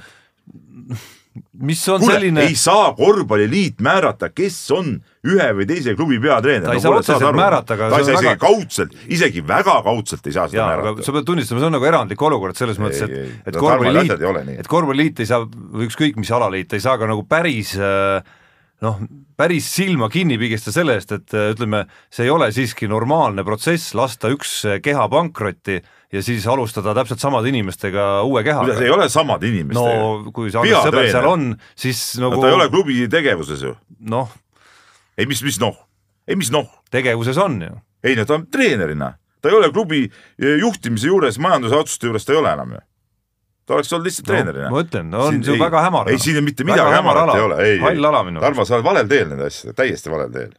mis 1.63 1.81
on 1.89 2.01
Kule, 2.01 2.15
selline 2.15 2.45
ei 2.47 2.57
saa 2.59 2.91
korvpalliliit 2.97 3.81
määrata, 3.85 4.29
kes 4.35 4.57
on 4.75 4.93
ühe 5.29 5.47
või 5.57 5.67
teise 5.71 5.95
klubi 5.97 6.19
peatreener. 6.21 6.67
ta 6.67 6.75
ei 6.75 6.81
no, 6.81 6.85
saa 6.85 6.99
otseselt 6.99 7.39
määrata, 7.39 7.77
aga 7.79 7.89
ta 7.93 8.01
ei 8.01 8.07
saa 8.09 8.17
isegi 8.17 8.29
väga... 8.29 8.41
kaudselt, 8.43 8.99
isegi 9.17 9.45
väga 9.49 9.79
kaudselt 9.87 10.29
ei 10.29 10.37
saa 10.37 10.47
seda 10.51 10.61
Jaa, 10.61 10.69
määrata. 10.75 11.07
sa 11.07 11.17
pead 11.17 11.31
tunnistama, 11.31 11.63
see 11.63 11.71
on 11.71 11.77
nagu 11.79 11.89
erandlik 11.89 12.27
olukord 12.29 12.59
selles 12.59 12.83
mõttes, 12.83 13.07
et, 13.07 13.41
et 13.49 13.59
korvpalliliit, 13.59 14.57
et 14.59 14.71
korvpalliliit 14.71 15.25
ei 15.25 15.33
saa, 15.33 15.47
või 15.47 15.89
ükskõik 15.89 16.21
mis 16.21 16.33
alaliit, 16.37 16.77
ei 16.77 16.85
saa 16.85 16.99
ka 17.01 17.09
nagu 17.11 17.25
päris 17.29 17.75
noh, 18.83 19.03
päris 19.39 19.69
silma 19.73 20.11
kinni 20.13 20.37
pigistada 20.41 20.75
selle 20.81 20.99
eest, 20.99 21.15
et 21.15 21.37
ütleme, 21.55 21.85
see 22.13 22.27
ei 22.27 22.35
ole 22.35 22.51
siiski 22.55 22.91
normaalne 22.91 23.45
protsess 23.47 23.95
lasta 23.99 24.33
üks 24.35 24.59
keha 24.83 25.09
pankrotti 25.13 25.81
ja 26.13 26.23
siis 26.25 26.45
alustada 26.51 26.95
täpselt 26.97 27.23
samade 27.23 27.49
inimestega 27.49 28.07
uue 28.29 28.43
kehaga. 28.45 28.67
kuidas 28.67 28.85
ei 28.85 28.93
ole 28.93 29.09
samad 29.13 29.45
inimestega? 29.49 29.97
no 29.97 30.35
kui 30.35 30.53
see 30.53 30.61
Andres 30.61 30.87
Sõber 30.87 31.09
seal 31.09 31.29
on, 31.29 31.49
siis 31.79 32.03
nagu 32.21 32.37
no, 32.37 32.43
ta 32.45 32.53
ei 32.53 32.59
ole 32.59 32.69
klubi 32.73 32.99
tegevuses 33.13 33.65
ju. 33.65 33.75
noh. 34.13 34.31
ei, 35.17 35.27
mis, 35.31 35.43
mis 35.47 35.59
noh, 35.63 35.77
ei 36.29 36.39
mis 36.39 36.53
noh. 36.53 36.69
tegevuses 36.93 37.41
on 37.41 37.59
ju. 37.65 37.75
ei 38.05 38.17
no 38.19 38.29
ta 38.29 38.37
on 38.37 38.47
treenerina, 38.53 39.15
ta 39.41 39.53
ei 39.53 39.59
ole 39.59 39.73
klubi 39.73 40.05
juhtimise 40.39 41.09
juures, 41.09 41.41
majanduse 41.43 41.81
otsuste 41.81 42.11
juures 42.11 42.29
ta 42.29 42.37
ei 42.37 42.43
ole 42.43 42.57
enam 42.59 42.77
ju 42.77 42.83
ta 43.63 43.77
oleks 43.79 43.93
olnud 43.95 44.09
lihtsalt 44.11 44.27
no, 44.27 44.33
treenerina. 44.35 44.71
ma 44.75 44.81
ütlen, 44.83 45.09
no 45.09 45.27
on 45.31 45.43
see 45.47 45.57
väga 45.61 45.85
hämar. 45.87 46.13
ei, 46.13 46.21
siin 46.21 46.43
mitte 46.45 46.67
midagi 46.69 46.97
hämarat 46.99 47.37
ei 47.39 47.47
ole, 47.47 47.61
ei, 47.63 47.79
ei, 47.79 48.41
Tarmo, 48.43 48.67
sa 48.69 48.77
oled 48.77 48.85
valel 48.85 49.09
teel 49.09 49.31
nende 49.31 49.49
asjadega, 49.49 49.79
täiesti 49.81 50.13
valel 50.13 50.33
teel. 50.35 50.53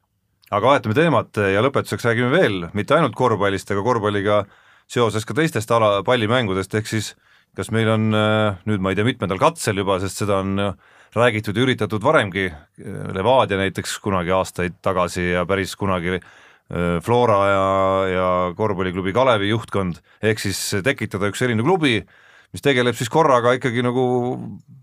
aga 0.49 0.69
vahetame 0.71 0.97
teemat 0.97 1.43
ja 1.51 1.61
lõpetuseks 1.67 2.09
räägime 2.09 2.31
veel 2.33 2.61
mitte 2.73 2.95
ainult 2.95 3.13
korvpallist, 3.19 3.75
aga 3.75 3.83
korvpalliga 3.85 4.39
äh, 4.45 4.62
seoses 4.91 5.25
ka 5.25 5.35
teistest 5.37 5.71
ala, 5.71 6.01
pallimängudest, 6.05 6.75
ehk 6.79 6.89
siis 6.89 7.13
kas 7.57 7.69
meil 7.73 7.89
on 7.93 8.09
äh, 8.17 8.59
nüüd 8.69 8.81
ma 8.81 8.93
ei 8.93 8.97
tea, 8.97 9.05
mitmendal 9.07 9.41
katsel 9.41 9.77
juba, 9.81 9.99
sest 10.01 10.23
seda 10.23 10.39
on 10.41 10.57
äh, 10.61 10.73
räägitud 11.13 11.57
ja 11.57 11.65
üritatud 11.67 12.03
varemgi, 12.05 12.47
äh, 12.49 13.03
Levadia 13.13 13.59
näiteks 13.61 13.99
kunagi 14.03 14.33
aastaid 14.33 14.79
tagasi 14.85 15.33
ja 15.33 15.45
päris 15.49 15.77
kunagi 15.79 16.21
Flora 17.03 17.37
ja, 17.45 17.65
ja 18.07 18.27
korvpalliklubi 18.57 19.11
Kalevi 19.13 19.49
juhtkond, 19.51 19.97
ehk 20.25 20.39
siis 20.41 20.57
tekitada 20.81 21.27
üks 21.29 21.43
selline 21.43 21.61
klubi, 21.61 21.99
mis 22.55 22.63
tegeleb 22.65 22.95
siis 22.97 23.11
korraga 23.13 23.51
ikkagi 23.59 23.83
nagu 23.85 24.05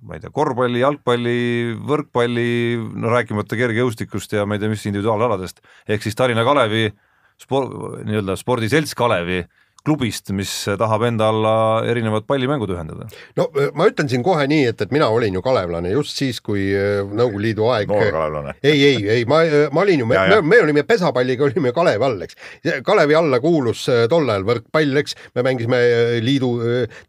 ma 0.06 0.18
ei 0.18 0.22
tea, 0.22 0.30
korvpalli, 0.34 0.82
jalgpalli, 0.84 1.38
võrkpalli, 1.88 2.50
no 3.00 3.10
rääkimata 3.10 3.58
kergejõustikust 3.58 4.36
ja 4.36 4.44
ma 4.46 4.54
ei 4.54 4.62
tea, 4.62 4.70
mis 4.70 4.84
individuaalaladest, 4.86 5.64
ehk 5.88 6.04
siis 6.04 6.18
Tallinna 6.20 6.44
Kalevi 6.46 6.90
spor-, 7.40 7.72
nii-öelda 8.06 8.36
spordiselts 8.38 8.94
Kalevi 8.98 9.40
klubist, 9.86 10.30
mis 10.36 10.52
tahab 10.78 11.04
enda 11.08 11.30
alla 11.32 11.54
erinevad 11.88 12.26
pallimängud 12.28 12.72
ühendada? 12.74 13.08
no 13.38 13.48
ma 13.76 13.86
ütlen 13.90 14.10
siin 14.10 14.24
kohe 14.24 14.44
nii, 14.50 14.66
et, 14.72 14.84
et 14.84 14.92
mina 14.94 15.08
olin 15.12 15.34
ju 15.36 15.42
kalevlane 15.44 15.92
just 15.94 16.18
siis, 16.20 16.40
kui 16.44 16.68
Nõukogude 16.70 17.42
Liidu 17.44 17.68
aeg 17.72 17.90
noor 17.90 18.10
kalevlane. 18.12 18.54
ei, 18.62 18.82
ei, 18.90 19.00
ei, 19.16 19.24
ma, 19.28 19.40
ma 19.72 19.84
olin 19.84 20.04
ju, 20.04 20.08
me, 20.10 20.18
me, 20.30 20.40
me 20.44 20.60
olime 20.64 20.84
pesapalliga, 20.88 21.46
olime 21.48 21.72
Kalevi 21.76 22.06
all, 22.06 22.24
eks. 22.26 22.36
Kalevi 22.86 23.16
alla 23.16 23.40
kuulus 23.42 23.86
tol 24.12 24.28
ajal 24.28 24.46
võrkpall, 24.48 25.00
eks, 25.00 25.16
me 25.36 25.44
mängisime 25.46 25.80
liidu 26.24 26.52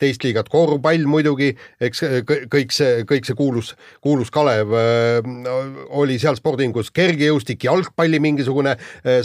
teist 0.01 0.23
liigat, 0.25 0.49
korvpall 0.51 1.07
muidugi, 1.09 1.51
eks 1.81 2.05
kõik 2.51 2.75
see, 2.75 3.03
kõik 3.09 3.27
see 3.27 3.37
kuulus, 3.37 3.73
kuulus 4.03 4.31
Kalev 4.33 4.73
oli 6.01 6.17
seal 6.21 6.39
spordiingus 6.39 6.91
kergejõustik, 6.95 7.65
jalgpalli 7.67 8.21
mingisugune 8.23 8.77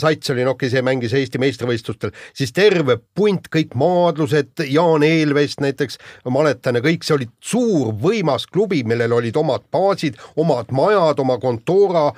sats 0.03 0.35
oli, 0.35 0.45
no 0.47 0.57
okei, 0.57 0.73
see 0.73 0.85
mängis 0.87 1.15
Eesti 1.17 1.41
meistrivõistlustel, 1.43 2.15
siis 2.37 2.55
terve 2.57 2.99
punt 3.17 3.36
punt, 3.37 3.51
kõik 3.53 3.75
maadlused, 3.77 4.65
Jaan 4.71 5.05
Eelvest 5.05 5.61
näiteks, 5.61 5.99
ma 6.25 6.41
mäletan 6.41 6.79
ja 6.79 6.83
kõik, 6.85 7.05
see 7.05 7.17
oli 7.17 7.29
suur 7.41 7.93
võimas 8.01 8.47
klubi, 8.47 8.83
millel 8.85 9.13
olid 9.13 9.37
omad 9.37 9.67
baasid, 9.73 10.17
omad 10.37 10.73
majad, 10.73 11.21
oma 11.21 11.39
kontora, 11.39 12.11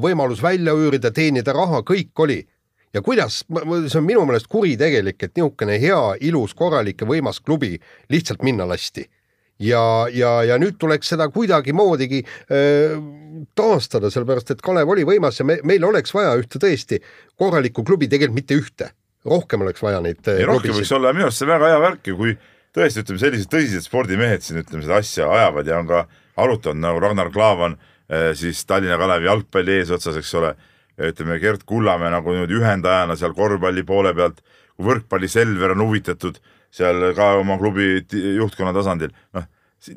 võimalus 0.00 0.42
välja 0.42 0.74
üürida, 0.74 1.10
teenida 1.10 1.52
raha, 1.52 1.82
kõik 1.82 2.24
oli 2.24 2.40
ja 2.94 3.02
kuidas, 3.02 3.44
see 3.46 3.98
on 3.98 4.06
minu 4.06 4.26
meelest 4.26 4.50
kuritegelik, 4.50 5.22
et 5.22 5.36
niisugune 5.36 5.78
hea, 5.80 6.02
ilus, 6.26 6.54
korralik 6.54 7.00
ja 7.00 7.08
võimas 7.08 7.40
klubi 7.40 7.78
lihtsalt 8.10 8.42
minna 8.42 8.66
lasti. 8.66 9.08
ja, 9.60 10.06
ja, 10.08 10.42
ja 10.42 10.56
nüüd 10.58 10.78
tuleks 10.80 11.10
seda 11.12 11.28
kuidagimoodigi 11.28 12.22
äh, 12.24 12.96
taastada, 13.54 14.10
sellepärast 14.10 14.54
et 14.54 14.62
Kalev 14.64 14.88
oli 14.88 15.04
võimas 15.04 15.38
ja 15.38 15.44
me, 15.44 15.58
meil 15.64 15.84
oleks 15.84 16.14
vaja 16.14 16.32
ühte 16.40 16.58
tõesti 16.58 17.02
korralikku 17.36 17.84
klubi, 17.84 18.08
tegelikult 18.08 18.40
mitte 18.40 18.56
ühte 18.56 18.90
rohkem 19.26 19.64
oleks 19.66 19.82
vaja 19.82 20.00
neid 20.04 20.28
ei, 20.32 20.46
rohkem 20.48 20.74
võiks 20.76 20.92
olla, 20.96 21.12
minu 21.16 21.28
arust 21.28 21.42
see 21.42 21.50
väga 21.50 21.72
hea 21.72 21.82
värk 21.82 22.10
ju, 22.10 22.16
kui 22.18 22.34
tõesti, 22.76 23.04
ütleme 23.04 23.22
sellised 23.22 23.50
tõsised 23.52 23.86
spordimehed 23.86 24.44
siin 24.44 24.62
ütleme 24.62 24.84
seda 24.86 25.00
asja 25.02 25.28
ajavad 25.28 25.68
ja 25.68 25.78
on 25.80 25.90
ka 25.90 26.04
arutanud 26.40 26.82
nagu 26.84 27.02
Ragnar 27.02 27.32
Klavan 27.34 27.76
eh, 27.76 28.30
siis 28.38 28.62
Tallinna 28.68 28.98
Kalevi 29.00 29.28
jalgpalli 29.28 29.80
eesotsas, 29.80 30.16
eks 30.20 30.32
ole, 30.40 30.54
ütleme 31.10 31.38
Gerd 31.42 31.66
Kullamäe 31.68 32.12
nagu 32.12 32.32
niimoodi 32.32 32.58
ühendajana 32.60 33.16
seal 33.18 33.36
korvpalli 33.36 33.84
poole 33.88 34.14
pealt, 34.16 34.40
võrkpalli 34.80 35.28
Selver 35.28 35.76
on 35.76 35.84
huvitatud 35.84 36.40
seal 36.72 37.10
ka 37.16 37.34
oma 37.40 37.58
klubi 37.60 37.98
juhtkonna 38.38 38.72
tasandil, 38.76 39.12
noh 39.36 39.48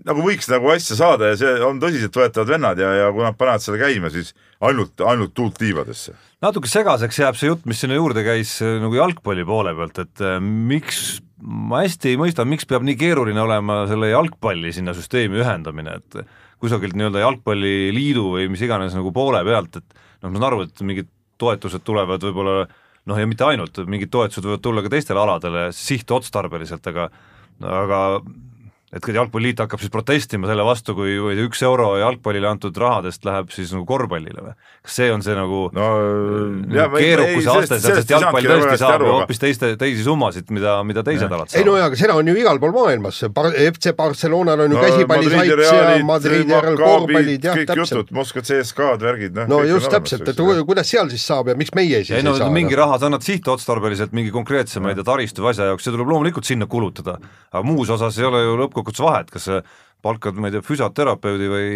nagu 0.08 0.24
võiks 0.24 0.48
nagu 0.52 0.70
asja 0.72 0.96
saada 0.98 1.32
ja 1.32 1.40
see 1.40 1.54
on 1.66 1.80
tõsiseltvõetavad 1.82 2.52
vennad 2.56 2.80
ja, 2.80 2.92
ja 3.02 3.10
kui 3.14 3.26
nad 3.26 3.36
panevad 3.40 3.64
selle 3.64 3.82
käima, 3.82 4.12
siis 4.14 4.32
ainult, 4.64 4.96
ainult 5.04 5.34
tuult 5.36 5.58
tiivadesse. 5.60 6.16
natuke 6.44 6.72
segaseks 6.72 7.20
jääb 7.20 7.40
see 7.40 7.50
jutt, 7.50 7.66
mis 7.70 7.84
sinna 7.84 7.98
juurde 7.98 8.24
käis 8.26 8.56
äh, 8.64 8.78
nagu 8.84 8.96
jalgpalli 8.96 9.44
poole 9.48 9.74
pealt, 9.76 10.00
et 10.06 10.24
äh, 10.24 10.38
miks, 10.44 11.02
ma 11.44 11.84
hästi 11.84 12.14
ei 12.14 12.22
mõista, 12.22 12.48
miks 12.48 12.70
peab 12.70 12.86
nii 12.88 12.96
keeruline 13.00 13.44
olema 13.44 13.82
selle 13.90 14.14
jalgpalli 14.14 14.72
sinna 14.76 14.96
süsteemi 14.96 15.42
ühendamine, 15.44 15.98
et 16.00 16.24
kusagilt 16.64 16.96
nii-öelda 16.96 17.26
jalgpalliliidu 17.26 18.30
või 18.38 18.48
mis 18.54 18.64
iganes 18.64 18.96
nagu 18.96 19.12
poole 19.16 19.44
pealt, 19.44 19.82
et 19.82 20.00
noh, 20.24 20.32
ma 20.32 20.38
saan 20.38 20.48
aru, 20.48 20.64
et 20.70 20.88
mingid 20.88 21.12
toetused 21.42 21.84
tulevad 21.84 22.24
võib-olla 22.24 22.64
noh, 22.64 23.20
ja 23.20 23.28
mitte 23.28 23.44
ainult, 23.44 23.84
mingid 23.90 24.14
toetused 24.14 24.48
võivad 24.48 24.64
tulla 24.64 24.86
ka 24.86 24.94
teistele 24.94 25.20
aladele 25.20 25.68
sihtotstarbeliselt, 25.76 26.88
aga 26.94 27.10
aga 27.64 28.00
et 28.94 29.02
kui 29.02 29.16
Jalgpalliliit 29.16 29.62
hakkab 29.64 29.82
siis 29.82 29.92
protestima 29.94 30.50
selle 30.50 30.66
vastu, 30.66 30.94
kui 30.98 31.16
üks 31.44 31.64
euro 31.66 31.96
jalgpallile 31.98 32.50
antud 32.52 32.78
rahadest 32.78 33.26
läheb 33.26 33.50
siis 33.54 33.72
nagu 33.74 33.88
korvpallile 33.90 34.44
või? 34.46 34.54
kas 34.84 34.98
see 35.00 35.10
on 35.14 35.24
see 35.26 35.34
nagu 35.38 35.64
no, 35.74 35.88
nagu 36.68 36.78
jah, 36.78 36.94
keerukuse 36.94 37.54
aste, 37.54 37.80
sest 37.82 38.14
jalgpall 38.14 38.46
tõesti 38.46 38.78
saab 38.82 39.06
ju 39.06 39.14
hoopis 39.16 39.42
teiste, 39.42 39.72
teisi 39.82 40.06
summasid, 40.06 40.52
mida, 40.54 40.76
mida 40.86 41.04
teised 41.06 41.26
alad 41.26 41.50
saavad? 41.50 41.58
ei 41.62 41.68
no 41.68 41.78
jaa, 41.80 41.88
aga 41.90 42.00
seda 42.00 42.18
on 42.20 42.30
ju 42.30 42.36
igal 42.38 42.62
pool 42.62 42.76
maailmas, 42.76 43.24
FC 43.64 43.96
Barcelonal 43.98 44.66
on 44.66 44.76
ju 44.76 44.78
no, 44.78 44.86
käsipallisait 44.86 45.64
ja 45.64 45.98
Madridi 46.06 46.54
järel 46.54 46.78
korvpallid, 46.78 47.50
jah, 47.50 47.62
täpselt. 47.74 48.14
Moskva 48.14 48.44
CSKA-d, 48.46 49.08
värgid, 49.08 49.38
noh. 49.40 49.50
no 49.50 49.62
just 49.66 49.90
täpselt, 49.94 50.28
et 50.30 50.44
kuidas 50.68 50.90
seal 50.94 51.10
siis 51.14 51.26
saab 51.26 51.50
ja 51.54 51.58
miks 51.58 51.74
meie 51.78 52.04
siis 52.04 52.20
ei, 52.20 52.28
no, 52.28 52.36
ei 52.38 52.44
saa? 52.44 52.54
mingi 52.54 52.78
raha 52.78 53.00
sa 53.02 53.10
annad 53.10 53.26
sihtotstarbeliselt 53.26 54.14
mingi 54.14 54.34
konkreetse, 54.36 54.84
ma 54.84 54.94
ei 54.94 55.00
tea, 55.00 55.08
taristu 55.08 55.46
või 55.46 55.54
asja 55.54 55.72
jaoks, 55.72 55.88
see 55.88 55.96
tuleb 55.96 56.12
loomulikult 56.14 56.46
sinna 56.46 56.68
kulutada, 56.70 57.18
aga 57.50 57.64
muus 57.66 57.90
osas 57.94 58.20
ei 58.20 58.28
ole 58.28 58.44
ju 58.44 58.58
lõppkokkuvõttes 58.60 58.83
vahet, 59.04 59.32
kas 59.32 59.50
palkad, 60.04 60.38
ma 60.40 60.50
ei 60.50 60.58
tea, 60.58 60.64
füsioterapeudi 60.66 61.48
või, 61.52 61.68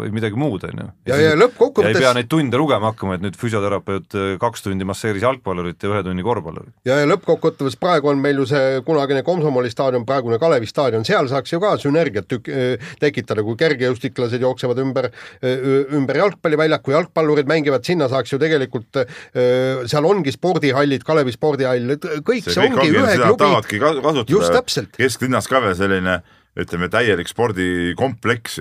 või 0.00 0.12
midagi 0.16 0.38
muud, 0.40 0.64
on 0.68 0.80
ju. 0.80 0.86
ja, 1.10 1.18
ja 1.20 1.34
lõppkokkuvõttes 1.36 1.98
ei 1.98 2.04
pea 2.04 2.12
neid 2.16 2.30
tunde 2.32 2.60
lugema 2.60 2.92
hakkama, 2.92 3.18
et 3.18 3.24
nüüd 3.24 3.36
füsioterapeut 3.38 4.16
äh, 4.16 4.30
kaks 4.40 4.64
tundi 4.64 4.86
masseeris 4.88 5.24
jalgpallurit 5.24 5.84
ja 5.84 5.90
ühe 5.92 6.02
tunni 6.06 6.24
korvpallurit. 6.24 6.72
ja, 6.88 6.96
ja 7.02 7.08
lõppkokkuvõttes 7.10 7.76
praegu 7.80 8.12
on 8.12 8.22
meil 8.24 8.40
ju 8.40 8.46
see 8.48 8.80
kunagine 8.86 9.24
Komsomoli 9.26 9.72
staadion, 9.72 10.06
praegune 10.08 10.40
Kalevi 10.40 10.68
staadion, 10.70 11.04
seal 11.08 11.28
saaks 11.28 11.52
ju 11.52 11.60
ka 11.62 11.74
sünergiat 11.82 12.30
tük-, 12.30 12.48
äh, 12.48 12.88
tekitada, 13.02 13.44
kui 13.44 13.58
kergejõustiklased 13.60 14.48
jooksevad 14.48 14.80
ümber, 14.84 15.10
äh, 15.42 15.68
ümber 15.98 16.22
jalgpalliväljaku, 16.22 16.96
jalgpallurid 16.96 17.50
mängivad, 17.50 17.84
sinna 17.84 18.08
saaks 18.08 18.32
ju 18.32 18.40
tegelikult, 18.40 19.02
seal 19.88 20.06
ongi 20.08 20.32
spordihallid, 20.32 21.04
Kalevi 21.06 21.32
spordihall, 21.34 21.96
kõik 22.24 22.48
see, 22.48 22.56
see 22.56 22.64
ongi 22.64 22.88
ühe 22.96 23.14
klubi, 23.20 24.24
just 24.32 24.54
täpselt. 24.54 24.96
kesklinnas 24.96 25.48
ka 25.50 25.60
veel 25.62 25.76
selline 25.78 26.18
ütleme, 26.58 26.88
täielik 26.92 27.30
spordikompleks, 27.30 28.58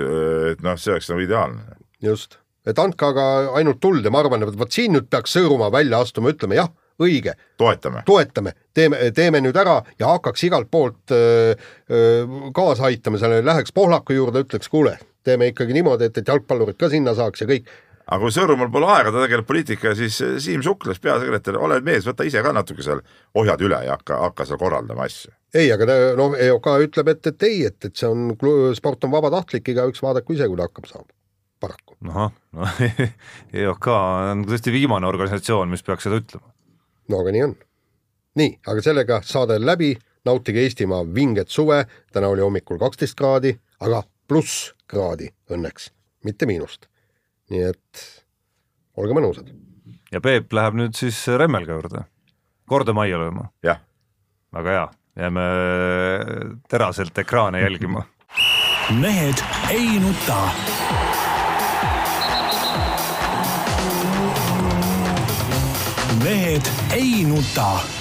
et 0.53 0.65
noh, 0.65 0.77
see 0.79 0.93
oleks 0.95 1.09
nagu 1.11 1.23
ideaalne. 1.23 1.77
just, 2.03 2.37
et 2.67 2.79
andke 2.79 3.07
aga 3.09 3.23
ainult 3.57 3.81
tuld 3.81 4.05
ja 4.05 4.13
ma 4.13 4.21
arvan, 4.21 4.45
et 4.45 4.59
vot 4.59 4.71
siin 4.71 4.93
nüüd 4.93 5.09
peaks 5.09 5.33
Sõõrumaa 5.37 5.71
välja 5.73 6.01
astuma, 6.05 6.33
ütleme 6.35 6.59
jah, 6.59 6.69
õige. 7.01 7.33
toetame. 7.57 8.03
toetame, 8.05 8.53
teeme, 8.73 9.11
teeme 9.15 9.41
nüüd 9.41 9.57
ära 9.57 9.79
ja 9.99 10.13
hakkaks 10.15 10.43
igalt 10.47 10.71
poolt 10.71 11.13
öö, 11.13 11.53
öö, 11.91 12.25
kaasa 12.55 12.89
aitama, 12.89 13.17
sellele 13.21 13.45
läheks 13.45 13.73
Pohlaku 13.73 14.17
juurde, 14.17 14.45
ütleks, 14.45 14.69
kuule, 14.69 14.97
teeme 15.25 15.51
ikkagi 15.51 15.75
niimoodi, 15.77 16.09
et, 16.09 16.17
et 16.17 16.27
jalgpallurid 16.27 16.77
ka 16.79 16.89
sinna 16.93 17.13
saaks 17.17 17.43
ja 17.43 17.49
kõik 17.49 17.69
aga 18.07 18.19
kui 18.23 18.33
Sõõrumaal 18.33 18.71
pole 18.71 18.87
aega, 18.91 19.11
ta 19.11 19.23
tegeleb 19.25 19.47
poliitikaga, 19.47 19.93
siis 19.99 20.17
eh, 20.23 20.37
Siim 20.43 20.63
Suklas, 20.65 21.01
peasekretär, 21.03 21.59
ole 21.59 21.79
mees, 21.85 22.07
võta 22.07 22.25
ise 22.27 22.41
ka 22.43 22.53
natuke 22.55 22.85
seal 22.85 23.03
ohjad 23.37 23.63
üle 23.67 23.81
ja 23.83 23.97
hakka, 23.97 24.21
hakka 24.29 24.47
seal 24.47 24.61
korraldama 24.61 25.07
asju. 25.07 25.33
ei, 25.57 25.69
aga 25.73 25.87
noh, 26.19 26.35
EOK 26.47 26.71
ütleb, 26.87 27.11
et, 27.13 27.31
et 27.33 27.47
ei, 27.49 27.61
et, 27.67 27.77
et 27.89 27.99
see 27.99 28.09
on, 28.09 28.31
sport 28.77 29.07
on 29.07 29.13
vabatahtlik, 29.13 29.73
igaüks 29.73 30.03
vaadaku 30.03 30.37
ise, 30.37 30.47
kui 30.47 30.59
ta 30.59 30.69
hakkama 30.69 30.91
saab, 30.93 31.07
paraku. 31.63 31.99
ahah, 32.07 32.33
no 32.55 32.71
EOK 33.65 33.91
on 33.93 34.47
tõesti 34.47 34.75
viimane 34.75 35.09
organisatsioon, 35.09 35.71
mis 35.71 35.83
peaks 35.83 36.07
seda 36.07 36.21
ütlema. 36.23 36.51
no 37.11 37.23
aga 37.23 37.35
nii 37.35 37.47
on. 37.49 37.55
nii, 38.39 38.59
aga 38.71 38.85
sellega 38.85 39.21
saade 39.27 39.59
läbi, 39.59 39.95
nautige 40.27 40.63
Eestimaa 40.63 41.03
vinget 41.11 41.51
suve, 41.51 41.83
täna 42.15 42.31
oli 42.31 42.43
hommikul 42.43 42.79
kaksteist 42.79 43.19
kraadi, 43.19 43.57
aga 43.83 44.05
pluss 44.27 44.71
kraadi 44.87 45.33
õnneks, 45.51 45.91
mitte 46.27 46.47
miinust 46.47 46.87
nii 47.51 47.63
et 47.69 48.03
olge 48.97 49.17
mõnusad. 49.17 49.51
ja 50.11 50.21
Peep 50.23 50.53
läheb 50.53 50.77
nüüd 50.79 50.97
siis 50.97 51.19
Remmelga 51.39 51.77
juurde, 51.77 52.05
korda 52.67 52.95
majja 52.97 53.19
lööma. 53.21 53.49
jah. 53.63 53.81
väga 54.53 54.77
hea, 54.77 54.87
jääme 55.23 55.45
teraselt 56.69 57.17
ekraane 57.17 57.61
jälgima. 57.61 58.05
mehed 59.01 59.43
ei 59.71 59.99
nuta. 60.03 60.41
mehed 66.23 66.73
ei 66.97 67.23
nuta 67.29 67.96